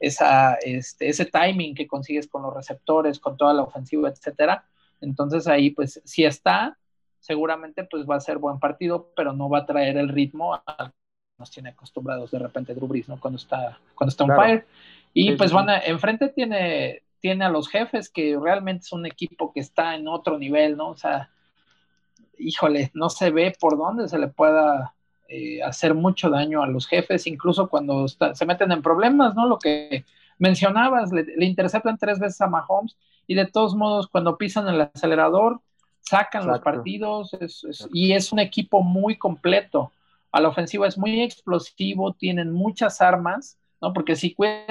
esa, 0.00 0.54
este, 0.54 1.08
ese 1.08 1.26
timing 1.26 1.74
que 1.74 1.86
consigues 1.86 2.28
con 2.28 2.42
los 2.42 2.54
receptores, 2.54 3.20
con 3.20 3.36
toda 3.36 3.54
la 3.54 3.62
ofensiva, 3.62 4.08
etcétera. 4.08 4.64
Entonces 5.00 5.46
ahí 5.46 5.70
pues 5.70 6.00
si 6.04 6.24
está, 6.24 6.78
seguramente 7.20 7.84
pues 7.84 8.08
va 8.08 8.16
a 8.16 8.20
ser 8.20 8.38
buen 8.38 8.58
partido, 8.58 9.12
pero 9.14 9.32
no 9.32 9.48
va 9.48 9.58
a 9.58 9.66
traer 9.66 9.96
el 9.96 10.08
ritmo 10.08 10.54
a 10.54 10.92
nos 11.38 11.50
tiene 11.50 11.70
acostumbrados 11.70 12.30
de 12.30 12.38
repente 12.38 12.74
Drew 12.74 12.88
Brees, 12.88 13.08
¿no? 13.08 13.20
Cuando 13.20 13.38
está, 13.38 13.78
cuando 13.94 14.10
está 14.10 14.24
on 14.24 14.36
fire. 14.36 14.66
Y 15.12 15.32
pues 15.32 15.52
van 15.52 15.70
a, 15.70 15.78
enfrente 15.78 16.28
tiene, 16.28 17.02
tiene 17.20 17.44
a 17.44 17.48
los 17.48 17.68
jefes, 17.68 18.10
que 18.10 18.38
realmente 18.40 18.84
es 18.84 18.92
un 18.92 19.06
equipo 19.06 19.52
que 19.52 19.60
está 19.60 19.94
en 19.94 20.08
otro 20.08 20.38
nivel, 20.38 20.76
¿no? 20.76 20.90
O 20.90 20.96
sea, 20.96 21.30
híjole, 22.38 22.90
no 22.94 23.08
se 23.08 23.30
ve 23.30 23.54
por 23.58 23.76
dónde 23.76 24.08
se 24.08 24.18
le 24.18 24.28
pueda 24.28 24.94
eh, 25.28 25.62
hacer 25.62 25.94
mucho 25.94 26.30
daño 26.30 26.62
a 26.62 26.66
los 26.66 26.86
jefes, 26.86 27.26
incluso 27.26 27.68
cuando 27.68 28.06
se 28.08 28.46
meten 28.46 28.72
en 28.72 28.82
problemas, 28.82 29.34
¿no? 29.34 29.46
Lo 29.46 29.58
que 29.58 30.04
mencionabas, 30.38 31.12
le, 31.12 31.44
interceptan 31.44 31.98
tres 31.98 32.18
veces 32.18 32.40
a 32.40 32.46
Mahomes 32.46 32.96
y 33.26 33.34
de 33.34 33.46
todos 33.46 33.74
modos 33.74 34.08
cuando 34.08 34.36
pisan 34.36 34.68
el 34.68 34.80
acelerador, 34.80 35.60
sacan 36.00 36.46
los 36.46 36.60
partidos 36.60 37.36
y 37.92 38.12
es 38.12 38.32
un 38.32 38.38
equipo 38.38 38.82
muy 38.82 39.16
completo. 39.16 39.90
A 40.32 40.40
la 40.40 40.48
ofensiva 40.48 40.86
es 40.86 40.98
muy 40.98 41.22
explosivo, 41.22 42.12
tienen 42.12 42.52
muchas 42.52 43.00
armas, 43.00 43.58
¿no? 43.80 43.92
Porque 43.92 44.16
si 44.16 44.34
cuidas 44.34 44.68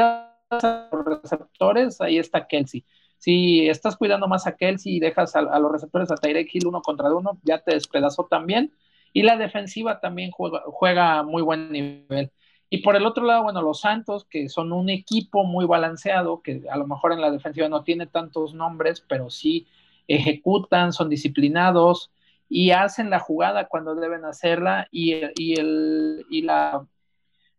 a 0.51 0.89
los 0.91 1.05
receptores, 1.05 2.01
ahí 2.01 2.17
está 2.17 2.47
Kelsey. 2.47 2.85
Si 3.17 3.67
estás 3.67 3.95
cuidando 3.95 4.27
más 4.27 4.45
a 4.47 4.55
Kelsey 4.55 4.97
y 4.97 4.99
dejas 4.99 5.35
a, 5.35 5.41
los 5.41 5.71
receptores 5.71 6.11
a 6.11 6.15
Tyrek 6.15 6.53
Hill 6.53 6.67
uno 6.67 6.81
contra 6.81 7.13
uno, 7.13 7.39
ya 7.43 7.59
te 7.59 7.73
despedazó 7.73 8.25
también 8.25 8.71
y 9.13 9.23
la 9.23 9.37
defensiva 9.37 9.99
también 9.99 10.31
juega, 10.31 10.61
juega 10.67 11.23
muy 11.23 11.41
buen 11.41 11.71
nivel. 11.71 12.31
Y 12.69 12.79
por 12.79 12.95
el 12.95 13.05
otro 13.05 13.23
lado, 13.23 13.43
bueno, 13.43 13.61
los 13.61 13.79
Santos, 13.79 14.25
que 14.25 14.49
son 14.49 14.73
un 14.73 14.89
equipo 14.89 15.45
muy 15.45 15.65
balanceado, 15.65 16.41
que 16.41 16.63
a 16.69 16.77
lo 16.77 16.85
mejor 16.87 17.13
en 17.13 17.21
la 17.21 17.31
defensiva 17.31 17.69
no 17.69 17.83
tiene 17.83 18.07
tantos 18.07 18.53
nombres, 18.53 19.03
pero 19.07 19.29
sí 19.29 19.67
ejecutan, 20.07 20.91
son 20.91 21.09
disciplinados 21.09 22.11
y 22.49 22.71
hacen 22.71 23.09
la 23.09 23.19
jugada 23.19 23.67
cuando 23.67 23.95
deben 23.95 24.25
hacerla 24.25 24.87
y, 24.91 25.13
el, 25.13 26.25
y 26.29 26.41
la, 26.43 26.85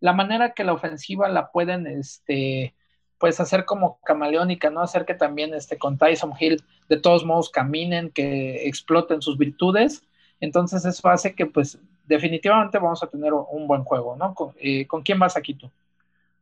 la, 0.01 0.13
manera 0.13 0.53
que 0.53 0.65
la 0.65 0.73
ofensiva 0.73 1.29
la 1.29 1.51
pueden 1.51 1.87
este, 1.87 2.75
pues 3.19 3.41
hacer 3.41 3.65
como 3.65 3.99
camaleónica, 4.05 4.71
¿no? 4.71 4.81
Hacer 4.81 5.05
que 5.05 5.15
también 5.15 5.55
este, 5.55 5.79
con 5.79 5.99
Tyson 5.99 6.33
Hill 6.39 6.63
de 6.89 6.99
todos 6.99 7.25
modos 7.25 7.51
caminen, 7.51 8.11
que 8.11 8.67
exploten 8.67 9.23
sus 9.23 9.37
virtudes 9.39 10.03
entonces 10.41 10.85
eso 10.85 11.09
hace 11.09 11.35
que 11.35 11.47
pues 11.47 11.79
definitivamente 12.05 12.79
vamos 12.79 13.03
a 13.03 13.09
tener 13.09 13.33
un 13.33 13.67
buen 13.67 13.85
juego, 13.85 14.17
¿no? 14.17 14.35
¿Con, 14.35 14.53
eh, 14.59 14.87
quién 15.05 15.19
vas 15.19 15.37
aquí 15.37 15.55
tú? 15.55 15.71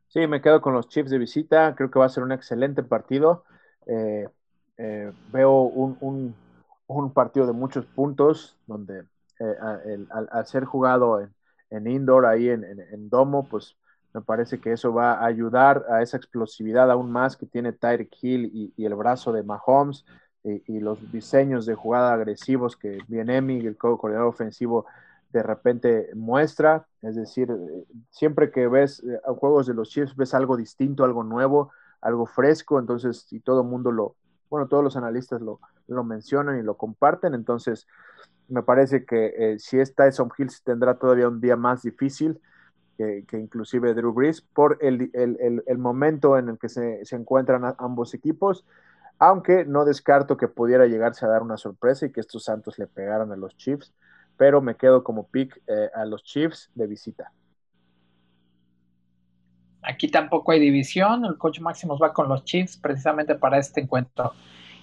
Sí, 0.09 0.27
me 0.27 0.41
quedo 0.41 0.61
con 0.61 0.73
los 0.73 0.87
Chiefs 0.89 1.09
de 1.09 1.17
visita, 1.17 1.75
creo 1.75 1.91
que 1.91 1.99
va 1.99 2.05
a 2.05 2.09
ser 2.09 2.23
un 2.23 2.31
excelente 2.31 2.83
partido. 2.83 3.43
Eh, 3.85 4.27
eh, 4.77 5.11
veo 5.31 5.61
un, 5.61 6.35
partido 7.13 7.47
de 7.47 7.53
muchos 7.53 7.85
puntos, 7.85 8.57
donde 8.67 9.05
al, 9.39 10.45
ser 10.47 10.65
jugado 10.65 11.21
en, 11.69 11.87
indoor, 11.87 12.25
ahí 12.25 12.49
en, 12.49 13.09
domo, 13.09 13.47
pues 13.47 13.75
me 14.13 14.21
parece 14.21 14.59
que 14.59 14.71
eso 14.71 14.93
va 14.93 15.13
a 15.13 15.25
ayudar 15.25 15.85
a 15.89 16.01
esa 16.01 16.17
explosividad 16.17 16.89
aún 16.89 17.11
más 17.11 17.35
que 17.35 17.45
tiene 17.45 17.73
Tyreek 17.73 18.15
Hill 18.21 18.73
y, 18.77 18.85
el 18.85 18.95
brazo 18.95 19.31
de 19.31 19.43
Mahomes 19.43 20.05
y, 20.43 20.79
los 20.79 21.11
diseños 21.11 21.65
de 21.65 21.75
jugada 21.75 22.13
agresivos 22.13 22.77
que 22.77 22.99
Bienemi, 23.07 23.65
el 23.65 23.77
coordinador 23.77 24.27
ofensivo, 24.27 24.85
de 25.35 25.43
repente 25.43 26.09
muestra. 26.15 26.87
Es 27.01 27.15
decir, 27.15 27.51
eh, 27.51 27.83
siempre 28.09 28.51
que 28.51 28.67
ves 28.67 29.03
eh, 29.03 29.19
juegos 29.37 29.67
de 29.67 29.73
los 29.73 29.89
Chiefs, 29.89 30.15
ves 30.15 30.33
algo 30.33 30.55
distinto, 30.55 31.03
algo 31.03 31.23
nuevo, 31.23 31.71
algo 31.99 32.25
fresco. 32.25 32.79
Entonces, 32.79 33.27
y 33.33 33.41
todo 33.41 33.61
el 33.61 33.67
mundo 33.67 33.91
lo, 33.91 34.15
bueno, 34.49 34.67
todos 34.67 34.83
los 34.83 34.95
analistas 34.95 35.41
lo, 35.41 35.59
lo 35.87 36.03
mencionan 36.03 36.59
y 36.59 36.63
lo 36.63 36.75
comparten. 36.77 37.33
Entonces, 37.33 37.87
me 38.47 38.63
parece 38.63 39.05
que 39.05 39.33
eh, 39.37 39.59
si 39.59 39.79
es 39.79 39.95
Tyson 39.95 40.31
Hills 40.37 40.63
tendrá 40.63 40.97
todavía 40.97 41.27
un 41.27 41.41
día 41.41 41.55
más 41.55 41.81
difícil 41.81 42.39
que, 42.97 43.25
inclusive 43.33 43.93
Drew 43.93 44.13
Brees 44.13 44.39
por 44.41 44.77
el, 44.79 45.09
el, 45.13 45.63
el, 45.67 45.77
momento 45.77 46.37
en 46.37 46.47
el 46.47 46.57
que 46.57 46.69
se, 46.69 47.03
se 47.03 47.17
encuentran 47.17 47.75
ambos 47.77 48.13
equipos 48.13 48.65
aunque 49.19 49.65
no 49.65 49.85
descarto 49.85 50.37
que 50.37 50.47
pudiera 50.47 50.87
llegarse 50.87 51.25
a 51.25 51.29
dar 51.29 51.41
una 51.41 51.57
sorpresa 51.57 52.05
y 52.05 52.11
que 52.11 52.19
estos 52.19 52.43
Santos 52.43 52.77
le 52.77 52.87
pegaran 52.87 53.31
a 53.31 53.35
los 53.35 53.55
Chiefs, 53.55 53.93
pero 54.37 54.61
me 54.61 54.75
quedo 54.75 55.03
como 55.03 55.27
pick 55.27 55.61
eh, 55.67 55.89
a 55.93 56.05
los 56.05 56.23
Chiefs 56.23 56.69
de 56.75 56.87
visita. 56.87 57.31
Aquí 59.87 60.07
tampoco 60.07 60.51
hay 60.51 60.59
división, 60.59 61.25
el 61.25 61.37
coach 61.37 61.59
Máximos 61.59 61.99
va 62.01 62.13
con 62.13 62.27
los 62.27 62.43
Chiefs 62.43 62.77
precisamente 62.77 63.35
para 63.35 63.57
este 63.57 63.81
encuentro. 63.81 64.33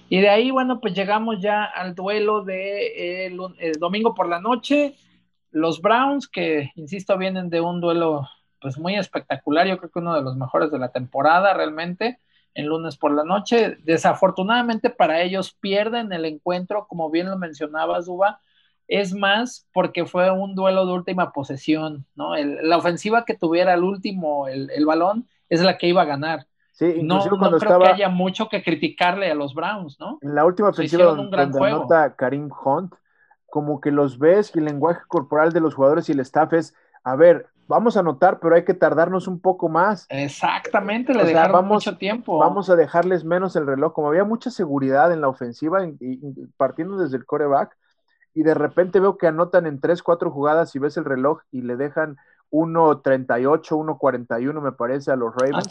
Y 0.09 0.21
de 0.21 0.29
ahí, 0.29 0.51
bueno, 0.51 0.79
pues 0.79 0.93
llegamos 0.93 1.41
ya 1.41 1.63
al 1.63 1.95
duelo 1.95 2.43
de 2.43 3.25
el, 3.25 3.37
domingo 3.79 4.13
por 4.13 4.29
la 4.29 4.39
noche. 4.39 4.95
Los 5.51 5.81
Browns, 5.81 6.27
que 6.27 6.71
insisto, 6.75 7.17
vienen 7.17 7.49
de 7.49 7.61
un 7.61 7.81
duelo 7.81 8.27
pues 8.61 8.77
muy 8.77 8.95
espectacular, 8.95 9.67
yo 9.67 9.77
creo 9.77 9.91
que 9.91 9.99
uno 9.99 10.15
de 10.15 10.21
los 10.21 10.37
mejores 10.37 10.71
de 10.71 10.79
la 10.79 10.91
temporada 10.91 11.53
realmente 11.53 12.19
en 12.53 12.67
lunes 12.67 12.95
por 12.95 13.11
la 13.11 13.23
noche. 13.23 13.77
Desafortunadamente 13.83 14.89
para 14.89 15.21
ellos 15.21 15.53
pierden 15.59 16.13
el 16.13 16.25
encuentro, 16.25 16.87
como 16.87 17.09
bien 17.09 17.29
lo 17.29 17.37
mencionabas, 17.37 18.05
Duba. 18.05 18.39
Es 18.87 19.13
más 19.13 19.67
porque 19.73 20.05
fue 20.05 20.29
un 20.31 20.55
duelo 20.55 20.85
de 20.85 20.93
última 20.93 21.31
posesión, 21.31 22.05
¿no? 22.15 22.35
la 22.35 22.77
ofensiva 22.77 23.25
que 23.25 23.35
tuviera 23.35 23.73
el 23.73 23.83
último, 23.83 24.47
el, 24.47 24.85
balón, 24.85 25.27
es 25.49 25.61
la 25.61 25.77
que 25.77 25.87
iba 25.87 26.01
a 26.01 26.05
ganar. 26.05 26.47
Sí, 26.71 27.01
no, 27.03 27.23
no 27.23 27.57
creo 27.59 27.79
que 27.79 27.87
haya 27.87 28.09
mucho 28.09 28.49
que 28.49 28.63
criticarle 28.63 29.29
a 29.29 29.35
los 29.35 29.53
Browns, 29.53 29.99
¿no? 29.99 30.17
En 30.21 30.33
la 30.33 30.43
última 30.43 30.69
ofensiva 30.69 31.05
donde, 31.05 31.37
donde 31.37 31.67
anota 31.67 32.15
Karim 32.15 32.49
Hunt, 32.65 32.95
como 33.53 33.79
que 33.79 33.91
los 33.91 34.17
ves 34.17 34.51
y 34.55 34.59
el 34.59 34.65
lenguaje 34.65 35.01
corporal 35.07 35.53
de 35.53 35.59
los 35.59 35.75
jugadores 35.75 36.09
y 36.09 36.13
el 36.13 36.19
staff 36.21 36.53
es, 36.53 36.73
a 37.03 37.15
ver, 37.15 37.47
vamos 37.67 37.97
a 37.97 38.01
anotar, 38.01 38.39
pero 38.39 38.55
hay 38.55 38.65
que 38.65 38.73
tardarnos 38.73 39.27
un 39.27 39.39
poco 39.39 39.69
más. 39.69 40.05
Exactamente, 40.09 41.13
le 41.13 41.23
dejaron 41.23 41.67
mucho 41.67 41.97
tiempo. 41.97 42.37
Vamos 42.37 42.69
a 42.69 42.75
dejarles 42.75 43.23
menos 43.23 43.55
el 43.55 43.65
reloj. 43.65 43.93
Como 43.93 44.09
había 44.09 44.23
mucha 44.23 44.49
seguridad 44.49 45.11
en 45.13 45.21
la 45.21 45.29
ofensiva, 45.29 45.85
y, 45.85 46.19
partiendo 46.57 46.97
desde 46.97 47.17
el 47.17 47.25
coreback, 47.25 47.77
y 48.33 48.43
de 48.43 48.53
repente 48.53 48.99
veo 48.99 49.17
que 49.17 49.27
anotan 49.27 49.65
en 49.65 49.79
tres, 49.79 50.03
cuatro 50.03 50.31
jugadas 50.31 50.75
y 50.75 50.79
ves 50.79 50.97
el 50.97 51.05
reloj 51.05 51.41
y 51.51 51.61
le 51.61 51.75
dejan 51.75 52.17
1.38, 52.51 53.97
1.41 53.99 54.61
me 54.61 54.71
parece 54.71 55.11
a 55.11 55.15
los 55.15 55.33
Ravens. 55.35 55.67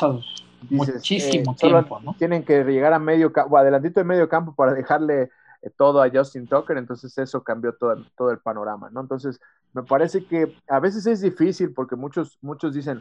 muchísimo 0.69 1.53
eh, 1.53 1.57
tiempo, 1.57 2.01
¿no? 2.01 2.15
Tienen 2.15 2.45
que 2.45 2.65
llegar 2.65 2.93
a 2.93 2.99
medio 2.99 3.33
campo, 3.33 3.57
adelantito 3.57 4.01
de 4.01 4.05
medio 4.05 4.29
campo 4.29 4.55
para 4.55 4.75
dejarle 4.75 5.31
eh, 5.63 5.71
todo 5.77 6.03
a 6.03 6.11
Justin 6.11 6.49
Tucker, 6.49 6.77
entonces 6.77 7.17
eso 7.19 7.43
cambió 7.45 7.75
todo, 7.75 7.97
todo 8.17 8.31
el 8.33 8.39
panorama, 8.39 8.91
¿no? 8.91 9.01
Entonces, 9.01 9.41
me 9.73 9.85
parece 9.85 10.27
que 10.27 10.57
a 10.69 10.81
veces 10.81 11.07
es 11.07 11.21
difícil 11.21 11.73
porque 11.73 11.97
muchos, 11.97 12.37
muchos 12.43 12.75
dicen, 12.75 13.01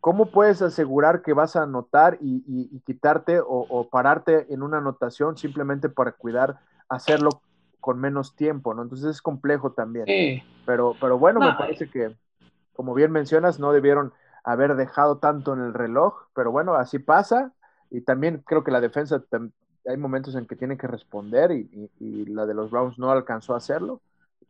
¿cómo 0.00 0.26
puedes 0.26 0.60
asegurar 0.60 1.22
que 1.22 1.32
vas 1.32 1.56
a 1.56 1.62
anotar 1.62 2.18
y, 2.20 2.80
quitarte 2.80 3.40
o, 3.40 3.88
pararte 3.90 4.52
en 4.52 4.62
una 4.62 4.78
anotación 4.78 5.36
simplemente 5.36 5.88
para 5.88 6.12
cuidar 6.12 6.58
hacerlo 6.88 7.30
con 7.86 8.00
menos 8.00 8.34
tiempo, 8.34 8.74
¿no? 8.74 8.82
Entonces 8.82 9.06
es 9.06 9.22
complejo 9.22 9.70
también. 9.70 10.06
Sí. 10.06 10.42
Pero, 10.66 10.96
pero 11.00 11.20
bueno, 11.20 11.38
me 11.38 11.52
parece 11.52 11.88
que, 11.88 12.16
como 12.72 12.94
bien 12.94 13.12
mencionas, 13.12 13.60
no 13.60 13.70
debieron 13.70 14.12
haber 14.42 14.74
dejado 14.74 15.18
tanto 15.18 15.54
en 15.54 15.60
el 15.60 15.72
reloj, 15.72 16.24
pero 16.34 16.50
bueno, 16.50 16.74
así 16.74 16.98
pasa. 16.98 17.52
Y 17.92 18.00
también 18.00 18.42
creo 18.44 18.64
que 18.64 18.72
la 18.72 18.80
defensa 18.80 19.22
hay 19.88 19.96
momentos 19.98 20.34
en 20.34 20.46
que 20.46 20.56
tiene 20.56 20.76
que 20.76 20.88
responder 20.88 21.52
y, 21.52 21.88
la 22.26 22.44
de 22.44 22.54
los 22.54 22.72
Browns 22.72 22.98
no 22.98 23.12
alcanzó 23.12 23.54
a 23.54 23.58
hacerlo. 23.58 24.00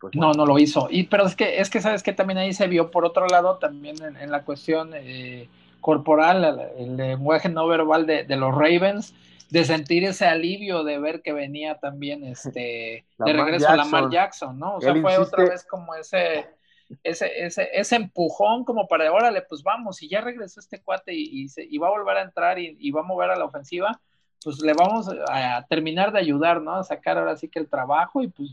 Pues 0.00 0.14
no, 0.16 0.32
no 0.32 0.46
lo 0.46 0.58
hizo. 0.58 0.88
Y, 0.90 1.02
pero 1.02 1.26
es 1.26 1.36
que, 1.36 1.60
es 1.60 1.68
que 1.68 1.82
sabes 1.82 2.02
que 2.02 2.14
también 2.14 2.38
ahí 2.38 2.54
se 2.54 2.68
vio 2.68 2.90
por 2.90 3.04
otro 3.04 3.26
lado 3.26 3.58
también 3.58 3.96
en, 4.18 4.30
la 4.30 4.44
cuestión 4.44 4.92
eh, 4.94 5.50
corporal, 5.82 6.70
el, 6.78 6.96
lenguaje 6.96 7.50
no 7.50 7.66
verbal 7.66 8.06
de, 8.06 8.24
los 8.34 8.54
Ravens, 8.54 9.14
de 9.50 9.64
sentir 9.64 10.04
ese 10.04 10.26
alivio 10.26 10.84
de 10.84 10.98
ver 10.98 11.22
que 11.22 11.32
venía 11.32 11.78
también 11.78 12.24
este 12.24 13.06
de 13.18 13.32
regreso 13.32 13.68
a 13.68 13.76
Lamar 13.76 14.10
Jackson, 14.10 14.58
¿no? 14.58 14.76
O 14.76 14.80
sea, 14.80 14.94
fue 14.94 15.18
otra 15.18 15.44
vez 15.44 15.64
como 15.64 15.94
ese, 15.94 16.46
ese, 17.02 17.46
ese, 17.46 17.68
ese 17.72 17.96
empujón 17.96 18.64
como 18.64 18.88
para, 18.88 19.12
órale, 19.12 19.42
pues 19.42 19.62
vamos, 19.62 20.02
y 20.02 20.08
ya 20.08 20.20
regresó 20.20 20.60
este 20.60 20.82
cuate 20.82 21.14
y, 21.14 21.46
y, 21.56 21.78
va 21.78 21.88
a 21.88 21.90
volver 21.90 22.16
a 22.16 22.22
entrar 22.22 22.58
y, 22.58 22.76
y 22.78 22.90
va 22.90 23.00
a 23.00 23.04
mover 23.04 23.30
a 23.30 23.36
la 23.36 23.44
ofensiva 23.44 24.00
pues 24.46 24.60
le 24.60 24.74
vamos 24.74 25.08
a 25.28 25.66
terminar 25.68 26.12
de 26.12 26.20
ayudar, 26.20 26.62
¿no? 26.62 26.76
A 26.76 26.84
sacar 26.84 27.18
ahora 27.18 27.36
sí 27.36 27.48
que 27.48 27.58
el 27.58 27.68
trabajo 27.68 28.22
y 28.22 28.28
pues 28.28 28.50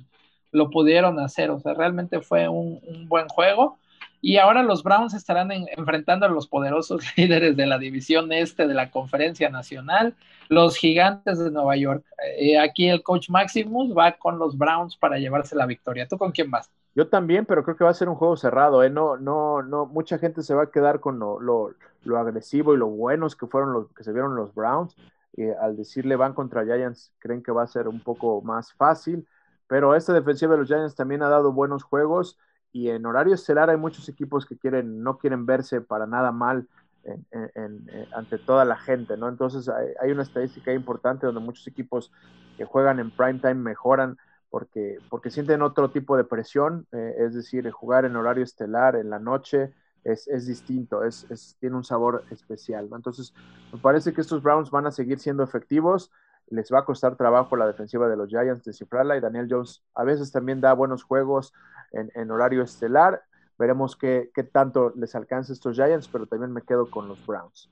lo 0.51 0.71
pudieron 0.71 1.19
hacer, 1.19 1.51
o 1.51 1.59
sea, 1.59 1.75
realmente 1.75 2.19
fue 2.21 2.47
un, 2.47 3.07
buen 3.07 3.27
juego. 3.27 3.77
Y 4.26 4.38
ahora 4.38 4.63
los 4.63 4.84
Browns 4.84 5.13
estarán 5.13 5.51
enfrentando 5.51 6.26
a 6.26 6.30
los 6.30 6.47
poderosos 6.47 7.03
líderes 7.17 7.57
de 7.57 7.65
la 7.65 7.78
división 7.78 8.32
este 8.32 8.65
de 8.67 8.74
la 8.74 8.89
conferencia 8.89 9.49
nacional, 9.49 10.15
los 10.47 10.78
gigantes 10.78 11.39
de 11.39 11.51
Nueva 11.51 11.76
York. 11.76 12.05
Eh, 12.38 12.57
aquí 12.57 12.88
el 12.88 13.03
coach 13.03 13.30
Maximus 13.30 13.93
va 13.93 14.13
con 14.13 14.39
los 14.39 14.57
Browns 14.57 14.95
para 14.95 15.17
llevarse 15.17 15.57
la 15.57 15.65
victoria. 15.65 16.07
¿Tú 16.07 16.17
con 16.17 16.32
quién 16.32 16.49
vas? 16.49 16.71
Yo 16.95 17.09
también, 17.09 17.45
pero 17.45 17.65
creo 17.65 17.76
que 17.76 17.84
va 17.84 17.89
a 17.89 17.93
ser 17.93 18.07
un 18.07 18.15
juego 18.15 18.38
cerrado, 18.38 18.82
¿eh? 18.82 18.89
No, 18.89 19.17
no, 19.17 19.61
no, 19.61 19.86
mucha 19.88 20.17
gente 20.17 20.41
se 20.41 20.53
va 20.53 20.63
a 20.63 20.71
quedar 20.71 21.01
con 21.01 21.19
lo, 21.19 21.41
lo, 21.41 22.17
agresivo 22.17 22.74
y 22.74 22.78
lo 22.78 22.88
buenos 22.88 23.36
que 23.36 23.47
fueron 23.47 23.74
los 23.74 23.91
que 23.91 24.05
se 24.05 24.13
vieron 24.13 24.38
los 24.38 24.55
Browns. 24.55 24.95
Eh, 25.36 25.53
al 25.59 25.76
decirle 25.76 26.15
van 26.15 26.34
contra 26.34 26.63
Giants, 26.63 27.11
creen 27.19 27.43
que 27.43 27.51
va 27.51 27.63
a 27.63 27.67
ser 27.67 27.89
un 27.89 27.99
poco 27.99 28.41
más 28.41 28.71
fácil, 28.71 29.28
pero 29.67 29.95
esta 29.95 30.13
defensiva 30.13 30.53
de 30.53 30.59
los 30.59 30.67
Giants 30.69 30.95
también 30.95 31.24
ha 31.24 31.28
dado 31.28 31.51
buenos 31.51 31.84
juegos 31.84 32.38
y 32.74 32.89
en 32.89 33.05
horario 33.05 33.36
estelar 33.36 33.69
hay 33.69 33.78
muchos 33.78 34.09
equipos 34.09 34.45
que 34.45 34.57
quieren, 34.57 35.03
no 35.03 35.17
quieren 35.17 35.45
verse 35.45 35.80
para 35.80 36.05
nada 36.07 36.32
mal 36.32 36.67
eh, 37.05 38.07
ante 38.15 38.38
toda 38.39 38.65
la 38.65 38.76
gente, 38.76 39.15
¿no? 39.15 39.30
Entonces 39.30 39.69
hay, 40.01 40.11
una 40.11 40.24
estadística 40.24 40.74
importante 40.74 41.26
donde 41.26 41.39
muchos 41.39 41.67
equipos 41.67 42.11
que 42.57 42.65
juegan 42.65 42.99
en 42.99 43.11
prime 43.11 43.39
time 43.39 43.55
mejoran 43.55 44.17
porque, 44.49 44.97
porque 45.09 45.30
sienten 45.30 45.61
otro 45.61 45.91
tipo 45.91 46.17
de 46.17 46.24
presión, 46.24 46.88
eh, 46.91 47.15
es 47.19 47.34
decir, 47.34 47.69
jugar 47.71 48.05
en 48.05 48.15
horario 48.15 48.43
estelar 48.43 48.95
en 48.95 49.09
la 49.09 49.19
noche, 49.19 49.71
es, 50.03 50.47
distinto, 50.47 51.03
es, 51.03 51.55
tiene 51.59 51.76
un 51.76 51.84
sabor 51.84 52.26
especial. 52.30 52.89
Entonces, 52.91 53.34
me 53.71 53.80
parece 53.80 54.13
que 54.13 54.21
estos 54.21 54.43
Browns 54.43 54.69
van 54.69 54.86
a 54.86 54.91
seguir 54.91 55.19
siendo 55.19 55.43
efectivos. 55.43 56.11
Les 56.49 56.71
va 56.71 56.79
a 56.79 56.85
costar 56.85 57.15
trabajo 57.15 57.55
la 57.55 57.67
defensiva 57.67 58.07
de 58.07 58.17
los 58.17 58.29
Giants 58.29 58.63
descifrarla 58.63 59.17
y 59.17 59.21
Daniel 59.21 59.47
Jones 59.49 59.83
a 59.95 60.03
veces 60.03 60.31
también 60.31 60.61
da 60.61 60.73
buenos 60.73 61.03
juegos 61.03 61.53
en, 61.91 62.31
horario 62.31 62.63
estelar. 62.63 63.23
Veremos 63.57 63.95
qué, 63.95 64.31
qué 64.33 64.43
tanto 64.43 64.93
les 64.95 65.15
alcanza 65.15 65.53
estos 65.53 65.75
Giants, 65.75 66.07
pero 66.07 66.25
también 66.25 66.51
me 66.51 66.61
quedo 66.61 66.89
con 66.89 67.07
los 67.07 67.23
Browns. 67.25 67.69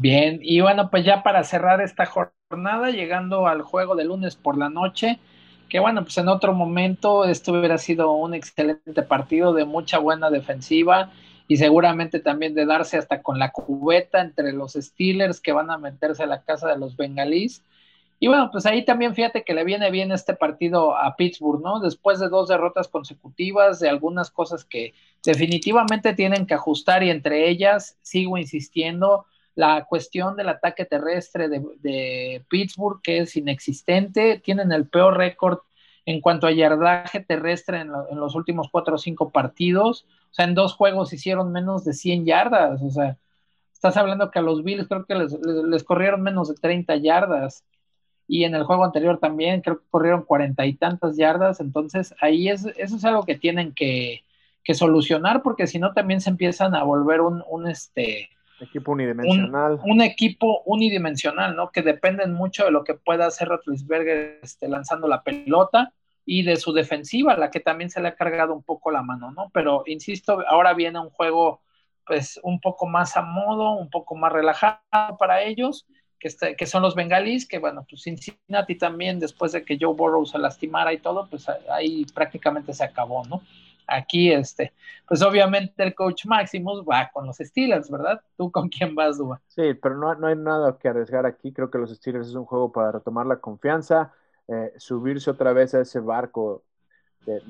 Bien, 0.00 0.38
y 0.42 0.60
bueno, 0.60 0.90
pues 0.90 1.04
ya 1.04 1.22
para 1.22 1.44
cerrar 1.44 1.80
esta 1.80 2.06
jornada, 2.06 2.90
llegando 2.90 3.46
al 3.46 3.62
juego 3.62 3.94
de 3.94 4.04
lunes 4.04 4.36
por 4.36 4.56
la 4.56 4.70
noche, 4.70 5.18
que 5.68 5.80
bueno, 5.80 6.02
pues 6.02 6.16
en 6.18 6.28
otro 6.28 6.52
momento 6.54 7.24
esto 7.24 7.52
hubiera 7.52 7.78
sido 7.78 8.12
un 8.12 8.34
excelente 8.34 9.02
partido 9.02 9.52
de 9.52 9.64
mucha 9.64 9.98
buena 9.98 10.30
defensiva 10.30 11.10
y 11.52 11.58
seguramente 11.58 12.18
también 12.18 12.54
de 12.54 12.64
darse 12.64 12.96
hasta 12.96 13.20
con 13.20 13.38
la 13.38 13.50
cubeta 13.52 14.22
entre 14.22 14.54
los 14.54 14.72
Steelers 14.72 15.38
que 15.38 15.52
van 15.52 15.70
a 15.70 15.76
meterse 15.76 16.22
a 16.22 16.26
la 16.26 16.40
casa 16.40 16.66
de 16.66 16.78
los 16.78 16.96
bengalíes. 16.96 17.62
Y 18.18 18.28
bueno, 18.28 18.48
pues 18.50 18.64
ahí 18.64 18.86
también 18.86 19.14
fíjate 19.14 19.44
que 19.44 19.52
le 19.52 19.62
viene 19.62 19.90
bien 19.90 20.12
este 20.12 20.32
partido 20.32 20.96
a 20.96 21.14
Pittsburgh, 21.14 21.60
¿no? 21.62 21.78
Después 21.78 22.20
de 22.20 22.30
dos 22.30 22.48
derrotas 22.48 22.88
consecutivas, 22.88 23.80
de 23.80 23.90
algunas 23.90 24.30
cosas 24.30 24.64
que 24.64 24.94
definitivamente 25.22 26.14
tienen 26.14 26.46
que 26.46 26.54
ajustar 26.54 27.02
y 27.02 27.10
entre 27.10 27.50
ellas, 27.50 27.98
sigo 28.00 28.38
insistiendo, 28.38 29.26
la 29.54 29.84
cuestión 29.84 30.36
del 30.36 30.48
ataque 30.48 30.86
terrestre 30.86 31.50
de, 31.50 32.42
Pittsburgh, 32.48 33.02
que 33.02 33.18
es 33.18 33.36
inexistente, 33.36 34.40
tienen 34.42 34.72
el 34.72 34.86
peor 34.86 35.18
récord 35.18 35.58
en 36.04 36.20
cuanto 36.20 36.46
a 36.46 36.52
yardaje 36.52 37.20
terrestre 37.20 37.80
en, 37.80 37.90
los 37.90 38.34
últimos 38.34 38.68
cuatro 38.70 38.96
o 38.96 38.98
cinco 38.98 39.30
partidos, 39.30 40.06
o 40.30 40.34
sea, 40.34 40.46
en 40.46 40.54
dos 40.54 40.74
juegos 40.74 41.12
hicieron 41.12 41.52
menos 41.52 41.84
de 41.84 41.92
100 41.92 42.24
yardas, 42.24 42.82
o 42.82 42.90
sea, 42.90 43.16
estás 43.72 43.96
hablando 43.96 44.30
que 44.30 44.38
a 44.38 44.42
los 44.42 44.64
Bills 44.64 44.88
creo 44.88 45.04
que 45.04 45.14
les, 45.14 45.84
corrieron 45.84 46.22
menos 46.22 46.48
de 46.48 46.54
30 46.54 46.96
yardas, 46.96 47.64
y 48.26 48.44
en 48.44 48.54
el 48.54 48.64
juego 48.64 48.84
anterior 48.84 49.18
también 49.18 49.60
creo 49.60 49.78
que 49.78 49.86
corrieron 49.90 50.22
cuarenta 50.22 50.64
y 50.64 50.74
tantas 50.74 51.16
yardas, 51.16 51.60
entonces 51.60 52.14
ahí 52.20 52.48
es, 52.48 52.66
eso 52.76 52.96
es 52.96 53.04
algo 53.04 53.24
que 53.24 53.36
tienen 53.36 53.72
que, 53.72 54.22
solucionar, 54.74 55.42
porque 55.42 55.66
si 55.66 55.78
no 55.78 55.92
también 55.92 56.20
se 56.20 56.30
empiezan 56.30 56.74
a 56.74 56.82
volver 56.82 57.20
un, 57.20 57.44
un 57.50 57.68
este, 57.68 58.30
Equipo 58.62 58.92
unidimensional. 58.92 59.80
Un, 59.84 60.00
equipo 60.02 60.62
unidimensional, 60.64 61.56
¿no? 61.56 61.70
Que 61.70 61.82
dependen 61.82 62.32
mucho 62.32 62.64
de 62.64 62.70
lo 62.70 62.84
que 62.84 62.94
pueda 62.94 63.26
hacer 63.26 63.48
Rotlisberger 63.48 64.38
este, 64.42 64.68
lanzando 64.68 65.08
la 65.08 65.22
pelota 65.22 65.92
y 66.24 66.44
de 66.44 66.56
su 66.56 66.72
defensiva, 66.72 67.36
la 67.36 67.50
que 67.50 67.60
también 67.60 67.90
se 67.90 68.00
le 68.00 68.08
ha 68.08 68.14
cargado 68.14 68.54
un 68.54 68.62
poco 68.62 68.90
la 68.92 69.02
mano, 69.02 69.32
¿no? 69.32 69.50
Pero 69.52 69.82
insisto, 69.86 70.44
ahora 70.48 70.74
viene 70.74 71.00
un 71.00 71.10
juego 71.10 71.60
pues 72.06 72.38
un 72.42 72.60
poco 72.60 72.86
más 72.86 73.16
a 73.16 73.22
modo, 73.22 73.72
un 73.72 73.90
poco 73.90 74.14
más 74.14 74.32
relajado 74.32 74.80
para 75.18 75.42
ellos, 75.42 75.86
que, 76.18 76.28
este, 76.28 76.56
que 76.56 76.66
son 76.66 76.82
los 76.82 76.94
bengalíes, 76.94 77.46
que 77.46 77.58
bueno, 77.58 77.84
pues 77.88 78.02
Cincinnati 78.02 78.76
también, 78.76 79.18
después 79.18 79.52
de 79.52 79.64
que 79.64 79.76
Joe 79.80 79.94
Burrow 79.94 80.24
se 80.24 80.38
lastimara 80.38 80.92
y 80.92 80.98
todo, 80.98 81.26
pues 81.28 81.48
ahí 81.70 82.04
prácticamente 82.14 82.72
se 82.72 82.84
acabó, 82.84 83.24
¿no? 83.24 83.42
Aquí, 83.86 84.32
este, 84.32 84.72
pues 85.06 85.22
obviamente 85.22 85.82
el 85.82 85.94
coach 85.94 86.26
Maximus 86.26 86.82
va 86.82 87.10
con 87.12 87.26
los 87.26 87.36
Steelers, 87.38 87.90
¿verdad? 87.90 88.20
¿Tú 88.36 88.50
con 88.50 88.68
quién 88.68 88.94
vas, 88.94 89.18
Duba? 89.18 89.40
Sí, 89.48 89.74
pero 89.74 89.96
no, 89.96 90.14
no 90.14 90.26
hay 90.26 90.36
nada 90.36 90.78
que 90.78 90.88
arriesgar 90.88 91.26
aquí. 91.26 91.52
Creo 91.52 91.70
que 91.70 91.78
los 91.78 91.90
Steelers 91.90 92.28
es 92.28 92.34
un 92.34 92.44
juego 92.44 92.72
para 92.72 92.92
retomar 92.92 93.26
la 93.26 93.36
confianza, 93.36 94.12
eh, 94.48 94.72
subirse 94.76 95.30
otra 95.30 95.52
vez 95.52 95.74
a 95.74 95.80
ese 95.80 96.00
barco 96.00 96.64
de, 97.26 97.40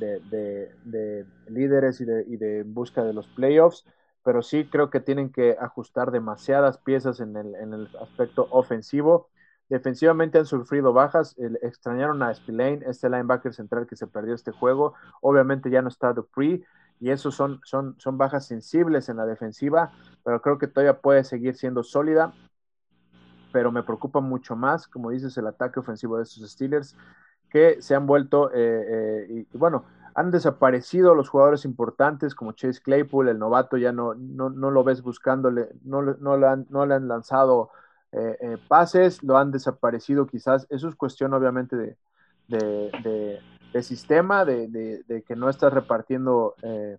de, 0.84 1.26
líderes 1.48 2.00
y 2.00 2.04
de, 2.04 2.24
y 2.26 2.36
de 2.36 2.62
busca 2.62 3.02
de 3.02 3.14
los 3.14 3.26
playoffs 3.28 3.86
pero 4.24 4.42
sí 4.42 4.66
creo 4.70 4.90
que 4.90 5.00
tienen 5.00 5.30
que 5.30 5.56
ajustar 5.58 6.10
demasiadas 6.10 6.78
piezas 6.78 7.20
en 7.20 7.36
el, 7.36 7.54
en 7.56 7.72
el 7.72 7.88
aspecto 8.00 8.46
ofensivo. 8.50 9.28
Defensivamente 9.72 10.38
han 10.38 10.44
sufrido 10.44 10.92
bajas, 10.92 11.34
extrañaron 11.62 12.22
a 12.22 12.34
Spillane, 12.34 12.80
este 12.84 13.08
linebacker 13.08 13.54
central 13.54 13.86
que 13.86 13.96
se 13.96 14.06
perdió 14.06 14.34
este 14.34 14.52
juego. 14.52 14.92
Obviamente 15.22 15.70
ya 15.70 15.80
no 15.80 15.88
está 15.88 16.12
Dupree 16.12 16.62
y 17.00 17.08
esos 17.08 17.34
son, 17.34 17.58
son, 17.64 17.94
son 17.98 18.18
bajas 18.18 18.44
sensibles 18.44 19.08
en 19.08 19.16
la 19.16 19.24
defensiva, 19.24 19.90
pero 20.24 20.42
creo 20.42 20.58
que 20.58 20.66
todavía 20.66 21.00
puede 21.00 21.24
seguir 21.24 21.56
siendo 21.56 21.82
sólida. 21.84 22.34
Pero 23.50 23.72
me 23.72 23.82
preocupa 23.82 24.20
mucho 24.20 24.56
más, 24.56 24.86
como 24.86 25.08
dices, 25.08 25.38
el 25.38 25.46
ataque 25.46 25.80
ofensivo 25.80 26.18
de 26.18 26.24
estos 26.24 26.50
Steelers, 26.50 26.94
que 27.48 27.80
se 27.80 27.94
han 27.94 28.06
vuelto, 28.06 28.50
eh, 28.52 28.84
eh, 28.86 29.46
y, 29.50 29.56
bueno, 29.56 29.86
han 30.14 30.30
desaparecido 30.30 31.14
los 31.14 31.30
jugadores 31.30 31.64
importantes 31.64 32.34
como 32.34 32.52
Chase 32.52 32.82
Claypool, 32.82 33.30
el 33.30 33.38
novato, 33.38 33.78
ya 33.78 33.90
no, 33.90 34.12
no, 34.12 34.50
no 34.50 34.70
lo 34.70 34.84
ves 34.84 35.00
buscándole, 35.00 35.70
no, 35.82 36.02
no, 36.02 36.36
le 36.36 36.46
han, 36.46 36.66
no 36.68 36.84
le 36.84 36.94
han 36.94 37.08
lanzado 37.08 37.70
eh, 38.12 38.36
eh, 38.40 38.58
pases, 38.68 39.22
lo 39.22 39.38
han 39.38 39.50
desaparecido 39.50 40.26
quizás. 40.26 40.66
Eso 40.70 40.88
es 40.88 40.94
cuestión 40.94 41.32
obviamente 41.32 41.96
de, 42.46 43.40
sistema, 43.82 44.44
de, 44.44 45.24
que 45.26 45.34
no 45.36 45.48
estás 45.48 45.72
repartiendo 45.72 46.54
eh, 46.62 46.98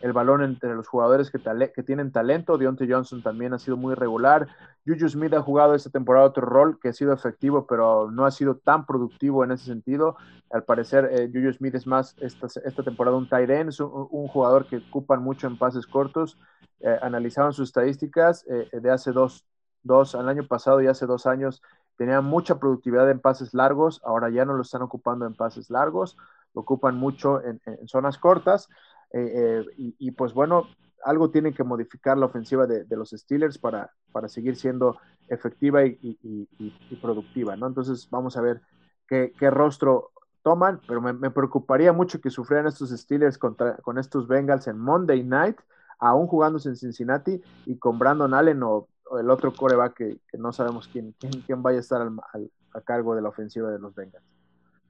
el 0.00 0.12
balón 0.12 0.42
entre 0.42 0.74
los 0.74 0.88
jugadores 0.88 1.30
que, 1.30 1.38
que 1.74 1.82
tienen 1.82 2.12
talento. 2.12 2.56
Deontay 2.56 2.90
Johnson 2.90 3.22
también 3.22 3.52
ha 3.52 3.58
sido 3.58 3.76
muy 3.76 3.94
regular. 3.94 4.48
Juju 4.86 5.08
Smith 5.08 5.34
ha 5.34 5.42
jugado 5.42 5.74
esta 5.74 5.90
temporada 5.90 6.26
otro 6.26 6.46
rol 6.46 6.78
que 6.80 6.88
ha 6.88 6.92
sido 6.94 7.12
efectivo, 7.12 7.66
pero 7.66 8.10
no 8.10 8.24
ha 8.24 8.30
sido 8.30 8.56
tan 8.56 8.86
productivo 8.86 9.44
en 9.44 9.50
ese 9.50 9.66
sentido. 9.66 10.16
Al 10.50 10.64
parecer, 10.64 11.10
eh, 11.12 11.30
Juju 11.30 11.52
Smith 11.52 11.74
es 11.74 11.86
más 11.86 12.16
esta, 12.20 12.46
esta 12.46 12.82
temporada 12.82 13.18
un 13.18 13.28
tight 13.28 13.50
end, 13.50 13.68
es 13.68 13.80
un, 13.80 14.28
jugador 14.28 14.66
que 14.66 14.78
ocupan 14.78 15.22
mucho 15.22 15.46
en 15.46 15.58
pases 15.58 15.86
cortos. 15.86 16.38
Eh, 16.80 16.96
analizaban 17.02 17.52
sus 17.52 17.68
estadísticas 17.68 18.46
de 18.46 18.90
hace 18.90 19.10
dos, 19.10 19.44
dos, 19.88 20.14
al 20.14 20.28
año 20.28 20.46
pasado 20.46 20.80
y 20.80 20.86
hace 20.86 21.06
dos 21.06 21.26
años, 21.26 21.60
tenía 21.96 22.20
mucha 22.20 22.60
productividad 22.60 23.10
en 23.10 23.18
pases 23.18 23.54
largos, 23.54 24.00
ahora 24.04 24.30
ya 24.30 24.44
no 24.44 24.54
lo 24.54 24.62
están 24.62 24.82
ocupando 24.82 25.26
en 25.26 25.34
pases 25.34 25.68
largos, 25.68 26.16
lo 26.54 26.60
ocupan 26.60 26.96
mucho 26.96 27.42
en 27.42 27.60
zonas 27.88 28.18
cortas. 28.18 28.68
Eh, 29.12 29.64
eh, 29.78 29.94
y, 29.98 30.10
pues 30.10 30.34
bueno, 30.34 30.68
algo 31.04 31.30
tienen 31.30 31.54
que 31.54 31.64
modificar 31.64 32.18
la 32.18 32.26
ofensiva 32.26 32.66
de, 32.66 32.84
los 32.96 33.10
Steelers 33.10 33.58
para, 33.58 33.90
para, 34.12 34.28
seguir 34.28 34.56
siendo 34.56 34.98
efectiva 35.28 35.84
y, 35.84 36.98
productiva, 37.00 37.56
¿no? 37.56 37.66
Entonces 37.66 38.08
vamos 38.10 38.36
a 38.36 38.42
ver 38.42 38.60
qué, 39.06 39.32
rostro 39.50 40.10
toman, 40.42 40.80
pero 40.86 41.00
me, 41.00 41.30
preocuparía 41.30 41.92
mucho 41.92 42.20
que 42.20 42.30
sufrieran 42.30 42.66
estos 42.66 42.90
Steelers 42.90 43.38
contra, 43.38 43.76
con 43.78 43.98
estos 43.98 44.26
Bengals 44.28 44.66
en 44.66 44.78
Monday 44.78 45.22
Night, 45.22 45.58
aún 45.98 46.26
jugándose 46.26 46.68
en 46.68 46.76
Cincinnati 46.76 47.40
y 47.66 47.78
con 47.78 47.98
Brandon 47.98 48.34
Allen 48.34 48.62
o, 48.62 48.88
el 49.18 49.30
otro 49.30 49.52
coreback 49.52 49.94
que, 49.94 50.18
no 50.38 50.52
sabemos 50.52 50.88
quién, 50.88 51.14
quién, 51.46 51.62
vaya 51.62 51.78
a 51.78 51.80
estar 51.80 52.02
a 52.02 52.80
cargo 52.82 53.14
de 53.14 53.22
la 53.22 53.28
ofensiva 53.28 53.70
de 53.70 53.78
los 53.78 53.94
Bengals. 53.94 54.24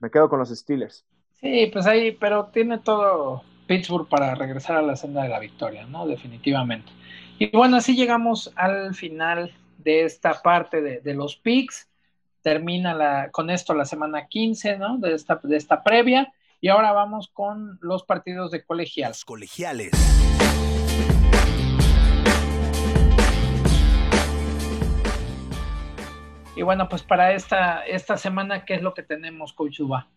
Me 0.00 0.10
quedo 0.10 0.28
con 0.28 0.38
los 0.38 0.50
Steelers. 0.50 1.04
Sí, 1.34 1.70
pues 1.72 1.86
ahí, 1.86 2.12
pero 2.12 2.46
tiene 2.46 2.78
todo, 2.78 3.42
Pittsburgh 3.68 4.08
para 4.08 4.34
regresar 4.34 4.76
a 4.76 4.82
la 4.82 4.96
senda 4.96 5.22
de 5.22 5.28
la 5.28 5.38
victoria, 5.38 5.86
¿no? 5.86 6.06
Definitivamente. 6.06 6.90
Y 7.38 7.54
bueno, 7.56 7.76
así 7.76 7.94
llegamos 7.94 8.52
al 8.56 8.94
final 8.94 9.52
de 9.76 10.04
esta 10.04 10.42
parte 10.42 10.80
de, 10.80 11.14
los 11.14 11.36
picks. 11.36 11.88
Termina 12.42 12.94
la, 12.94 13.30
con 13.30 13.50
esto 13.50 13.74
la 13.74 13.84
semana 13.84 14.26
15, 14.26 14.78
¿no? 14.78 14.98
De 14.98 15.14
esta, 15.14 15.38
de 15.42 15.56
esta 15.56 15.84
previa. 15.84 16.32
Y 16.60 16.68
ahora 16.68 16.90
vamos 16.92 17.28
con 17.32 17.78
los 17.80 18.02
partidos 18.02 18.50
de 18.50 18.64
colegial. 18.64 19.12
colegiales. 19.24 19.92
Y 26.58 26.62
bueno, 26.62 26.88
pues 26.88 27.04
para 27.04 27.34
esta, 27.34 27.86
esta 27.86 28.16
semana, 28.16 28.64
¿qué 28.64 28.74
es 28.74 28.82
lo 28.82 28.92
que 28.92 29.04
tenemos, 29.04 29.52
Coach 29.52 29.78
Uba? 29.78 30.08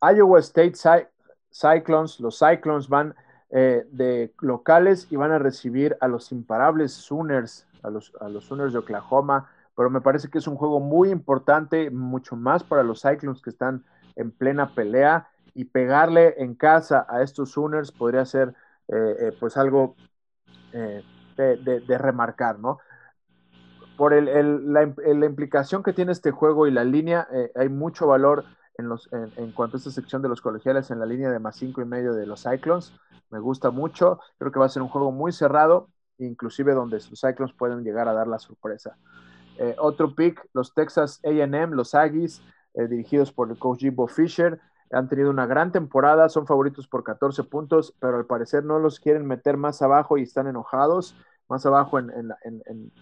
Iowa 0.00 0.38
State 0.38 0.74
Cyclones. 1.50 2.20
Los 2.20 2.38
Cyclones 2.38 2.88
van 2.88 3.12
eh, 3.50 3.84
de 3.90 4.32
locales 4.38 5.08
y 5.10 5.16
van 5.16 5.32
a 5.32 5.40
recibir 5.40 5.96
a 6.00 6.06
los 6.06 6.30
imparables 6.30 6.92
Sooners, 6.92 7.66
a 7.82 7.90
los, 7.90 8.12
a 8.20 8.28
los 8.28 8.44
Sooners 8.44 8.74
de 8.74 8.78
Oklahoma. 8.78 9.50
Pero 9.76 9.90
me 9.90 10.00
parece 10.00 10.30
que 10.30 10.38
es 10.38 10.46
un 10.46 10.54
juego 10.54 10.78
muy 10.78 11.10
importante, 11.10 11.90
mucho 11.90 12.36
más 12.36 12.62
para 12.62 12.84
los 12.84 13.02
Cyclones 13.02 13.42
que 13.42 13.50
están 13.50 13.84
en 14.14 14.30
plena 14.30 14.72
pelea. 14.72 15.26
Y 15.52 15.64
pegarle 15.64 16.36
en 16.38 16.54
casa 16.54 17.08
a 17.08 17.22
estos 17.22 17.50
Sooners 17.50 17.90
podría 17.90 18.24
ser 18.24 18.54
eh, 18.86 19.16
eh, 19.18 19.36
pues 19.40 19.56
algo 19.56 19.96
de, 20.70 21.98
remarcar, 21.98 22.60
¿no? 22.60 22.78
Por 23.96 24.14
el, 24.14 24.72
la, 24.72 24.92
la, 24.96 25.26
implicación 25.26 25.82
que 25.82 25.92
tiene 25.92 26.12
este 26.12 26.30
juego 26.30 26.66
y 26.66 26.70
la 26.70 26.84
línea, 26.84 27.28
hay 27.54 27.68
mucho 27.68 28.06
valor 28.06 28.44
en, 28.78 28.88
los, 28.88 29.08
en, 29.12 29.52
cuanto 29.52 29.76
a 29.76 29.78
esta 29.78 29.90
sección 29.90 30.22
de 30.22 30.28
los 30.28 30.40
colegiales 30.40 30.90
en 30.90 30.98
la 30.98 31.06
línea 31.06 31.30
de 31.30 31.38
más 31.38 31.56
cinco 31.56 31.82
y 31.82 31.84
medio 31.84 32.14
de 32.14 32.26
los 32.26 32.42
Cyclones. 32.42 32.92
Me 33.30 33.38
gusta 33.38 33.70
mucho. 33.70 34.20
Creo 34.38 34.52
que 34.52 34.58
va 34.58 34.66
a 34.66 34.70
ser 34.70 34.82
un 34.82 34.88
juego 34.88 35.12
muy 35.12 35.32
cerrado, 35.32 35.88
inclusive 36.18 36.74
donde 36.74 36.96
los 36.96 37.20
Cyclones 37.20 37.54
pueden 37.54 37.82
llegar 37.84 38.08
a 38.08 38.12
dar 38.12 38.28
la 38.28 38.38
sorpresa. 38.38 38.96
Eh, 39.58 39.76
otro 39.78 40.14
pick, 40.14 40.46
los 40.54 40.74
Texas 40.74 41.20
AM, 41.24 41.72
los 41.72 41.94
Aggies, 41.94 42.42
eh, 42.74 42.88
dirigidos 42.88 43.32
por 43.32 43.50
el 43.50 43.58
coach 43.58 43.80
Jimbo 43.80 44.08
Fisher, 44.08 44.60
han 44.90 45.08
tenido 45.08 45.30
una 45.30 45.46
gran 45.46 45.72
temporada, 45.72 46.28
son 46.28 46.46
favoritos 46.46 46.86
por 46.86 47.02
14 47.02 47.44
puntos, 47.44 47.94
pero 47.98 48.16
al 48.16 48.26
parecer 48.26 48.64
no 48.64 48.78
los 48.78 49.00
quieren 49.00 49.26
meter 49.26 49.56
más 49.56 49.80
abajo 49.80 50.18
y 50.18 50.22
están 50.22 50.46
enojados, 50.46 51.16
más 51.48 51.64
abajo 51.64 51.98
en, 51.98 52.10
en, 52.10 52.62
en 52.66 52.92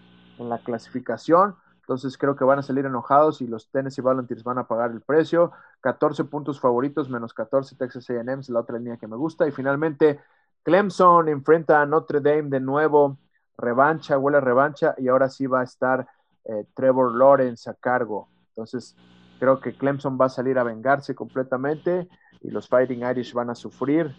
la 0.49 0.59
clasificación. 0.59 1.57
Entonces 1.81 2.17
creo 2.17 2.37
que 2.37 2.45
van 2.45 2.61
a 2.61 2.63
salir 2.63 2.87
enojados 2.87 3.41
y 3.43 3.49
los 3.49 3.69
Tennessee 3.71 4.01
Volunteers 4.01 4.45
van 4.45 4.59
a 4.59 4.69
pagar 4.69 4.93
el 4.93 5.01
precio. 5.01 5.53
14 5.81 6.25
puntos 6.25 6.61
favoritos, 6.61 7.09
menos 7.11 7.35
14 7.35 7.75
Texas 7.77 8.09
AM, 8.11 8.41
la 8.49 8.61
otra 8.61 8.79
línea 8.79 8.97
que 8.97 9.09
me 9.09 9.17
gusta. 9.17 9.47
Y 9.47 9.51
finalmente, 9.51 10.21
Clemson 10.63 11.29
enfrenta 11.29 11.83
a 11.83 11.87
Notre 11.87 12.21
Dame 12.21 12.49
de 12.49 12.61
nuevo. 12.61 13.19
Revancha, 13.59 14.19
huele 14.19 14.41
revancha. 14.41 14.95
Y 14.99 15.09
ahora 15.09 15.29
sí 15.29 15.47
va 15.47 15.61
a 15.61 15.65
estar 15.65 16.07
eh, 16.45 16.65
Trevor 16.75 17.15
Lawrence 17.15 17.69
a 17.69 17.75
cargo. 17.75 18.29
Entonces 18.51 18.97
creo 19.39 19.59
que 19.59 19.77
Clemson 19.77 20.19
va 20.21 20.27
a 20.27 20.29
salir 20.29 20.59
a 20.59 20.63
vengarse 20.63 21.15
completamente 21.15 22.09
y 22.41 22.51
los 22.51 22.69
Fighting 22.69 23.03
Irish 23.03 23.33
van 23.33 23.51
a 23.51 23.55
sufrir 23.55 24.15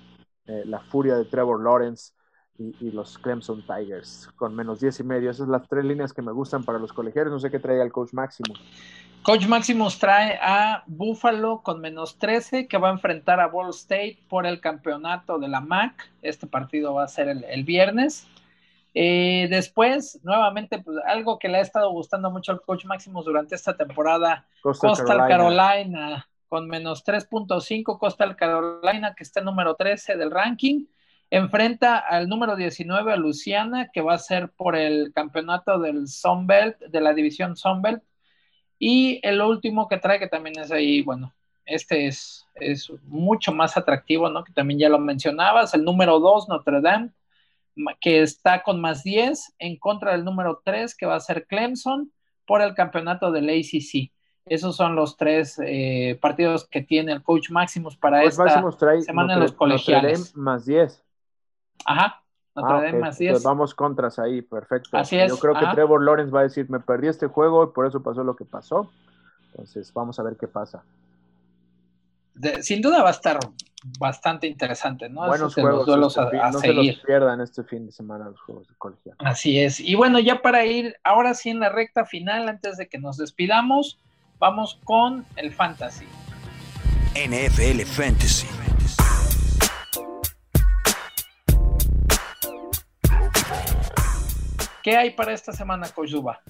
eh, 0.45 0.63
la 0.65 0.80
furia 0.80 1.15
de 1.15 1.26
Trevor 1.26 1.61
Lawrence 1.63 2.13
y, 2.80 2.91
los 2.91 3.18
Clemson 3.18 3.64
Tigers 3.66 4.30
con 4.36 4.55
menos 4.55 4.80
10 4.80 4.99
y 4.99 5.03
medio. 5.03 5.32
Esas 5.32 5.45
son 5.45 5.51
las 5.51 5.68
tres 5.68 5.86
líneas 5.86 6.14
que 6.14 6.22
me 6.22 6.32
gustan 6.32 6.64
para 6.64 6.80
los 6.80 6.93
colegiales. 6.93 7.32
No 7.32 7.39
sé 7.39 7.49
qué 7.49 7.59
trae 7.59 7.82
el 7.82 7.91
coach 7.91 8.14
Máximo. 8.14 8.53
Coach 9.24 9.45
Maximus 9.45 9.99
trae 9.99 10.39
a 10.41 10.84
Buffalo 10.88 11.62
con 11.62 11.80
menos 11.80 12.18
13 12.18 12.68
que 12.68 12.78
va 12.78 12.89
a 12.89 12.91
enfrentar 12.91 13.39
a 13.39 13.47
Ball 13.47 13.70
State 13.70 14.18
por 14.28 14.47
el 14.47 14.59
campeonato 14.59 15.38
de 15.38 15.47
la 15.47 15.62
MAC. 15.62 16.09
Este 16.22 16.47
partido 16.47 16.95
va 16.95 17.03
a 17.03 17.07
ser 17.07 17.28
el, 17.30 17.64
viernes. 17.64 18.28
Eh, 18.95 19.47
después, 19.49 20.20
nuevamente, 20.24 20.80
pues, 20.80 20.97
algo 21.05 21.38
que 21.38 21.49
le 21.49 21.59
ha 21.59 21.62
estado 21.62 21.91
gustando 21.91 22.32
mucho 22.32 22.51
al 22.51 22.62
coach 22.62 22.86
Maximus 22.86 23.26
durante 23.26 23.55
esta 23.55 23.78
temporada, 23.78 24.45
Coastal, 24.62 25.05
Carolina. 25.05 25.28
Carolina. 25.28 26.28
con 26.49 26.68
menos 26.68 27.05
3.5, 27.05 27.99
Coastal 27.99 28.36
Carolina 28.36 29.14
que 29.16 29.24
está 29.24 29.39
en 29.39 29.45
número 29.45 29.76
13 29.76 30.18
del 30.18 30.32
ranking. 30.32 30.86
Enfrenta 31.34 31.98
al 31.98 32.28
número 32.28 32.58
19, 32.58 33.14
a 33.14 33.16
Luciana, 33.16 33.90
que 33.90 34.02
va 34.02 34.16
a 34.16 34.20
ser 34.20 34.50
por 34.50 34.76
el 34.76 35.14
campeonato 35.14 35.80
del 35.80 36.10
Sunbelt, 36.10 36.78
de 36.80 37.00
la 37.00 37.14
división 37.14 37.56
Sunbelt. 37.56 38.04
Y 38.78 39.22
el 39.24 39.42
último 39.42 39.88
que 39.88 39.98
trae, 39.98 40.20
que 40.20 40.28
también 40.28 40.60
es 40.60 40.72
ahí, 40.72 41.02
bueno, 41.02 41.34
este 41.66 42.08
es, 42.08 42.46
es 42.56 42.92
mucho 43.04 43.54
más 43.54 43.78
atractivo, 43.78 44.30
¿no? 44.30 44.44
Que 44.44 44.52
también 44.52 44.82
ya 44.82 44.90
lo 44.90 45.00
mencionabas, 45.00 45.74
el 45.74 45.86
número 45.86 46.20
2, 46.20 46.50
Notre 46.50 46.82
Dame, 46.82 47.12
que 48.02 48.22
está 48.22 48.62
con 48.62 48.82
más 48.82 49.02
10 49.02 49.56
en 49.58 49.78
contra 49.78 50.12
del 50.12 50.26
número 50.26 50.62
3, 50.66 50.96
que 50.98 51.06
va 51.06 51.16
a 51.16 51.22
ser 51.22 51.48
Clemson, 51.48 52.12
por 52.46 52.62
el 52.62 52.74
campeonato 52.74 53.32
del 53.32 53.50
ACC. 53.50 54.12
Esos 54.46 54.76
son 54.76 54.96
los 54.96 55.16
tres 55.16 55.58
eh, 55.64 56.18
partidos 56.22 56.68
que 56.68 56.82
tiene 56.82 57.14
el 57.14 57.24
coach 57.24 57.52
Maximus 57.52 57.96
para 57.96 58.24
esta 58.26 58.62
semana 59.02 59.36
en 59.36 59.40
los 59.40 59.54
colegiales. 59.54 60.20
Notre 60.20 60.32
Dame 60.34 60.44
más 60.44 60.66
10. 60.66 61.04
Ajá. 61.86 62.22
Notre 62.56 62.74
ah, 62.74 62.82
Dame 62.82 63.00
más 63.00 63.18
10. 63.18 63.32
Pues 63.34 63.44
vamos 63.44 63.74
contras 63.74 64.20
ahí, 64.20 64.42
perfecto. 64.42 64.98
Así 64.98 65.18
es. 65.18 65.30
Yo 65.30 65.38
creo 65.38 65.54
que 65.54 65.66
Trevor 65.68 66.04
Lawrence 66.04 66.32
va 66.32 66.42
a 66.42 66.44
decir, 66.44 66.70
me 66.70 66.80
perdí 66.80 67.08
este 67.08 67.28
juego 67.28 67.64
y 67.64 67.68
por 67.68 67.86
eso 67.86 68.04
pasó 68.04 68.24
lo 68.24 68.36
que 68.36 68.46
pasó. 68.46 68.92
Entonces, 69.52 69.94
vamos 69.94 70.20
a 70.20 70.24
ver 70.24 70.36
qué 70.38 70.48
pasa. 70.48 70.84
sin 72.62 72.82
duda 72.82 73.04
va 73.04 73.10
a 73.10 73.12
estar 73.12 73.40
bastante 74.00 74.48
interesante, 74.48 75.10
¿no? 75.10 75.28
Buenos 75.28 75.54
juegos. 75.54 75.88
Este 75.88 76.38
no 76.38 76.60
se 76.60 76.74
los 76.74 77.00
pierdan 77.06 77.42
este 77.42 77.64
fin 77.64 77.86
de 77.86 77.92
semana 77.92 78.26
los 78.26 78.40
juegos 78.42 78.68
de 78.68 78.76
colegial. 78.78 79.16
Así 79.20 79.60
es. 79.60 79.80
Y 79.80 79.96
bueno, 79.96 80.20
ya 80.20 80.42
para 80.42 80.66
ir, 80.66 80.98
ahora 81.04 81.34
sí 81.34 81.50
en 81.50 81.60
la 81.60 81.70
recta 81.70 82.06
final, 82.06 82.48
antes 82.50 82.78
de 82.78 82.88
que 82.88 83.00
nos 83.00 83.18
despidamos, 83.18 84.00
vamos 84.40 84.80
con 84.84 85.26
el 85.36 85.52
Fantasy. 85.54 86.06
NFL 87.16 87.82
Fantasy. 87.86 88.48
¿Qué 94.84 94.98
hay 94.98 95.12
para 95.12 95.34
esta 95.34 95.52
semana, 95.52 95.88
Koyuba? 95.94 96.42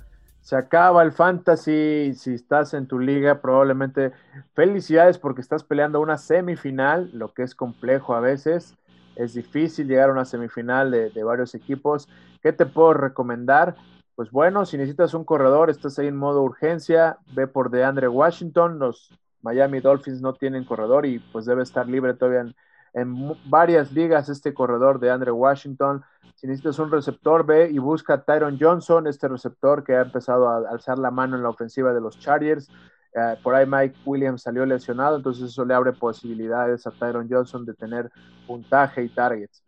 Se 0.41 0.55
acaba 0.55 1.03
el 1.03 1.11
fantasy. 1.11 2.13
Si 2.15 2.33
estás 2.33 2.73
en 2.73 2.87
tu 2.87 2.99
liga, 2.99 3.41
probablemente 3.41 4.11
felicidades 4.53 5.17
porque 5.17 5.41
estás 5.41 5.63
peleando 5.63 5.99
una 6.01 6.17
semifinal, 6.17 7.09
lo 7.13 7.33
que 7.33 7.43
es 7.43 7.55
complejo 7.55 8.15
a 8.15 8.19
veces. 8.19 8.75
Es 9.15 9.33
difícil 9.33 9.87
llegar 9.87 10.09
a 10.09 10.13
una 10.13 10.25
semifinal 10.25 10.89
de, 10.91 11.23
varios 11.23 11.53
equipos. 11.53 12.07
¿Qué 12.41 12.53
te 12.53 12.65
puedo 12.65 12.93
recomendar? 12.93 13.75
Pues 14.15 14.31
bueno, 14.31 14.65
si 14.65 14.77
necesitas 14.77 15.13
un 15.13 15.25
corredor, 15.25 15.69
estás 15.69 15.99
ahí 15.99 16.07
en 16.07 16.15
modo 16.15 16.41
urgencia, 16.41 17.17
ve 17.33 17.47
por 17.47 17.69
DeAndre 17.69 18.07
Washington. 18.07 18.79
Los 18.79 19.09
Miami 19.41 19.79
Dolphins 19.79 20.21
no 20.21 20.33
tienen 20.33 20.63
corredor 20.63 21.05
y 21.05 21.19
pues 21.19 21.45
debe 21.45 21.63
estar 21.63 21.87
libre 21.87 22.13
todavía 22.13 22.41
en, 22.41 22.55
en 22.93 23.33
varias 23.45 23.91
ligas 23.91 24.29
este 24.29 24.53
corredor 24.53 24.99
de 24.99 25.11
Andre 25.11 25.31
Washington. 25.31 26.03
Si 26.35 26.47
necesitas 26.47 26.79
un 26.79 26.91
receptor, 26.91 27.45
ve 27.45 27.69
y 27.71 27.79
busca 27.79 28.15
a 28.15 28.21
Tyron 28.23 28.57
Johnson, 28.59 29.07
este 29.07 29.27
receptor 29.27 29.83
que 29.83 29.95
ha 29.95 30.01
empezado 30.01 30.49
a 30.49 30.69
alzar 30.69 30.99
la 30.99 31.11
mano 31.11 31.37
en 31.37 31.43
la 31.43 31.49
ofensiva 31.49 31.93
de 31.93 32.01
los 32.01 32.19
Chargers. 32.19 32.69
Eh, 33.13 33.35
por 33.43 33.55
ahí 33.55 33.65
Mike 33.65 33.99
Williams 34.05 34.41
salió 34.41 34.65
lesionado, 34.65 35.17
entonces 35.17 35.51
eso 35.51 35.65
le 35.65 35.73
abre 35.73 35.93
posibilidades 35.93 36.87
a 36.87 36.91
Tyron 36.91 37.27
Johnson 37.29 37.65
de 37.65 37.73
tener 37.73 38.09
puntaje 38.47 39.03
y 39.03 39.09
targets. 39.09 39.63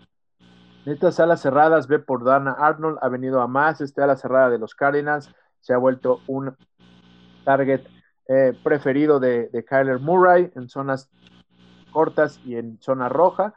Necesitas 0.86 1.20
alas 1.20 1.42
cerradas, 1.42 1.88
ve 1.88 2.00
por 2.00 2.24
Dana 2.24 2.52
Arnold, 2.52 2.98
ha 3.02 3.10
venido 3.10 3.42
a 3.42 3.48
más, 3.48 3.80
este 3.80 4.02
ala 4.02 4.16
cerrada 4.16 4.50
de 4.50 4.60
los 4.60 4.76
Cardinals 4.76 5.30
se 5.64 5.74
ha 5.74 5.78
vuelto 5.78 6.20
un 6.28 6.56
target 7.46 7.82
eh, 8.28 8.54
preferido 8.64 9.20
de, 9.20 9.50
Kyler 9.68 10.00
Murray 10.00 10.52
en 10.56 10.68
zonas 10.68 11.10
cortas 11.94 12.40
y 12.46 12.56
en 12.56 12.80
zona 12.82 13.08
roja. 13.08 13.54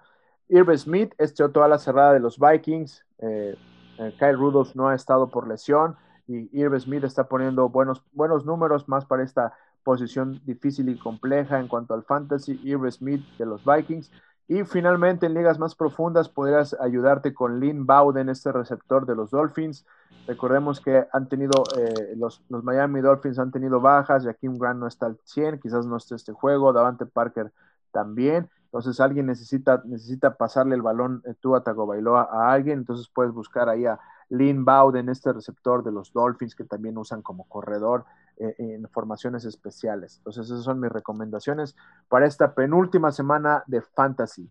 Irv 0.48 0.76
Smith, 0.78 1.12
este 1.18 1.42
otro 1.42 1.64
ala 1.64 1.78
cerrada 1.78 2.12
de 2.12 2.20
los 2.20 2.38
Vikings. 2.38 3.04
Eh, 3.18 3.56
eh, 3.98 4.14
Kyle 4.18 4.36
Rudolph 4.36 4.74
no 4.74 4.88
ha 4.88 4.94
estado 4.94 5.30
por 5.30 5.48
lesión 5.48 5.96
y 6.28 6.48
Irv 6.58 6.78
Smith 6.80 7.04
está 7.04 7.28
poniendo 7.28 7.68
buenos, 7.68 8.02
buenos 8.12 8.44
números 8.44 8.88
más 8.88 9.04
para 9.04 9.22
esta 9.22 9.54
posición 9.82 10.40
difícil 10.44 10.88
y 10.88 10.98
compleja 10.98 11.58
en 11.58 11.68
cuanto 11.68 11.94
al 11.94 12.04
fantasy. 12.04 12.60
Irv 12.62 12.90
Smith 12.92 13.24
de 13.38 13.46
los 13.46 13.64
Vikings. 13.64 14.10
Y 14.48 14.62
finalmente 14.62 15.26
en 15.26 15.34
ligas 15.34 15.58
más 15.58 15.74
profundas 15.74 16.28
podrías 16.28 16.76
ayudarte 16.80 17.34
con 17.34 17.58
Lynn 17.58 17.84
Bowden, 17.84 18.28
este 18.28 18.52
receptor 18.52 19.04
de 19.04 19.16
los 19.16 19.32
Dolphins. 19.32 19.84
Recordemos 20.28 20.80
que 20.80 21.04
han 21.12 21.28
tenido, 21.28 21.64
eh, 21.76 22.14
los, 22.16 22.44
Miami 22.48 23.00
Dolphins 23.00 23.40
han 23.40 23.50
tenido 23.50 23.80
bajas, 23.80 24.24
Jaquim 24.24 24.56
Grant 24.56 24.78
no 24.78 24.86
está 24.86 25.06
al 25.06 25.18
100, 25.24 25.58
quizás 25.58 25.86
no 25.86 25.96
esté 25.96 26.14
este 26.14 26.32
juego, 26.32 26.72
Davante 26.72 27.06
Parker 27.06 27.52
también. 27.96 28.50
Entonces 28.64 29.00
alguien 29.00 29.24
necesita, 29.24 29.82
necesita 29.86 30.36
pasarle 30.36 30.74
el 30.74 30.82
balón 30.82 31.22
eh, 31.24 31.32
tú 31.40 31.56
a 31.56 31.62
Tagovailoa 31.62 32.28
a 32.30 32.52
alguien, 32.52 32.80
entonces 32.80 33.08
puedes 33.08 33.32
buscar 33.32 33.70
ahí 33.70 33.86
a 33.86 33.98
Lynn 34.28 34.66
Bowden, 34.66 35.08
este 35.08 35.32
receptor 35.32 35.82
de 35.82 35.92
los 35.92 36.12
Dolphins 36.12 36.54
que 36.54 36.64
también 36.64 36.98
usan 36.98 37.22
como 37.22 37.48
corredor 37.48 38.04
eh, 38.36 38.54
en 38.58 38.86
formaciones 38.90 39.46
especiales. 39.46 40.18
Entonces 40.18 40.44
esas 40.44 40.62
son 40.62 40.78
mis 40.78 40.92
recomendaciones 40.92 41.74
para 42.10 42.26
esta 42.26 42.54
penúltima 42.54 43.12
semana 43.12 43.64
de 43.66 43.80
Fantasy. 43.80 44.50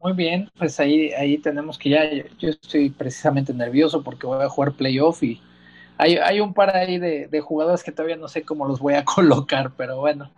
Muy 0.00 0.14
bien, 0.14 0.48
pues 0.58 0.80
ahí, 0.80 1.12
ahí 1.12 1.36
tenemos 1.36 1.76
que 1.76 1.90
ya, 1.90 2.10
yo 2.38 2.48
estoy 2.48 2.88
precisamente 2.88 3.52
nervioso 3.52 4.02
porque 4.02 4.26
voy 4.26 4.42
a 4.42 4.48
jugar 4.48 4.72
playoff 4.72 5.22
y 5.22 5.42
hay, 5.98 6.16
hay 6.16 6.40
un 6.40 6.54
par 6.54 6.74
ahí 6.74 6.98
de, 6.98 7.28
de 7.28 7.40
jugadores 7.42 7.84
que 7.84 7.92
todavía 7.92 8.16
no 8.16 8.28
sé 8.28 8.42
cómo 8.42 8.66
los 8.66 8.80
voy 8.80 8.94
a 8.94 9.04
colocar, 9.16 9.72
pero 9.76 10.00
bueno, 10.00 10.30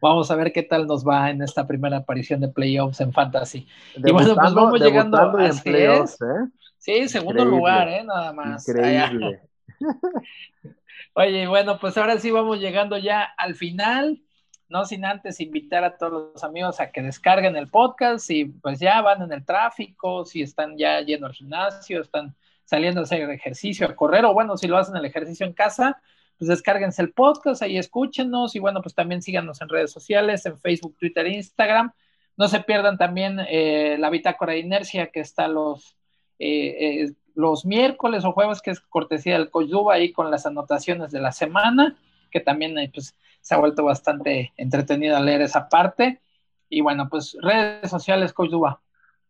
vamos 0.00 0.30
a 0.30 0.36
ver 0.36 0.52
qué 0.52 0.62
tal 0.62 0.86
nos 0.86 1.06
va 1.06 1.30
en 1.30 1.42
esta 1.42 1.66
primera 1.66 1.98
aparición 1.98 2.40
de 2.40 2.48
playoffs 2.48 3.00
en 3.00 3.12
Fantasy. 3.12 3.66
y 3.96 4.12
bueno, 4.12 4.34
pues 4.34 4.54
vamos 4.54 4.80
llegando 4.80 5.16
a 5.16 5.32
playoffs, 5.32 6.20
¿eh? 6.20 6.48
Sí, 6.78 7.08
segundo 7.08 7.44
lugar, 7.44 7.88
¿eh? 7.88 8.04
Nada 8.04 8.32
más. 8.32 8.68
Increíble. 8.68 9.40
Oye, 11.14 11.46
bueno, 11.46 11.78
pues 11.78 11.96
ahora 11.96 12.18
sí 12.18 12.30
vamos 12.30 12.60
llegando 12.60 12.98
ya 12.98 13.22
al 13.22 13.54
final, 13.54 14.20
no 14.68 14.84
sin 14.84 15.04
antes 15.04 15.40
invitar 15.40 15.84
a 15.84 15.96
todos 15.96 16.32
los 16.34 16.44
amigos 16.44 16.80
a 16.80 16.90
que 16.90 17.02
descarguen 17.02 17.56
el 17.56 17.70
podcast 17.70 18.28
y 18.30 18.46
pues 18.46 18.80
ya 18.80 19.00
van 19.00 19.22
en 19.22 19.32
el 19.32 19.44
tráfico, 19.44 20.24
si 20.24 20.42
están 20.42 20.76
ya 20.76 21.00
yendo 21.00 21.26
al 21.26 21.32
gimnasio, 21.32 22.00
están 22.00 22.34
saliendo 22.64 23.00
a 23.00 23.04
hacer 23.04 23.30
ejercicio, 23.30 23.86
a 23.86 23.94
correr, 23.94 24.24
o 24.24 24.34
bueno, 24.34 24.56
si 24.56 24.66
lo 24.66 24.76
hacen 24.76 24.96
el 24.96 25.04
ejercicio 25.04 25.46
en 25.46 25.52
casa, 25.52 26.00
pues 26.38 26.48
descárguense 26.48 27.02
el 27.02 27.12
podcast, 27.12 27.62
ahí 27.62 27.78
escúchenos 27.78 28.54
y 28.56 28.58
bueno, 28.58 28.82
pues 28.82 28.94
también 28.94 29.22
síganos 29.22 29.60
en 29.60 29.68
redes 29.68 29.92
sociales, 29.92 30.46
en 30.46 30.58
Facebook, 30.58 30.96
Twitter, 30.98 31.26
Instagram. 31.26 31.92
No 32.36 32.48
se 32.48 32.60
pierdan 32.60 32.98
también 32.98 33.38
eh, 33.48 33.96
la 33.98 34.10
bitácora 34.10 34.52
de 34.52 34.58
inercia 34.58 35.08
que 35.08 35.20
está 35.20 35.46
los 35.48 35.96
eh, 36.38 37.04
eh, 37.04 37.12
los 37.34 37.64
miércoles 37.64 38.24
o 38.24 38.32
jueves, 38.32 38.62
que 38.62 38.70
es 38.70 38.80
cortesía 38.80 39.34
del 39.34 39.50
Coach 39.50 39.70
ahí 39.90 40.12
con 40.12 40.30
las 40.30 40.46
anotaciones 40.46 41.10
de 41.10 41.20
la 41.20 41.32
semana, 41.32 41.96
que 42.30 42.40
también 42.40 42.78
eh, 42.78 42.90
pues, 42.92 43.16
se 43.40 43.54
ha 43.54 43.58
vuelto 43.58 43.84
bastante 43.84 44.52
entretenido 44.56 45.18
leer 45.20 45.42
esa 45.42 45.68
parte. 45.68 46.20
Y 46.68 46.80
bueno, 46.80 47.08
pues 47.08 47.36
redes 47.40 47.90
sociales, 47.90 48.32
Coach. 48.32 48.52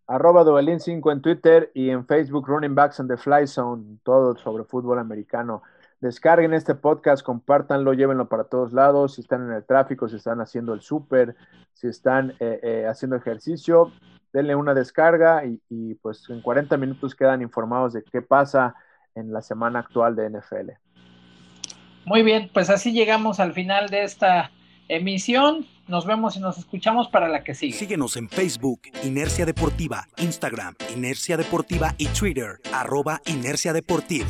Arroba 0.07 0.45
Duvalín5 0.45 1.13
en 1.13 1.23
Twitter 1.23 1.71
y 1.75 1.89
en 1.89 2.07
Facebook 2.07 2.47
Running 2.47 2.75
Backs 2.75 3.01
and 3.01 3.11
the 3.11 3.17
Fly 3.17 3.47
Zone, 3.47 3.99
todo 4.03 4.37
sobre 4.37 4.65
fútbol 4.65 4.99
americano. 4.99 5.63
Descarguen 6.01 6.53
este 6.53 6.75
podcast, 6.75 7.25
compártanlo, 7.25 7.95
llévenlo 7.95 8.29
para 8.29 8.45
todos 8.45 8.73
lados. 8.73 9.15
Si 9.15 9.23
están 9.23 9.47
en 9.47 9.53
el 9.53 9.65
tráfico, 9.65 10.09
si 10.09 10.17
están 10.17 10.41
haciendo 10.41 10.75
el 10.75 10.81
súper, 10.81 11.35
si 11.73 11.89
están 11.89 12.35
haciendo 12.89 13.17
ejercicio, 13.17 13.91
denle 14.35 14.55
una 14.55 14.75
descarga 14.75 15.45
y, 15.47 15.95
pues 15.95 16.29
en 16.29 16.43
40 16.43 16.77
minutos 16.77 17.15
quedan 17.15 17.41
informados 17.41 17.93
de 17.93 18.03
qué 18.03 18.21
pasa 18.21 18.75
en 19.15 19.33
la 19.33 19.41
semana 19.41 19.79
actual 19.79 20.17
de 20.17 20.29
NFL. 20.29 20.73
Muy 22.05 22.23
bien, 22.23 22.51
pues 22.53 22.69
así 22.69 22.93
llegamos 22.93 23.41
al 23.41 23.55
final 23.55 23.89
de 23.89 24.03
esta 24.03 24.51
emisión. 24.89 25.67
Nos 25.87 26.05
vemos 26.05 26.37
y 26.37 26.41
nos 26.41 26.59
escuchamos 26.59 27.09
para 27.09 27.29
la 27.29 27.45
que 27.45 27.55
sigue. 27.55 27.75
Síguenos 27.75 28.17
en 28.17 28.29
Facebook, 28.29 28.81
Inercia 29.05 29.47
Deportiva, 29.47 30.09
Instagram, 30.19 30.75
Inercia 30.95 31.37
Deportiva 31.37 31.95
y 31.97 32.09
Twitter, 32.09 32.61
arroba 32.73 33.21
Inercia 33.27 33.73
Deportiva. 33.73 34.27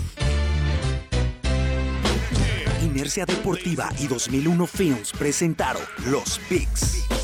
Inercia 2.95 3.27
Deportiva 3.27 3.91
y 3.99 4.07
2001 4.07 4.67
Films 4.69 5.11
presentaron 5.19 5.83
Los 6.07 6.39
Picks. 6.49 7.24